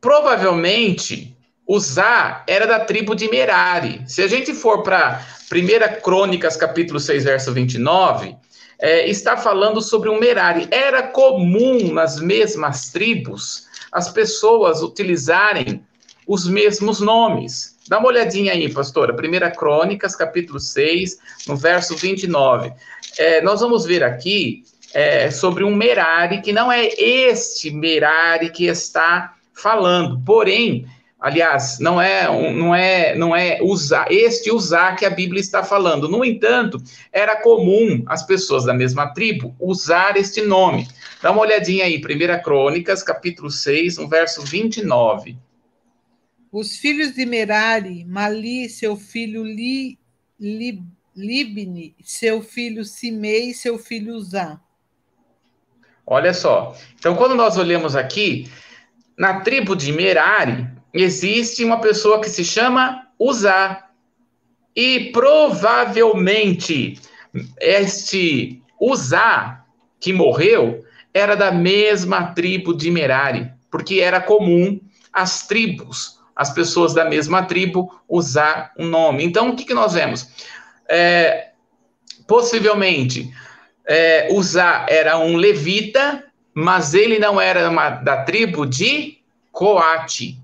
Provavelmente, 0.00 1.36
Uzá 1.66 2.44
era 2.46 2.66
da 2.66 2.80
tribo 2.80 3.16
de 3.16 3.28
Merari. 3.28 4.02
Se 4.06 4.22
a 4.22 4.28
gente 4.28 4.54
for 4.54 4.84
para 4.84 5.20
1 5.52 6.00
Crônicas, 6.02 6.56
capítulo 6.56 7.00
6, 7.00 7.24
verso 7.24 7.52
29, 7.52 8.36
é, 8.78 9.08
está 9.08 9.36
falando 9.36 9.80
sobre 9.80 10.08
um 10.08 10.20
Merari. 10.20 10.68
Era 10.70 11.02
comum 11.08 11.92
nas 11.92 12.20
mesmas 12.20 12.90
tribos 12.90 13.66
as 13.90 14.10
pessoas 14.10 14.82
utilizarem 14.82 15.82
os 16.28 16.46
mesmos 16.46 17.00
nomes. 17.00 17.78
Dá 17.88 17.98
uma 17.98 18.08
olhadinha 18.08 18.52
aí, 18.52 18.70
pastora. 18.70 19.14
1 19.14 19.56
Crônicas, 19.56 20.14
capítulo 20.14 20.60
6, 20.60 21.16
no 21.48 21.56
verso 21.56 21.96
29. 21.96 22.70
É, 23.18 23.40
nós 23.40 23.60
vamos 23.60 23.86
ver 23.86 24.04
aqui 24.04 24.62
é, 24.92 25.30
sobre 25.30 25.64
um 25.64 25.74
Merari, 25.74 26.42
que 26.42 26.52
não 26.52 26.70
é 26.70 26.86
este 26.86 27.70
Merari 27.70 28.50
que 28.50 28.66
está 28.66 29.34
falando. 29.54 30.20
Porém, 30.24 30.86
Aliás, 31.20 31.80
não 31.80 32.00
é, 32.00 32.28
não 32.52 32.72
é, 32.72 33.16
não 33.16 33.34
é 33.34 33.58
usar 33.60 34.06
este 34.08 34.52
usar 34.52 34.94
que 34.94 35.04
a 35.04 35.10
Bíblia 35.10 35.40
está 35.40 35.64
falando. 35.64 36.08
No 36.08 36.24
entanto, 36.24 36.80
era 37.12 37.42
comum 37.42 38.04
as 38.06 38.24
pessoas 38.24 38.64
da 38.64 38.72
mesma 38.72 39.12
tribo 39.12 39.52
usar 39.58 40.16
este 40.16 40.42
nome. 40.42 40.86
Dá 41.20 41.32
uma 41.32 41.40
olhadinha 41.40 41.86
aí, 41.86 41.96
1 41.96 42.42
Crônicas, 42.44 43.02
capítulo 43.02 43.50
6, 43.50 43.98
no 43.98 44.06
verso 44.06 44.42
29. 44.42 45.36
Os 46.50 46.76
filhos 46.78 47.14
de 47.14 47.26
Merari, 47.26 48.04
Mali, 48.04 48.68
seu 48.68 48.96
filho 48.96 49.44
Li, 49.44 49.98
Li, 50.40 50.82
Libni, 51.14 51.94
seu 52.02 52.42
filho 52.42 52.84
Simei, 52.84 53.52
seu 53.52 53.78
filho 53.78 54.14
Uzá. 54.14 54.60
Olha 56.06 56.32
só. 56.32 56.74
Então, 56.98 57.14
quando 57.16 57.34
nós 57.34 57.58
olhamos 57.58 57.94
aqui, 57.94 58.50
na 59.16 59.40
tribo 59.40 59.76
de 59.76 59.92
Merari, 59.92 60.66
existe 60.94 61.64
uma 61.64 61.80
pessoa 61.80 62.20
que 62.20 62.30
se 62.30 62.44
chama 62.44 63.06
Uzá. 63.18 63.88
E 64.74 65.10
provavelmente 65.12 66.98
este 67.60 68.62
Uzá 68.80 69.64
que 70.00 70.12
morreu 70.12 70.84
era 71.12 71.34
da 71.34 71.50
mesma 71.50 72.32
tribo 72.32 72.72
de 72.74 72.90
Merari, 72.90 73.50
porque 73.70 74.00
era 74.00 74.20
comum 74.20 74.80
as 75.12 75.46
tribos, 75.46 76.17
as 76.38 76.50
pessoas 76.50 76.94
da 76.94 77.04
mesma 77.04 77.42
tribo 77.42 78.00
usar 78.08 78.72
um 78.78 78.86
nome. 78.86 79.24
Então, 79.24 79.50
o 79.50 79.56
que, 79.56 79.64
que 79.64 79.74
nós 79.74 79.94
vemos? 79.94 80.28
É, 80.88 81.48
possivelmente, 82.28 83.28
é, 83.84 84.28
Uzá 84.30 84.86
era 84.88 85.18
um 85.18 85.34
levita, 85.34 86.24
mas 86.54 86.94
ele 86.94 87.18
não 87.18 87.40
era 87.40 87.68
uma, 87.68 87.90
da 87.90 88.22
tribo 88.22 88.64
de 88.64 89.18
Coate. 89.50 90.38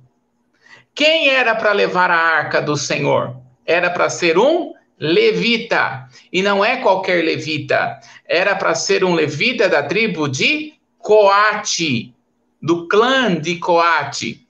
Quem 0.92 1.28
era 1.28 1.54
para 1.54 1.70
levar 1.72 2.10
a 2.10 2.16
arca 2.16 2.60
do 2.60 2.76
Senhor? 2.76 3.36
Era 3.64 3.88
para 3.88 4.10
ser 4.10 4.36
um 4.36 4.74
levita. 4.98 6.08
E 6.32 6.42
não 6.42 6.64
é 6.64 6.78
qualquer 6.78 7.22
levita. 7.22 8.00
Era 8.26 8.56
para 8.56 8.74
ser 8.74 9.04
um 9.04 9.14
levita 9.14 9.68
da 9.68 9.84
tribo 9.84 10.28
de 10.28 10.74
Coate, 10.98 12.12
do 12.60 12.88
clã 12.88 13.36
de 13.36 13.58
Coate. 13.58 14.43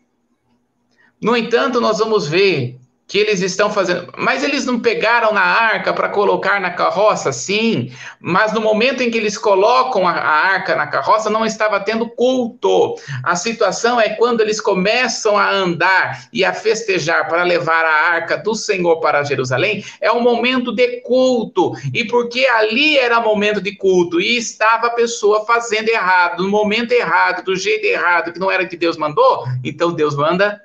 No 1.21 1.37
entanto, 1.37 1.81
nós 1.81 1.99
vamos 1.99 2.27
ver 2.27 2.79
que 3.07 3.19
eles 3.19 3.41
estão 3.41 3.71
fazendo. 3.71 4.13
Mas 4.17 4.43
eles 4.43 4.65
não 4.65 4.81
pegaram 4.81 5.33
na 5.33 5.43
arca 5.43 5.93
para 5.93 6.09
colocar 6.09 6.61
na 6.61 6.71
carroça? 6.71 7.33
Sim, 7.33 7.93
mas 8.19 8.53
no 8.53 8.61
momento 8.61 9.03
em 9.03 9.11
que 9.11 9.19
eles 9.19 9.37
colocam 9.37 10.09
a, 10.09 10.13
a, 10.13 10.47
arca 10.53 10.75
na 10.75 10.87
carroça, 10.87 11.29
não 11.29 11.45
estava 11.45 11.81
tendo 11.81 12.09
culto. 12.09 12.95
A 13.23 13.37
situação 13.37 14.01
é 14.01 14.11
quando 14.11 14.41
eles 14.41 14.61
começam 14.61 15.37
a 15.37 15.51
andar 15.51 16.29
e 16.33 16.45
a 16.45 16.55
festejar 16.55 17.29
para 17.29 17.43
levar 17.43 17.85
a 17.85 18.11
arca 18.11 18.39
do 18.39 18.55
Senhor 18.55 18.99
para 19.01 19.23
Jerusalém, 19.23 19.85
é 20.01 20.11
um 20.11 20.21
momento 20.21 20.73
de 20.73 21.03
culto. 21.03 21.73
E 21.93 22.05
porque 22.05 22.47
ali 22.47 22.97
era 22.97 23.21
momento 23.21 23.61
de 23.61 23.77
culto 23.77 24.21
e 24.21 24.37
estava 24.37 24.87
a 24.87 24.91
pessoa 24.91 25.45
fazendo 25.45 25.89
errado, 25.89 26.43
no 26.43 26.49
momento 26.49 26.93
errado, 26.93 27.45
do 27.45 27.55
jeito 27.55 27.85
errado, 27.85 28.33
que 28.33 28.39
não 28.39 28.51
era 28.51 28.67
que 28.67 28.77
Deus 28.77 28.97
mandou, 28.97 29.45
então 29.63 29.93
Deus 29.93 30.17
manda. 30.17 30.64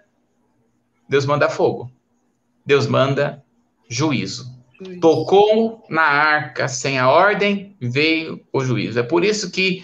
Deus 1.09 1.25
manda 1.25 1.49
fogo. 1.49 1.91
Deus 2.65 2.85
manda 2.85 3.43
juízo. 3.89 4.45
juízo. 4.79 4.99
Tocou 5.01 5.83
na 5.89 6.03
arca 6.03 6.67
sem 6.67 6.99
a 6.99 7.09
ordem, 7.09 7.75
veio 7.81 8.39
o 8.53 8.63
juízo. 8.63 8.99
É 8.99 9.03
por 9.03 9.25
isso 9.25 9.49
que 9.49 9.83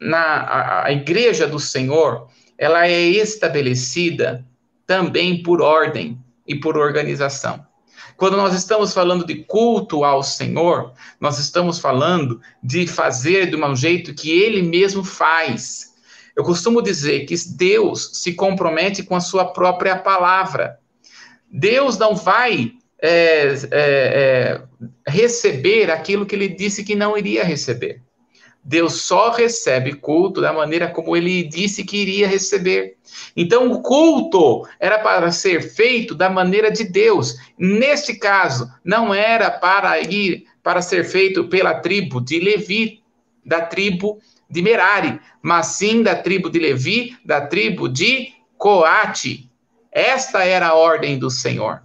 na 0.00 0.18
a, 0.18 0.86
a 0.86 0.92
igreja 0.92 1.46
do 1.46 1.58
Senhor, 1.58 2.28
ela 2.56 2.86
é 2.86 3.00
estabelecida 3.00 4.44
também 4.86 5.42
por 5.42 5.60
ordem 5.60 6.22
e 6.46 6.54
por 6.54 6.76
organização. 6.76 7.66
Quando 8.16 8.36
nós 8.36 8.52
estamos 8.52 8.92
falando 8.92 9.24
de 9.24 9.44
culto 9.44 10.02
ao 10.02 10.22
Senhor, 10.22 10.92
nós 11.20 11.38
estamos 11.38 11.78
falando 11.78 12.40
de 12.62 12.86
fazer 12.86 13.48
de 13.48 13.56
um 13.56 13.76
jeito 13.76 14.12
que 14.12 14.30
Ele 14.30 14.60
mesmo 14.60 15.04
faz. 15.04 15.87
Eu 16.38 16.44
costumo 16.44 16.80
dizer 16.80 17.26
que 17.26 17.34
Deus 17.56 18.10
se 18.12 18.32
compromete 18.32 19.02
com 19.02 19.16
a 19.16 19.20
sua 19.20 19.46
própria 19.46 19.98
palavra. 19.98 20.78
Deus 21.50 21.98
não 21.98 22.14
vai 22.14 22.74
é, 23.02 23.48
é, 23.48 23.72
é, 23.72 24.62
receber 25.04 25.90
aquilo 25.90 26.24
que 26.24 26.36
ele 26.36 26.48
disse 26.48 26.84
que 26.84 26.94
não 26.94 27.18
iria 27.18 27.42
receber. 27.42 28.02
Deus 28.62 29.00
só 29.00 29.32
recebe 29.32 29.94
culto 29.94 30.40
da 30.40 30.52
maneira 30.52 30.86
como 30.88 31.16
ele 31.16 31.42
disse 31.42 31.82
que 31.82 31.96
iria 31.96 32.28
receber. 32.28 32.94
Então, 33.36 33.72
o 33.72 33.82
culto 33.82 34.64
era 34.78 35.00
para 35.00 35.32
ser 35.32 35.60
feito 35.60 36.14
da 36.14 36.30
maneira 36.30 36.70
de 36.70 36.84
Deus. 36.84 37.34
Neste 37.58 38.14
caso, 38.14 38.70
não 38.84 39.12
era 39.12 39.50
para 39.50 39.98
ir 39.98 40.44
para 40.62 40.82
ser 40.82 41.02
feito 41.02 41.48
pela 41.48 41.80
tribo 41.80 42.20
de 42.20 42.38
Levi, 42.38 43.02
da 43.44 43.60
tribo 43.60 44.20
de 44.48 44.62
Merari, 44.62 45.20
mas 45.42 45.66
sim 45.66 46.02
da 46.02 46.14
tribo 46.14 46.48
de 46.48 46.58
Levi, 46.58 47.16
da 47.24 47.40
tribo 47.40 47.88
de 47.88 48.32
Coate. 48.56 49.50
Esta 49.92 50.44
era 50.44 50.68
a 50.68 50.74
ordem 50.74 51.18
do 51.18 51.30
Senhor. 51.30 51.82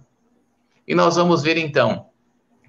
E 0.86 0.94
nós 0.94 1.16
vamos 1.16 1.42
ver 1.42 1.56
então 1.56 2.06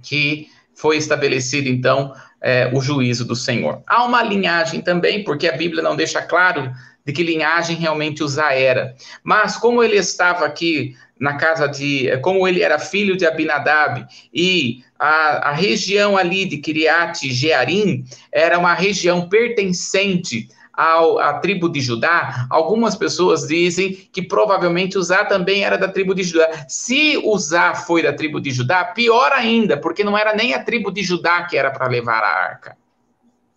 que 0.01 0.47
foi 0.73 0.97
estabelecido 0.97 1.67
então 1.67 2.13
é, 2.41 2.69
o 2.73 2.81
juízo 2.81 3.25
do 3.25 3.35
Senhor. 3.35 3.81
Há 3.87 4.03
uma 4.03 4.21
linhagem 4.21 4.81
também, 4.81 5.23
porque 5.23 5.47
a 5.47 5.57
Bíblia 5.57 5.81
não 5.81 5.95
deixa 5.95 6.21
claro 6.21 6.71
de 7.05 7.13
que 7.13 7.23
linhagem 7.23 7.75
realmente 7.75 8.23
Uzá 8.23 8.53
era. 8.53 8.95
Mas 9.23 9.55
como 9.55 9.83
ele 9.83 9.95
estava 9.95 10.45
aqui 10.45 10.95
na 11.19 11.35
casa 11.35 11.67
de, 11.67 12.17
como 12.17 12.47
ele 12.47 12.61
era 12.61 12.79
filho 12.79 13.15
de 13.15 13.25
Abinadab 13.25 14.05
e 14.33 14.83
a, 14.99 15.49
a 15.49 15.51
região 15.51 16.17
ali 16.17 16.45
de 16.45 16.57
Kiriat 16.57 17.31
Jearim 17.31 18.03
era 18.31 18.57
uma 18.57 18.73
região 18.73 19.29
pertencente 19.29 20.49
ao, 20.73 21.19
à 21.19 21.39
tribo 21.39 21.69
de 21.69 21.79
Judá, 21.79 22.47
algumas 22.49 22.95
pessoas 22.95 23.47
dizem 23.47 23.93
que 24.11 24.21
provavelmente 24.21 24.97
Uzá 24.97 25.23
também 25.23 25.63
era 25.63 25.77
da 25.77 25.87
tribo 25.87 26.13
de 26.13 26.23
Judá. 26.23 26.65
Se 26.67 27.17
Uzá 27.23 27.73
foi 27.73 28.03
da 28.03 28.11
tribo 28.11 28.41
de 28.41 28.51
Judá, 28.51 28.83
pior 28.83 29.31
ainda, 29.31 29.77
porque 29.77 30.03
não 30.03 30.17
era 30.17 30.35
nem 30.35 30.53
a 30.53 30.61
tribo 30.61 30.91
de 30.91 31.01
Judá 31.01 31.43
que 31.43 31.57
era 31.57 31.71
para 31.71 31.87
levar 31.87 32.21
a 32.21 32.27
arca. 32.27 32.77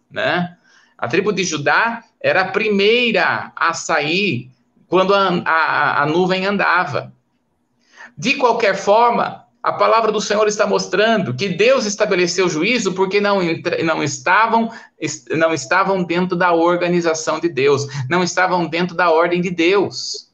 Né? 0.08 0.56
A 0.98 1.06
tribo 1.06 1.32
de 1.32 1.44
Judá 1.44 2.02
era 2.20 2.42
a 2.42 2.50
primeira 2.50 3.52
a 3.54 3.72
sair 3.72 4.50
quando 4.88 5.14
a, 5.14 5.28
a, 5.44 6.02
a 6.02 6.06
nuvem 6.06 6.44
andava. 6.44 7.12
De 8.16 8.34
qualquer 8.34 8.76
forma, 8.76 9.46
a 9.62 9.72
palavra 9.72 10.10
do 10.10 10.20
Senhor 10.20 10.48
está 10.48 10.66
mostrando 10.66 11.34
que 11.34 11.50
Deus 11.50 11.84
estabeleceu 11.84 12.48
juízo 12.48 12.94
porque 12.94 13.20
não, 13.20 13.40
não, 13.84 14.02
estavam, 14.02 14.70
não 15.30 15.54
estavam 15.54 16.02
dentro 16.02 16.36
da 16.36 16.52
organização 16.52 17.38
de 17.38 17.48
Deus, 17.48 17.86
não 18.08 18.24
estavam 18.24 18.66
dentro 18.66 18.96
da 18.96 19.10
ordem 19.10 19.40
de 19.40 19.50
Deus. 19.50 20.32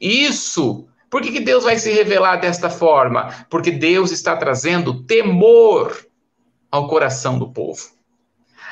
Isso, 0.00 0.88
por 1.10 1.20
que, 1.20 1.32
que 1.32 1.40
Deus 1.40 1.64
vai 1.64 1.78
se 1.78 1.92
revelar 1.92 2.36
desta 2.36 2.70
forma? 2.70 3.46
Porque 3.50 3.70
Deus 3.70 4.10
está 4.10 4.34
trazendo 4.36 5.02
temor 5.02 6.06
ao 6.70 6.88
coração 6.88 7.38
do 7.38 7.50
povo. 7.50 7.99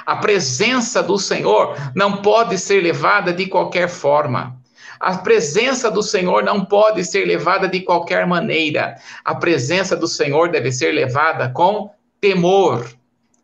A 0.08 0.16
presença 0.16 1.02
do 1.02 1.18
Senhor 1.18 1.76
não 1.94 2.22
pode 2.22 2.56
ser 2.56 2.82
levada 2.82 3.30
de 3.30 3.44
qualquer 3.44 3.90
forma. 3.90 4.58
A 4.98 5.18
presença 5.18 5.90
do 5.90 6.02
Senhor 6.02 6.42
não 6.42 6.64
pode 6.64 7.04
ser 7.04 7.26
levada 7.26 7.68
de 7.68 7.80
qualquer 7.80 8.26
maneira. 8.26 8.96
A 9.22 9.34
presença 9.34 9.94
do 9.94 10.08
Senhor 10.08 10.50
deve 10.50 10.72
ser 10.72 10.92
levada 10.92 11.50
com 11.50 11.90
temor. 12.18 12.90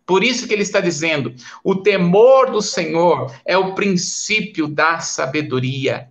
Por 0.06 0.24
isso 0.24 0.48
que 0.48 0.54
ele 0.54 0.62
está 0.62 0.80
dizendo: 0.80 1.34
o 1.62 1.76
temor 1.76 2.50
do 2.50 2.62
Senhor 2.62 3.30
é 3.44 3.58
o 3.58 3.74
princípio 3.74 4.66
da 4.66 5.00
sabedoria. 5.00 6.08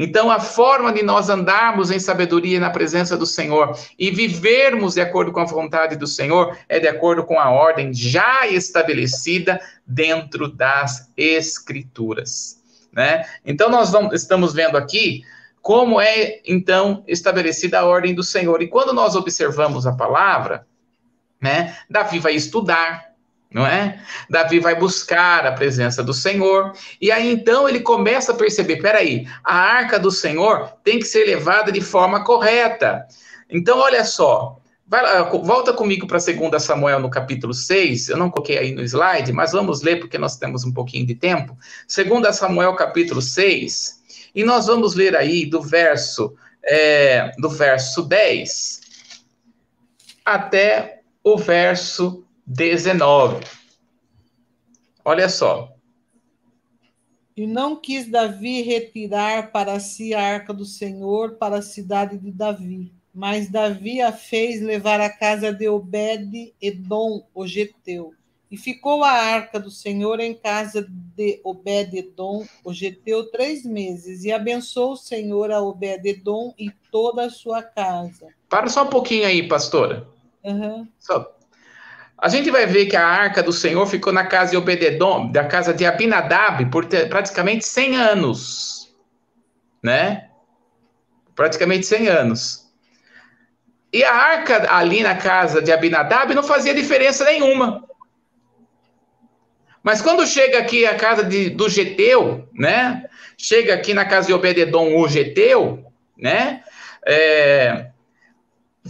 Então, 0.00 0.30
a 0.30 0.38
forma 0.38 0.92
de 0.92 1.02
nós 1.02 1.28
andarmos 1.28 1.90
em 1.90 1.98
sabedoria 1.98 2.60
na 2.60 2.70
presença 2.70 3.16
do 3.16 3.26
Senhor 3.26 3.76
e 3.98 4.12
vivermos 4.12 4.94
de 4.94 5.00
acordo 5.00 5.32
com 5.32 5.40
a 5.40 5.44
vontade 5.44 5.96
do 5.96 6.06
Senhor 6.06 6.56
é 6.68 6.78
de 6.78 6.86
acordo 6.86 7.24
com 7.24 7.40
a 7.40 7.50
ordem 7.50 7.92
já 7.92 8.46
estabelecida 8.46 9.60
dentro 9.84 10.46
das 10.46 11.10
Escrituras. 11.16 12.62
Né? 12.92 13.24
Então, 13.44 13.68
nós 13.68 13.90
vamos, 13.90 14.14
estamos 14.14 14.54
vendo 14.54 14.76
aqui 14.76 15.24
como 15.60 16.00
é, 16.00 16.40
então, 16.46 17.02
estabelecida 17.08 17.80
a 17.80 17.84
ordem 17.84 18.14
do 18.14 18.22
Senhor. 18.22 18.62
E 18.62 18.68
quando 18.68 18.92
nós 18.92 19.16
observamos 19.16 19.84
a 19.84 19.92
palavra, 19.92 20.64
né, 21.42 21.76
Davi 21.90 22.20
vai 22.20 22.34
estudar, 22.34 23.07
não 23.50 23.66
é? 23.66 24.00
Davi 24.28 24.60
vai 24.60 24.74
buscar 24.74 25.46
a 25.46 25.52
presença 25.52 26.02
do 26.02 26.12
Senhor, 26.12 26.72
e 27.00 27.10
aí 27.10 27.32
então 27.32 27.68
ele 27.68 27.80
começa 27.80 28.32
a 28.32 28.36
perceber: 28.36 28.76
peraí, 28.76 29.26
a 29.42 29.54
arca 29.54 29.98
do 29.98 30.10
Senhor 30.10 30.72
tem 30.84 30.98
que 30.98 31.06
ser 31.06 31.24
levada 31.24 31.72
de 31.72 31.80
forma 31.80 32.24
correta. 32.24 33.06
Então, 33.50 33.78
olha 33.78 34.04
só, 34.04 34.58
Lá, 34.90 35.22
volta 35.22 35.74
comigo 35.74 36.06
para 36.06 36.18
2 36.18 36.62
Samuel 36.62 36.98
no 36.98 37.10
capítulo 37.10 37.52
6. 37.52 38.08
Eu 38.08 38.16
não 38.16 38.30
coloquei 38.30 38.56
aí 38.56 38.74
no 38.74 38.82
slide, 38.82 39.32
mas 39.34 39.52
vamos 39.52 39.82
ler 39.82 40.00
porque 40.00 40.16
nós 40.16 40.38
temos 40.38 40.64
um 40.64 40.72
pouquinho 40.72 41.06
de 41.06 41.14
tempo. 41.14 41.54
2 41.94 42.34
Samuel 42.34 42.74
capítulo 42.74 43.20
6. 43.20 44.02
E 44.34 44.44
nós 44.44 44.66
vamos 44.66 44.94
ler 44.94 45.14
aí 45.14 45.44
do 45.44 45.60
verso 45.60 46.34
é, 46.64 47.32
do 47.38 47.48
verso 47.50 48.02
10 48.02 48.80
até 50.24 51.00
o 51.22 51.36
verso 51.36 52.24
19. 52.48 53.44
Olha 55.04 55.28
só. 55.28 55.70
E 57.36 57.46
não 57.46 57.76
quis 57.76 58.10
Davi 58.10 58.62
retirar 58.62 59.52
para 59.52 59.78
si 59.78 60.14
a 60.14 60.20
arca 60.20 60.54
do 60.54 60.64
Senhor 60.64 61.34
para 61.34 61.58
a 61.58 61.62
cidade 61.62 62.16
de 62.16 62.32
Davi, 62.32 62.90
mas 63.14 63.50
Davi 63.50 64.00
a 64.00 64.10
fez 64.10 64.62
levar 64.62 64.98
à 64.98 65.10
casa 65.10 65.52
de 65.52 65.68
Obed-Edom, 65.68 67.22
o 67.34 67.46
geteu. 67.46 68.14
E 68.50 68.56
ficou 68.56 69.04
a 69.04 69.10
arca 69.10 69.60
do 69.60 69.70
Senhor 69.70 70.18
em 70.18 70.32
casa 70.34 70.86
de 70.88 71.38
Obed-Edom, 71.44 72.46
o 72.64 72.72
geteu, 72.72 73.30
três 73.30 73.62
meses, 73.62 74.24
e 74.24 74.32
abençoou 74.32 74.92
o 74.92 74.96
Senhor 74.96 75.52
a 75.52 75.60
Obed-Edom 75.60 76.54
e 76.58 76.70
toda 76.90 77.26
a 77.26 77.30
sua 77.30 77.62
casa. 77.62 78.28
Para 78.48 78.68
só 78.68 78.84
um 78.84 78.88
pouquinho 78.88 79.26
aí, 79.26 79.46
pastora. 79.46 80.08
Uhum. 80.42 80.88
Só. 80.98 81.37
A 82.20 82.28
gente 82.28 82.50
vai 82.50 82.66
ver 82.66 82.86
que 82.86 82.96
a 82.96 83.06
arca 83.06 83.42
do 83.42 83.52
Senhor 83.52 83.86
ficou 83.86 84.12
na 84.12 84.26
casa 84.26 84.50
de 84.50 84.56
Obededom, 84.56 85.30
da 85.30 85.44
casa 85.44 85.72
de 85.72 85.86
Abinadab, 85.86 86.66
por 86.66 86.84
praticamente 86.86 87.64
100 87.64 87.96
anos. 87.96 88.92
Né? 89.80 90.28
Praticamente 91.36 91.86
100 91.86 92.08
anos. 92.08 92.66
E 93.92 94.02
a 94.02 94.12
arca 94.12 94.74
ali 94.74 95.02
na 95.02 95.14
casa 95.14 95.62
de 95.62 95.70
Abinadab 95.70 96.34
não 96.34 96.42
fazia 96.42 96.74
diferença 96.74 97.24
nenhuma. 97.24 97.84
Mas 99.80 100.02
quando 100.02 100.26
chega 100.26 100.58
aqui 100.58 100.84
a 100.84 100.96
casa 100.96 101.22
de, 101.22 101.50
do 101.50 101.68
Geteu, 101.68 102.48
né? 102.52 103.04
Chega 103.38 103.74
aqui 103.74 103.94
na 103.94 104.04
casa 104.04 104.26
de 104.26 104.34
Obededom 104.34 104.96
o 104.96 105.08
Geteu, 105.08 105.86
né? 106.16 106.64
É, 107.06 107.86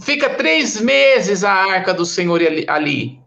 Fica 0.01 0.29
três 0.29 0.79
meses 0.79 1.43
a 1.43 1.51
arca 1.51 1.93
do 1.93 2.05
Senhor 2.05 2.41
ali. 2.67 3.18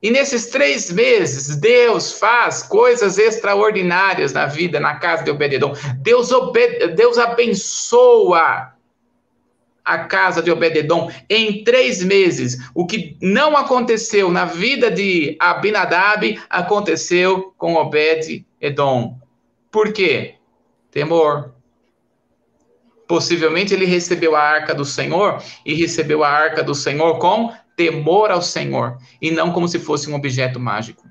E 0.00 0.10
nesses 0.10 0.46
três 0.46 0.92
meses, 0.92 1.56
Deus 1.56 2.12
faz 2.12 2.62
coisas 2.62 3.18
extraordinárias 3.18 4.32
na 4.32 4.46
vida, 4.46 4.78
na 4.78 4.96
casa 4.96 5.24
de 5.24 5.30
Obededon. 5.30 5.74
Deus, 6.00 6.30
obede... 6.30 6.88
Deus 6.88 7.18
abençoa 7.18 8.72
a 9.84 9.98
casa 10.04 10.42
de 10.42 10.50
Obededon 10.50 11.10
em 11.28 11.64
três 11.64 12.04
meses. 12.04 12.58
O 12.74 12.86
que 12.86 13.16
não 13.20 13.56
aconteceu 13.56 14.30
na 14.30 14.44
vida 14.44 14.90
de 14.90 15.36
Abinadab, 15.40 16.38
aconteceu 16.48 17.54
com 17.56 17.74
Obed-Edom. 17.74 19.18
Por 19.70 19.92
quê? 19.92 20.34
Temor. 20.90 21.54
Possivelmente 23.08 23.72
ele 23.72 23.86
recebeu 23.86 24.36
a 24.36 24.40
arca 24.40 24.74
do 24.74 24.84
Senhor 24.84 25.42
e 25.64 25.74
recebeu 25.74 26.22
a 26.22 26.28
arca 26.28 26.62
do 26.62 26.74
Senhor 26.74 27.18
com 27.18 27.50
temor 27.78 28.32
ao 28.32 28.42
Senhor 28.42 28.98
e 29.22 29.30
não 29.30 29.52
como 29.52 29.68
se 29.68 29.78
fosse 29.78 30.10
um 30.10 30.16
objeto 30.16 30.58
mágico. 30.58 31.06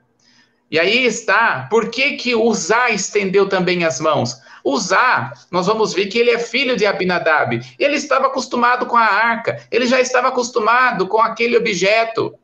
E 0.70 0.78
aí 0.78 1.06
está, 1.06 1.66
por 1.70 1.90
que 1.90 2.18
que 2.18 2.36
Uzá 2.36 2.90
estendeu 2.90 3.48
também 3.48 3.86
as 3.86 4.02
mãos? 4.02 4.36
Uzá, 4.66 5.32
nós 5.50 5.66
vamos 5.66 5.94
ver 5.94 6.08
que 6.08 6.20
ele 6.20 6.32
é 6.32 6.38
filho 6.38 6.76
de 6.76 6.86
Abinadab. 6.86 7.62
Ele 7.80 7.96
estava 7.96 8.28
acostumado 8.28 8.86
com 8.86 8.98
a 8.98 9.06
arca, 9.06 9.66
ele 9.72 9.88
já 9.88 10.02
estava 10.02 10.28
acostumado 10.28 11.08
com 11.08 11.22
aquele 11.22 11.56
objeto. 11.56 12.36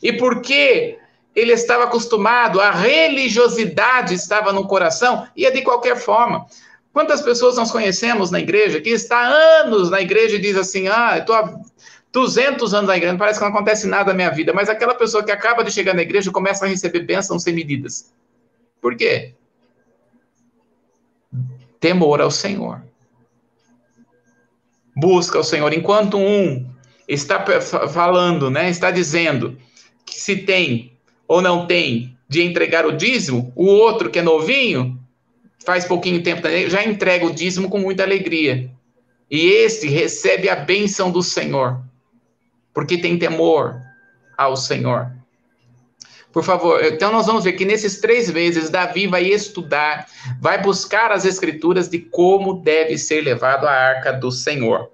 E 0.00 0.12
por 0.12 0.40
que 0.40 0.96
ele 1.34 1.52
estava 1.52 1.84
acostumado, 1.84 2.60
a 2.60 2.70
religiosidade 2.70 4.14
estava 4.14 4.52
no 4.52 4.68
coração, 4.68 5.26
ia 5.36 5.50
de 5.50 5.62
qualquer 5.62 5.96
forma. 5.96 6.46
Quantas 6.92 7.20
pessoas 7.20 7.56
nós 7.56 7.70
conhecemos 7.70 8.30
na 8.30 8.40
igreja 8.40 8.80
que 8.80 8.90
está 8.90 9.20
anos 9.20 9.90
na 9.90 10.00
igreja 10.00 10.36
e 10.36 10.40
diz 10.40 10.56
assim: 10.56 10.86
ah, 10.88 11.14
eu 11.14 11.20
estou 11.20 11.34
há 11.34 11.52
200 12.12 12.74
anos 12.74 12.88
na 12.88 12.96
igreja, 12.96 13.16
parece 13.16 13.38
que 13.38 13.44
não 13.44 13.52
acontece 13.52 13.86
nada 13.86 14.12
na 14.12 14.14
minha 14.14 14.30
vida, 14.30 14.52
mas 14.52 14.68
aquela 14.68 14.94
pessoa 14.94 15.24
que 15.24 15.30
acaba 15.30 15.62
de 15.62 15.70
chegar 15.70 15.94
na 15.94 16.02
igreja 16.02 16.30
começa 16.30 16.64
a 16.64 16.68
receber 16.68 17.00
bênçãos 17.00 17.42
sem 17.42 17.54
medidas. 17.54 18.12
Por 18.80 18.96
quê? 18.96 19.34
Temor 21.78 22.20
ao 22.20 22.30
Senhor. 22.30 22.82
Busca 24.96 25.38
o 25.38 25.44
Senhor. 25.44 25.72
Enquanto 25.72 26.18
um 26.18 26.68
está 27.06 27.44
falando, 27.60 28.50
né, 28.50 28.68
está 28.68 28.90
dizendo 28.90 29.56
que 30.04 30.18
se 30.18 30.36
tem 30.36 30.92
ou 31.28 31.40
não 31.40 31.66
tem 31.66 32.16
de 32.28 32.42
entregar 32.42 32.86
o 32.86 32.92
dízimo, 32.92 33.52
o 33.54 33.66
outro 33.66 34.10
que 34.10 34.18
é 34.18 34.22
novinho 34.22 34.98
faz 35.64 35.84
pouquinho 35.84 36.22
tempo 36.22 36.42
já 36.68 36.84
entrega 36.84 37.26
o 37.26 37.32
dízimo 37.32 37.68
com 37.68 37.78
muita 37.78 38.02
alegria. 38.02 38.70
E 39.30 39.46
esse 39.48 39.88
recebe 39.88 40.48
a 40.48 40.56
bênção 40.56 41.10
do 41.10 41.22
Senhor, 41.22 41.80
porque 42.72 42.98
tem 42.98 43.18
temor 43.18 43.80
ao 44.36 44.56
Senhor. 44.56 45.12
Por 46.32 46.44
favor, 46.44 46.82
então 46.84 47.10
nós 47.10 47.26
vamos 47.26 47.42
ver 47.42 47.54
que 47.54 47.64
nesses 47.64 48.00
três 48.00 48.30
meses, 48.30 48.70
Davi 48.70 49.08
vai 49.08 49.24
estudar, 49.24 50.06
vai 50.40 50.62
buscar 50.62 51.10
as 51.10 51.24
escrituras 51.24 51.88
de 51.88 51.98
como 51.98 52.60
deve 52.60 52.96
ser 52.96 53.20
levado 53.22 53.66
a 53.66 53.72
arca 53.72 54.12
do 54.12 54.30
Senhor. 54.30 54.90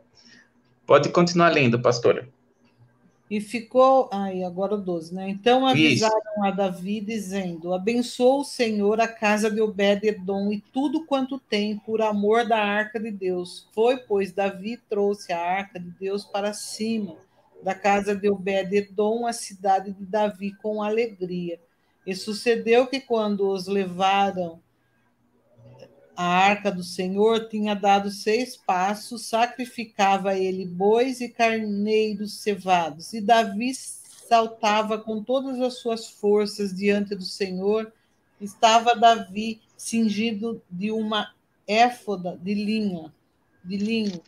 Pode 0.86 1.10
continuar 1.10 1.50
lendo, 1.50 1.80
pastora. 1.80 2.26
E 3.28 3.40
ficou. 3.40 4.08
Ai, 4.12 4.44
agora 4.44 4.76
o 4.76 4.78
12, 4.78 5.12
né? 5.12 5.28
Então 5.28 5.66
avisaram 5.66 6.16
Isso. 6.16 6.44
a 6.44 6.50
Davi, 6.52 7.00
dizendo: 7.00 7.74
Abençoa 7.74 8.40
o 8.40 8.44
Senhor 8.44 9.00
a 9.00 9.08
casa 9.08 9.50
de 9.50 9.60
Obed-Edom 9.60 10.52
e 10.52 10.62
tudo 10.72 11.04
quanto 11.04 11.38
tem, 11.38 11.76
por 11.76 12.00
amor 12.00 12.46
da 12.46 12.58
arca 12.58 13.00
de 13.00 13.10
Deus. 13.10 13.68
Foi, 13.74 13.96
pois, 13.96 14.32
Davi 14.32 14.78
trouxe 14.88 15.32
a 15.32 15.40
arca 15.40 15.78
de 15.78 15.90
Deus 15.90 16.24
para 16.24 16.54
cima 16.54 17.16
da 17.62 17.74
casa 17.74 18.14
de 18.14 18.28
Obed-Edom, 18.28 19.26
a 19.26 19.32
cidade 19.32 19.92
de 19.92 20.04
Davi, 20.04 20.54
com 20.56 20.82
alegria. 20.82 21.60
E 22.06 22.14
sucedeu 22.14 22.86
que, 22.86 23.00
quando 23.00 23.48
os 23.48 23.66
levaram 23.66 24.60
a 26.16 26.24
arca 26.24 26.72
do 26.72 26.82
Senhor 26.82 27.48
tinha 27.48 27.74
dado 27.74 28.10
seis 28.10 28.56
passos, 28.56 29.26
sacrificava 29.26 30.34
ele 30.34 30.64
bois 30.64 31.20
e 31.20 31.28
carneiros 31.28 32.40
cevados. 32.40 33.12
E 33.12 33.20
Davi 33.20 33.72
saltava 33.74 34.98
com 34.98 35.22
todas 35.22 35.60
as 35.60 35.74
suas 35.78 36.08
forças 36.08 36.74
diante 36.74 37.14
do 37.14 37.24
Senhor. 37.24 37.92
Estava 38.40 38.96
Davi 38.96 39.60
cingido 39.76 40.62
de 40.70 40.90
uma 40.90 41.34
éfoda 41.66 42.38
de 42.42 42.54
linha, 42.54 43.12
de 43.62 43.76
linho. 43.76 44.22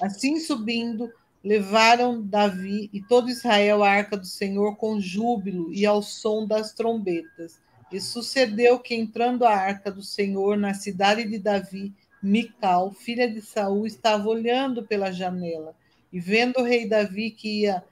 Assim 0.00 0.38
subindo, 0.38 1.12
levaram 1.42 2.22
Davi 2.22 2.88
e 2.92 3.02
todo 3.02 3.30
Israel 3.30 3.82
a 3.82 3.90
arca 3.90 4.16
do 4.16 4.26
Senhor 4.26 4.76
com 4.76 5.00
júbilo 5.00 5.72
e 5.72 5.84
ao 5.84 6.02
som 6.02 6.46
das 6.46 6.72
trombetas. 6.72 7.60
E 7.90 8.00
sucedeu 8.00 8.78
que, 8.78 8.94
entrando 8.94 9.44
a 9.44 9.54
arca 9.54 9.90
do 9.90 10.02
Senhor 10.02 10.56
na 10.56 10.72
cidade 10.72 11.24
de 11.24 11.38
Davi, 11.38 11.92
Mical, 12.22 12.92
filha 12.92 13.28
de 13.28 13.42
Saul, 13.42 13.86
estava 13.86 14.28
olhando 14.28 14.84
pela 14.84 15.10
janela 15.10 15.74
e 16.12 16.20
vendo 16.20 16.58
o 16.58 16.62
rei 16.62 16.88
Davi 16.88 17.30
que 17.30 17.62
ia 17.62 17.82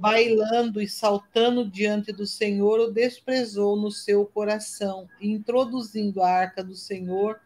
bailando 0.00 0.80
e 0.80 0.88
saltando 0.88 1.68
diante 1.68 2.12
do 2.12 2.26
Senhor, 2.26 2.80
o 2.80 2.92
desprezou 2.92 3.76
no 3.76 3.90
seu 3.90 4.26
coração 4.26 5.08
introduzindo 5.20 6.22
a 6.22 6.28
arca 6.28 6.62
do 6.62 6.74
Senhor, 6.74 7.40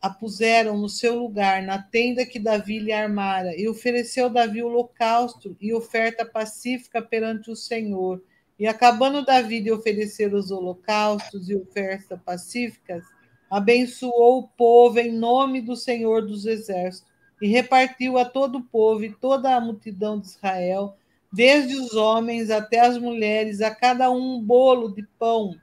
a 0.00 0.08
puseram 0.08 0.76
no 0.76 0.88
seu 0.88 1.18
lugar 1.18 1.62
na 1.62 1.82
tenda 1.82 2.24
que 2.24 2.38
Davi 2.38 2.78
lhe 2.78 2.92
armara 2.92 3.54
e 3.56 3.68
ofereceu 3.68 4.30
Davi 4.30 4.62
holocausto 4.62 5.56
e 5.60 5.74
oferta 5.74 6.24
pacífica 6.24 7.02
perante 7.02 7.50
o 7.50 7.56
Senhor. 7.56 8.22
E 8.58 8.66
acabando 8.66 9.24
Davi 9.24 9.60
de 9.60 9.72
oferecer 9.72 10.34
os 10.34 10.50
holocaustos 10.50 11.48
e 11.48 11.56
ofertas 11.56 12.20
pacíficas, 12.24 13.04
abençoou 13.50 14.40
o 14.40 14.48
povo 14.48 14.98
em 14.98 15.12
nome 15.12 15.60
do 15.60 15.76
Senhor 15.76 16.26
dos 16.26 16.46
Exércitos 16.46 17.10
e 17.40 17.48
repartiu 17.48 18.18
a 18.18 18.24
todo 18.24 18.58
o 18.58 18.64
povo 18.64 19.04
e 19.04 19.14
toda 19.14 19.54
a 19.54 19.60
multidão 19.60 20.18
de 20.18 20.26
Israel, 20.26 20.96
desde 21.32 21.74
os 21.74 21.94
homens 21.94 22.50
até 22.50 22.80
as 22.80 22.98
mulheres, 22.98 23.60
a 23.60 23.72
cada 23.74 24.10
um 24.10 24.36
um 24.36 24.42
bolo 24.42 24.92
de 24.92 25.02
pão 25.18 25.54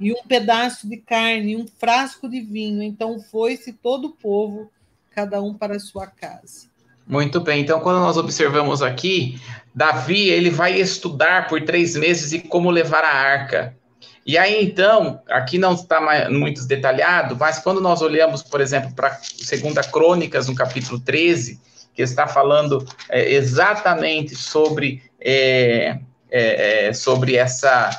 e 0.00 0.12
um 0.12 0.22
pedaço 0.26 0.88
de 0.88 0.96
carne, 0.96 1.52
e 1.52 1.56
um 1.56 1.66
frasco 1.78 2.28
de 2.28 2.40
vinho. 2.40 2.82
Então 2.82 3.20
foi-se 3.20 3.72
todo 3.72 4.06
o 4.06 4.12
povo, 4.12 4.70
cada 5.10 5.42
um 5.42 5.54
para 5.54 5.76
a 5.76 5.80
sua 5.80 6.06
casa. 6.06 6.70
Muito 7.06 7.40
bem, 7.40 7.62
então 7.62 7.80
quando 7.80 7.98
nós 7.98 8.16
observamos 8.16 8.82
aqui, 8.82 9.40
Davi 9.74 10.28
ele 10.28 10.48
vai 10.48 10.80
estudar 10.80 11.48
por 11.48 11.60
três 11.62 11.96
meses 11.96 12.32
e 12.32 12.38
como 12.38 12.70
levar 12.70 13.04
a 13.04 13.12
arca. 13.12 13.76
E 14.24 14.38
aí 14.38 14.62
então, 14.64 15.20
aqui 15.28 15.58
não 15.58 15.72
está 15.74 16.28
muito 16.30 16.64
detalhado, 16.66 17.36
mas 17.36 17.58
quando 17.58 17.80
nós 17.80 18.00
olhamos, 18.00 18.42
por 18.42 18.60
exemplo, 18.60 18.92
para 18.94 19.18
Segunda 19.22 19.82
Crônicas, 19.82 20.46
no 20.46 20.54
capítulo 20.54 21.00
13, 21.00 21.58
que 21.94 22.02
está 22.02 22.26
falando 22.26 22.86
é, 23.08 23.32
exatamente 23.32 24.34
sobre, 24.36 25.02
é, 25.20 25.98
é, 26.30 26.88
é, 26.88 26.92
sobre 26.92 27.36
essa, 27.36 27.90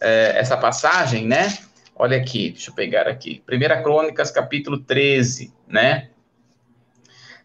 é, 0.00 0.38
essa 0.38 0.56
passagem, 0.56 1.26
né? 1.26 1.56
Olha 1.94 2.16
aqui, 2.16 2.50
deixa 2.50 2.70
eu 2.70 2.74
pegar 2.74 3.08
aqui. 3.08 3.42
Primeira 3.46 3.82
Crônicas, 3.82 4.30
capítulo 4.30 4.78
13, 4.78 5.52
né? 5.66 6.08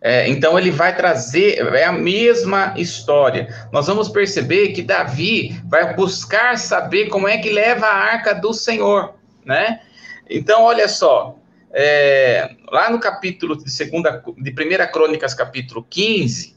É, 0.04 0.28
então 0.28 0.58
ele 0.58 0.72
vai 0.72 0.96
trazer, 0.96 1.60
é 1.76 1.86
a 1.86 1.92
mesma 1.92 2.74
história. 2.76 3.48
Nós 3.72 3.86
vamos 3.86 4.10
perceber 4.10 4.70
que 4.70 4.82
Davi 4.82 5.62
vai 5.66 5.96
buscar 5.96 6.58
saber 6.58 7.08
como 7.10 7.28
é 7.28 7.38
que 7.38 7.52
leva 7.52 7.86
a 7.86 7.96
arca 7.96 8.34
do 8.34 8.52
Senhor, 8.52 9.14
né? 9.46 9.82
Então, 10.28 10.64
olha 10.64 10.88
só, 10.88 11.38
é, 11.72 12.56
lá 12.72 12.90
no 12.90 13.00
capítulo 13.00 13.56
de 13.56 13.70
segunda, 13.70 14.24
de 14.38 14.52
1 14.52 14.92
Crônicas, 14.92 15.34
capítulo 15.34 15.86
15, 15.88 16.56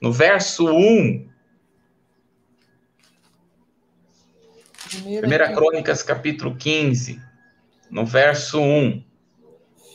no 0.00 0.12
verso 0.12 0.68
1. 0.68 1.27
Primeira, 4.88 5.52
Crônicas, 5.52 6.02
capítulo 6.02 6.56
15, 6.56 7.20
no 7.90 8.06
verso 8.06 8.58
1. 8.58 9.04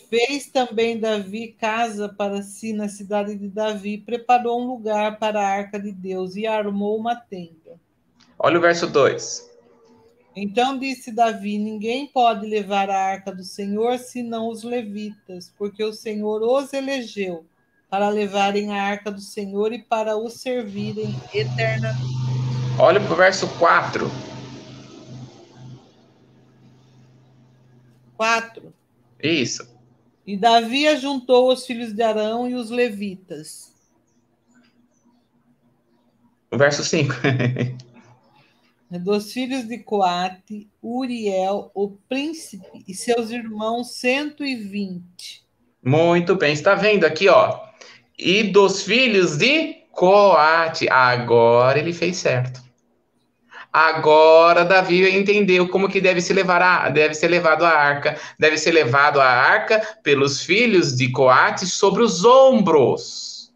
Fez 0.09 0.47
também 0.47 0.99
Davi 0.99 1.55
casa 1.59 2.07
para 2.07 2.43
si 2.43 2.71
na 2.73 2.87
cidade 2.87 3.35
de 3.35 3.49
Davi, 3.49 3.97
preparou 3.97 4.61
um 4.61 4.67
lugar 4.67 5.17
para 5.17 5.41
a 5.41 5.47
arca 5.47 5.79
de 5.79 5.91
Deus 5.91 6.35
e 6.35 6.45
armou 6.45 6.97
uma 6.97 7.15
tenda. 7.15 7.79
Olha 8.37 8.59
o 8.59 8.61
verso 8.61 8.87
2. 8.87 9.51
Então 10.35 10.77
disse 10.77 11.11
Davi: 11.11 11.57
Ninguém 11.57 12.05
pode 12.05 12.45
levar 12.45 12.89
a 12.89 12.97
arca 12.97 13.33
do 13.33 13.43
Senhor 13.43 13.97
senão 13.97 14.49
os 14.49 14.63
levitas, 14.63 15.51
porque 15.57 15.83
o 15.83 15.93
Senhor 15.93 16.41
os 16.43 16.71
elegeu 16.73 17.45
para 17.89 18.09
levarem 18.09 18.71
a 18.71 18.83
arca 18.83 19.11
do 19.11 19.21
Senhor 19.21 19.73
e 19.73 19.79
para 19.79 20.15
o 20.15 20.29
servirem 20.29 21.15
eternamente. 21.33 22.03
Olha 22.79 22.99
para 22.99 23.13
o 23.13 23.15
verso 23.15 23.47
4. 23.59 24.32
4. 28.17 28.73
Isso. 29.21 29.67
E 30.25 30.37
Davi 30.37 30.87
ajuntou 30.87 31.51
os 31.51 31.65
filhos 31.65 31.93
de 31.93 32.01
Arão 32.01 32.47
e 32.47 32.55
os 32.55 32.69
levitas. 32.69 33.73
O 36.51 36.57
verso 36.57 36.83
5. 36.83 37.13
Dos 39.01 39.33
filhos 39.33 39.67
de 39.67 39.79
Coate, 39.79 40.69
Uriel, 40.81 41.71
o 41.73 41.89
príncipe, 42.07 42.83
e 42.87 42.93
seus 42.93 43.31
irmãos, 43.31 43.95
120. 43.95 45.43
Muito 45.83 46.35
bem, 46.35 46.53
está 46.53 46.75
vendo 46.75 47.03
aqui, 47.03 47.27
ó. 47.27 47.59
E 48.17 48.43
dos 48.43 48.83
filhos 48.83 49.35
de 49.35 49.73
Coate. 49.91 50.87
Agora 50.89 51.79
ele 51.79 51.91
fez 51.91 52.17
certo. 52.17 52.62
Agora 53.73 54.63
Davi 54.63 55.09
entendeu 55.17 55.67
como 55.67 55.89
que 55.89 55.99
deve 55.99 56.21
ser, 56.21 56.35
levar 56.35 56.61
a, 56.61 56.89
deve 56.89 57.15
ser 57.15 57.27
levado 57.27 57.65
a 57.65 57.71
arca. 57.71 58.15
Deve 58.37 58.55
ser 58.55 58.71
levado 58.71 59.19
a 59.19 59.25
arca 59.25 59.81
pelos 60.03 60.43
filhos 60.43 60.95
de 60.95 61.11
Coate 61.11 61.65
sobre 61.65 62.03
os 62.03 62.23
ombros 62.23 63.51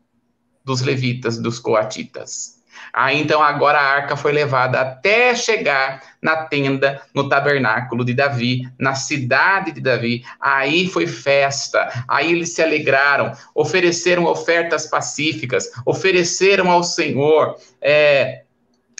dos 0.65 0.81
levitas, 0.81 1.37
dos 1.37 1.59
coatitas. 1.59 2.57
Aí 2.91 3.21
então 3.21 3.43
agora 3.43 3.77
a 3.77 3.83
arca 3.83 4.15
foi 4.15 4.31
levada 4.31 4.81
até 4.81 5.35
chegar 5.35 6.01
na 6.19 6.35
tenda, 6.45 6.99
no 7.13 7.29
tabernáculo 7.29 8.03
de 8.03 8.13
Davi, 8.13 8.67
na 8.79 8.95
cidade 8.95 9.71
de 9.71 9.81
Davi. 9.81 10.23
Aí 10.39 10.87
foi 10.87 11.05
festa, 11.05 12.05
aí 12.07 12.31
eles 12.31 12.55
se 12.55 12.63
alegraram, 12.63 13.33
ofereceram 13.53 14.25
ofertas 14.25 14.87
pacíficas, 14.87 15.69
ofereceram 15.85 16.71
ao 16.71 16.83
Senhor. 16.83 17.55
É, 17.79 18.46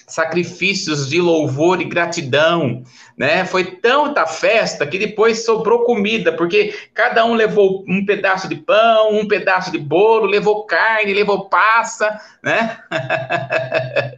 sacrifícios 0.08 1.10
de 1.10 1.20
louvor 1.20 1.82
e 1.82 1.84
gratidão, 1.84 2.82
né? 3.18 3.46
Foi 3.46 3.66
tanta 3.66 4.26
festa 4.26 4.88
que 4.88 4.98
depois 4.98 5.44
sobrou 5.44 5.84
comida, 5.84 6.32
porque 6.32 6.74
cada 6.94 7.26
um 7.26 7.34
levou 7.34 7.84
um 7.86 8.06
pedaço 8.06 8.48
de 8.48 8.56
pão, 8.56 9.12
um 9.12 9.28
pedaço 9.28 9.70
de 9.70 9.78
bolo, 9.78 10.26
levou 10.26 10.66
carne, 10.66 11.14
levou 11.14 11.50
passa, 11.50 12.20
né? 12.42 12.80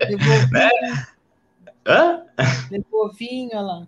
Levou 0.07 0.37
né? 0.53 0.69
Hã? 1.87 2.21
Levou 2.69 3.11
vinho, 3.11 3.59
lá. 3.59 3.87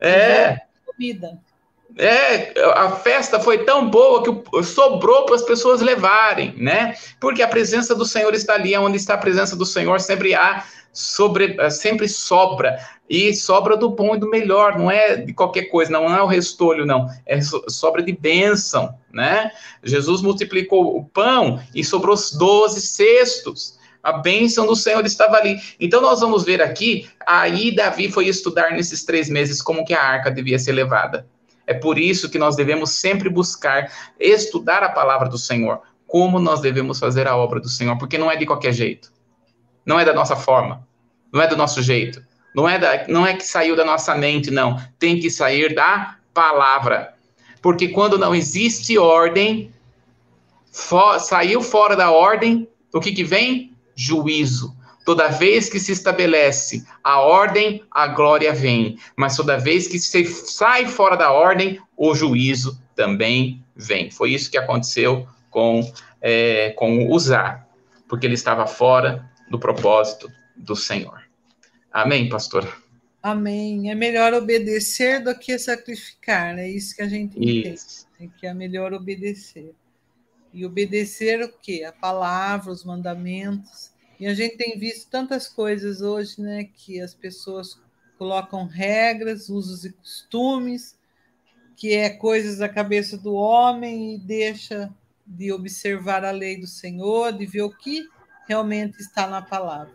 É. 0.00 0.62
Comida. 0.84 1.38
É, 1.98 2.52
a 2.74 2.90
festa 2.90 3.40
foi 3.40 3.64
tão 3.64 3.88
boa 3.88 4.22
que 4.22 4.62
sobrou 4.64 5.24
para 5.24 5.36
as 5.36 5.42
pessoas 5.42 5.80
levarem, 5.80 6.54
né? 6.58 6.94
Porque 7.18 7.42
a 7.42 7.48
presença 7.48 7.94
do 7.94 8.04
Senhor 8.04 8.34
está 8.34 8.54
ali, 8.54 8.76
onde 8.76 8.96
está 8.98 9.14
a 9.14 9.18
presença 9.18 9.56
do 9.56 9.64
Senhor 9.64 9.98
sempre 10.00 10.34
há 10.34 10.62
sobre, 10.96 11.56
eh, 11.58 11.70
sempre 11.70 12.08
sobra, 12.08 12.78
e 13.08 13.34
sobra 13.34 13.76
do 13.76 13.90
bom 13.90 14.16
e 14.16 14.18
do 14.18 14.28
melhor, 14.28 14.78
não 14.78 14.90
é 14.90 15.16
de 15.16 15.32
qualquer 15.34 15.66
coisa, 15.66 15.92
não, 15.92 16.08
não 16.08 16.16
é 16.16 16.22
o 16.22 16.26
restolho, 16.26 16.86
não, 16.86 17.06
é 17.26 17.38
sobra 17.40 18.02
de 18.02 18.12
bênção, 18.12 18.94
né? 19.12 19.52
Jesus 19.84 20.22
multiplicou 20.22 20.96
o 20.96 21.04
pão 21.04 21.62
e 21.74 21.84
sobrou 21.84 22.14
os 22.14 22.32
doze 22.32 22.80
cestos, 22.80 23.78
a 24.02 24.12
bênção 24.12 24.66
do 24.66 24.74
Senhor 24.74 25.04
estava 25.04 25.36
ali. 25.36 25.60
Então 25.78 26.00
nós 26.00 26.20
vamos 26.20 26.44
ver 26.44 26.62
aqui, 26.62 27.08
aí 27.26 27.74
Davi 27.74 28.10
foi 28.10 28.26
estudar 28.26 28.70
nesses 28.72 29.04
três 29.04 29.28
meses 29.28 29.60
como 29.60 29.84
que 29.84 29.92
a 29.92 30.02
arca 30.02 30.30
devia 30.30 30.58
ser 30.58 30.72
levada. 30.72 31.26
É 31.66 31.74
por 31.74 31.98
isso 31.98 32.30
que 32.30 32.38
nós 32.38 32.56
devemos 32.56 32.90
sempre 32.92 33.28
buscar 33.28 33.92
estudar 34.18 34.82
a 34.82 34.88
palavra 34.88 35.28
do 35.28 35.36
Senhor, 35.36 35.80
como 36.06 36.38
nós 36.38 36.60
devemos 36.60 36.98
fazer 36.98 37.26
a 37.26 37.36
obra 37.36 37.60
do 37.60 37.68
Senhor, 37.68 37.98
porque 37.98 38.16
não 38.16 38.30
é 38.30 38.36
de 38.36 38.46
qualquer 38.46 38.72
jeito. 38.72 39.15
Não 39.86 39.98
é 40.00 40.04
da 40.04 40.12
nossa 40.12 40.34
forma, 40.34 40.86
não 41.32 41.40
é 41.40 41.46
do 41.46 41.56
nosso 41.56 41.80
jeito, 41.80 42.20
não 42.56 42.68
é, 42.68 42.78
da, 42.78 43.06
não 43.06 43.26
é 43.26 43.34
que 43.34 43.44
saiu 43.44 43.76
da 43.76 43.84
nossa 43.84 44.14
mente, 44.14 44.50
não. 44.50 44.82
Tem 44.98 45.20
que 45.20 45.30
sair 45.30 45.74
da 45.74 46.16
palavra. 46.34 47.14
Porque 47.60 47.88
quando 47.88 48.18
não 48.18 48.34
existe 48.34 48.98
ordem, 48.98 49.70
saiu 50.70 51.60
fora 51.60 51.94
da 51.94 52.10
ordem, 52.10 52.66
o 52.92 53.00
que, 53.00 53.12
que 53.12 53.22
vem? 53.22 53.72
Juízo. 53.94 54.74
Toda 55.04 55.28
vez 55.28 55.68
que 55.68 55.78
se 55.78 55.92
estabelece 55.92 56.84
a 57.04 57.20
ordem, 57.20 57.82
a 57.90 58.08
glória 58.08 58.52
vem. 58.52 58.98
Mas 59.14 59.36
toda 59.36 59.58
vez 59.58 59.86
que 59.86 59.98
se 59.98 60.24
sai 60.24 60.86
fora 60.86 61.14
da 61.14 61.30
ordem, 61.30 61.78
o 61.96 62.14
juízo 62.14 62.80
também 62.94 63.62
vem. 63.76 64.10
Foi 64.10 64.30
isso 64.30 64.50
que 64.50 64.58
aconteceu 64.58 65.28
com, 65.50 65.80
é, 66.20 66.70
com 66.70 67.08
Uzar, 67.12 67.68
porque 68.08 68.26
ele 68.26 68.34
estava 68.34 68.66
fora 68.66 69.30
do 69.50 69.58
propósito 69.58 70.30
do 70.56 70.74
Senhor. 70.74 71.22
Amém, 71.92 72.28
pastor? 72.28 72.82
Amém. 73.22 73.90
É 73.90 73.94
melhor 73.94 74.34
obedecer 74.34 75.22
do 75.22 75.36
que 75.36 75.58
sacrificar, 75.58 76.58
é 76.58 76.68
isso 76.68 76.94
que 76.94 77.02
a 77.02 77.08
gente 77.08 77.36
entende. 77.38 77.80
É 78.20 78.26
que 78.26 78.46
é 78.46 78.54
melhor 78.54 78.92
obedecer. 78.92 79.74
E 80.52 80.64
obedecer 80.64 81.42
o 81.42 81.52
quê? 81.52 81.84
A 81.86 81.92
palavra, 81.92 82.72
os 82.72 82.84
mandamentos. 82.84 83.90
E 84.18 84.26
a 84.26 84.32
gente 84.32 84.56
tem 84.56 84.78
visto 84.78 85.10
tantas 85.10 85.48
coisas 85.48 86.00
hoje, 86.00 86.40
né, 86.40 86.68
que 86.72 87.00
as 87.00 87.14
pessoas 87.14 87.78
colocam 88.16 88.66
regras, 88.66 89.48
usos 89.48 89.84
e 89.84 89.92
costumes, 89.92 90.96
que 91.76 91.92
é 91.92 92.08
coisas 92.08 92.58
da 92.58 92.68
cabeça 92.68 93.18
do 93.18 93.34
homem 93.34 94.14
e 94.14 94.18
deixa 94.18 94.90
de 95.26 95.52
observar 95.52 96.24
a 96.24 96.30
lei 96.30 96.58
do 96.58 96.66
Senhor, 96.66 97.32
de 97.32 97.44
ver 97.44 97.62
o 97.62 97.76
que 97.76 98.08
realmente 98.46 99.00
está 99.00 99.26
na 99.26 99.42
palavra. 99.42 99.94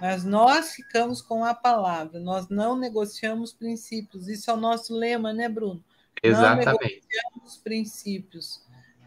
Mas 0.00 0.24
nós 0.24 0.74
ficamos 0.74 1.22
com 1.22 1.44
a 1.44 1.54
palavra, 1.54 2.20
nós 2.20 2.48
não 2.48 2.76
negociamos 2.76 3.52
princípios. 3.52 4.28
Isso 4.28 4.50
é 4.50 4.54
o 4.54 4.58
nosso 4.58 4.94
lema, 4.94 5.32
né, 5.32 5.48
Bruno? 5.48 5.82
Exatamente. 6.22 6.66
Não 6.66 6.78
negociamos 6.78 7.56
princípios. 7.58 8.62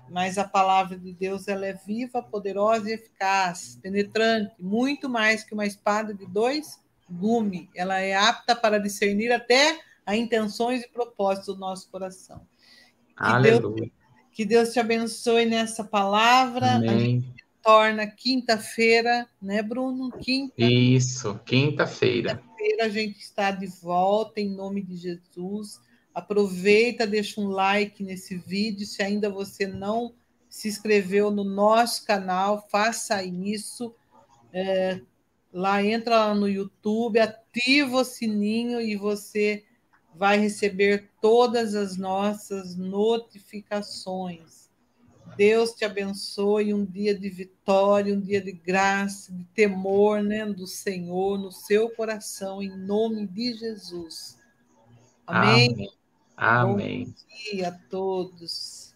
Mas 0.10 0.40
a 0.40 0.44
palavra 0.44 0.98
de 0.98 1.14
Deus 1.14 1.48
ela 1.48 1.68
é 1.68 1.74
viva, 1.74 2.24
poderosa 2.24 2.90
e 2.90 2.94
eficaz, 2.94 3.78
penetrante, 3.80 4.56
muito 4.60 5.08
mais 5.08 5.44
que 5.44 5.54
uma 5.54 5.68
espada 5.68 6.16
de 6.16 6.26
dois 6.26 6.80
gumes. 7.08 7.68
Ela 7.76 8.00
é 8.00 8.16
apta 8.16 8.56
para 8.56 8.80
discernir 8.80 9.32
até 9.32 9.80
as 10.04 10.16
intenções 10.16 10.82
e 10.82 10.90
propósitos 10.90 11.54
do 11.54 11.60
nosso 11.60 11.88
coração. 11.92 12.40
Que 13.16 13.24
Aleluia. 13.24 13.76
Deus, 13.76 13.92
que 14.32 14.46
Deus 14.46 14.74
te 14.74 14.80
abençoe 14.80 15.46
nessa 15.46 15.84
palavra. 15.84 16.78
Amém 16.78 17.36
torna 17.64 18.08
quinta-feira, 18.08 19.28
né, 19.42 19.62
Bruno? 19.62 20.12
Quinta. 20.12 20.54
Isso, 20.58 21.40
quinta-feira. 21.46 22.36
Quinta-feira 22.36 22.86
a 22.86 22.90
gente 22.90 23.20
está 23.20 23.52
de 23.52 23.68
volta 23.68 24.40
em 24.40 24.50
nome 24.50 24.82
de 24.82 24.96
Jesus. 24.96 25.80
Aproveita, 26.14 27.08
deixa 27.08 27.40
um 27.40 27.48
like 27.48 28.04
nesse 28.04 28.36
vídeo. 28.36 28.86
Se 28.86 29.02
ainda 29.02 29.30
você 29.30 29.68
não 29.68 30.14
se 30.50 30.68
inscreveu 30.68 31.30
no 31.32 31.44
nosso 31.44 32.06
canal, 32.06 32.68
faça 32.70 33.24
isso. 33.24 33.94
É, 34.52 35.00
lá 35.54 35.84
entra 35.84 36.26
lá 36.26 36.34
no 36.34 36.50
YouTube, 36.50 37.20
ativa 37.20 37.98
o 37.98 38.04
sininho 38.04 38.82
e 38.82 38.96
você 38.96 39.64
vai 40.16 40.38
receber 40.38 41.10
todas 41.22 41.76
as 41.76 41.96
nossas 41.98 42.76
notificações. 42.76 44.59
Deus 45.40 45.72
te 45.72 45.86
abençoe, 45.86 46.74
um 46.74 46.84
dia 46.84 47.18
de 47.18 47.30
vitória, 47.30 48.14
um 48.14 48.20
dia 48.20 48.42
de 48.42 48.52
graça, 48.52 49.32
de 49.32 49.46
temor 49.56 50.22
né, 50.22 50.46
do 50.46 50.68
Senhor 50.68 51.38
no 51.38 51.50
seu 51.50 51.90
coração, 51.92 52.62
em 52.62 52.78
nome 52.78 53.26
de 53.26 53.54
Jesus. 53.54 54.38
Amém? 55.26 55.72
Amém. 56.36 56.74
Amém. 56.76 57.06
Bom 57.06 57.14
dia 57.54 57.70
a 57.70 57.72
todos. 57.72 58.89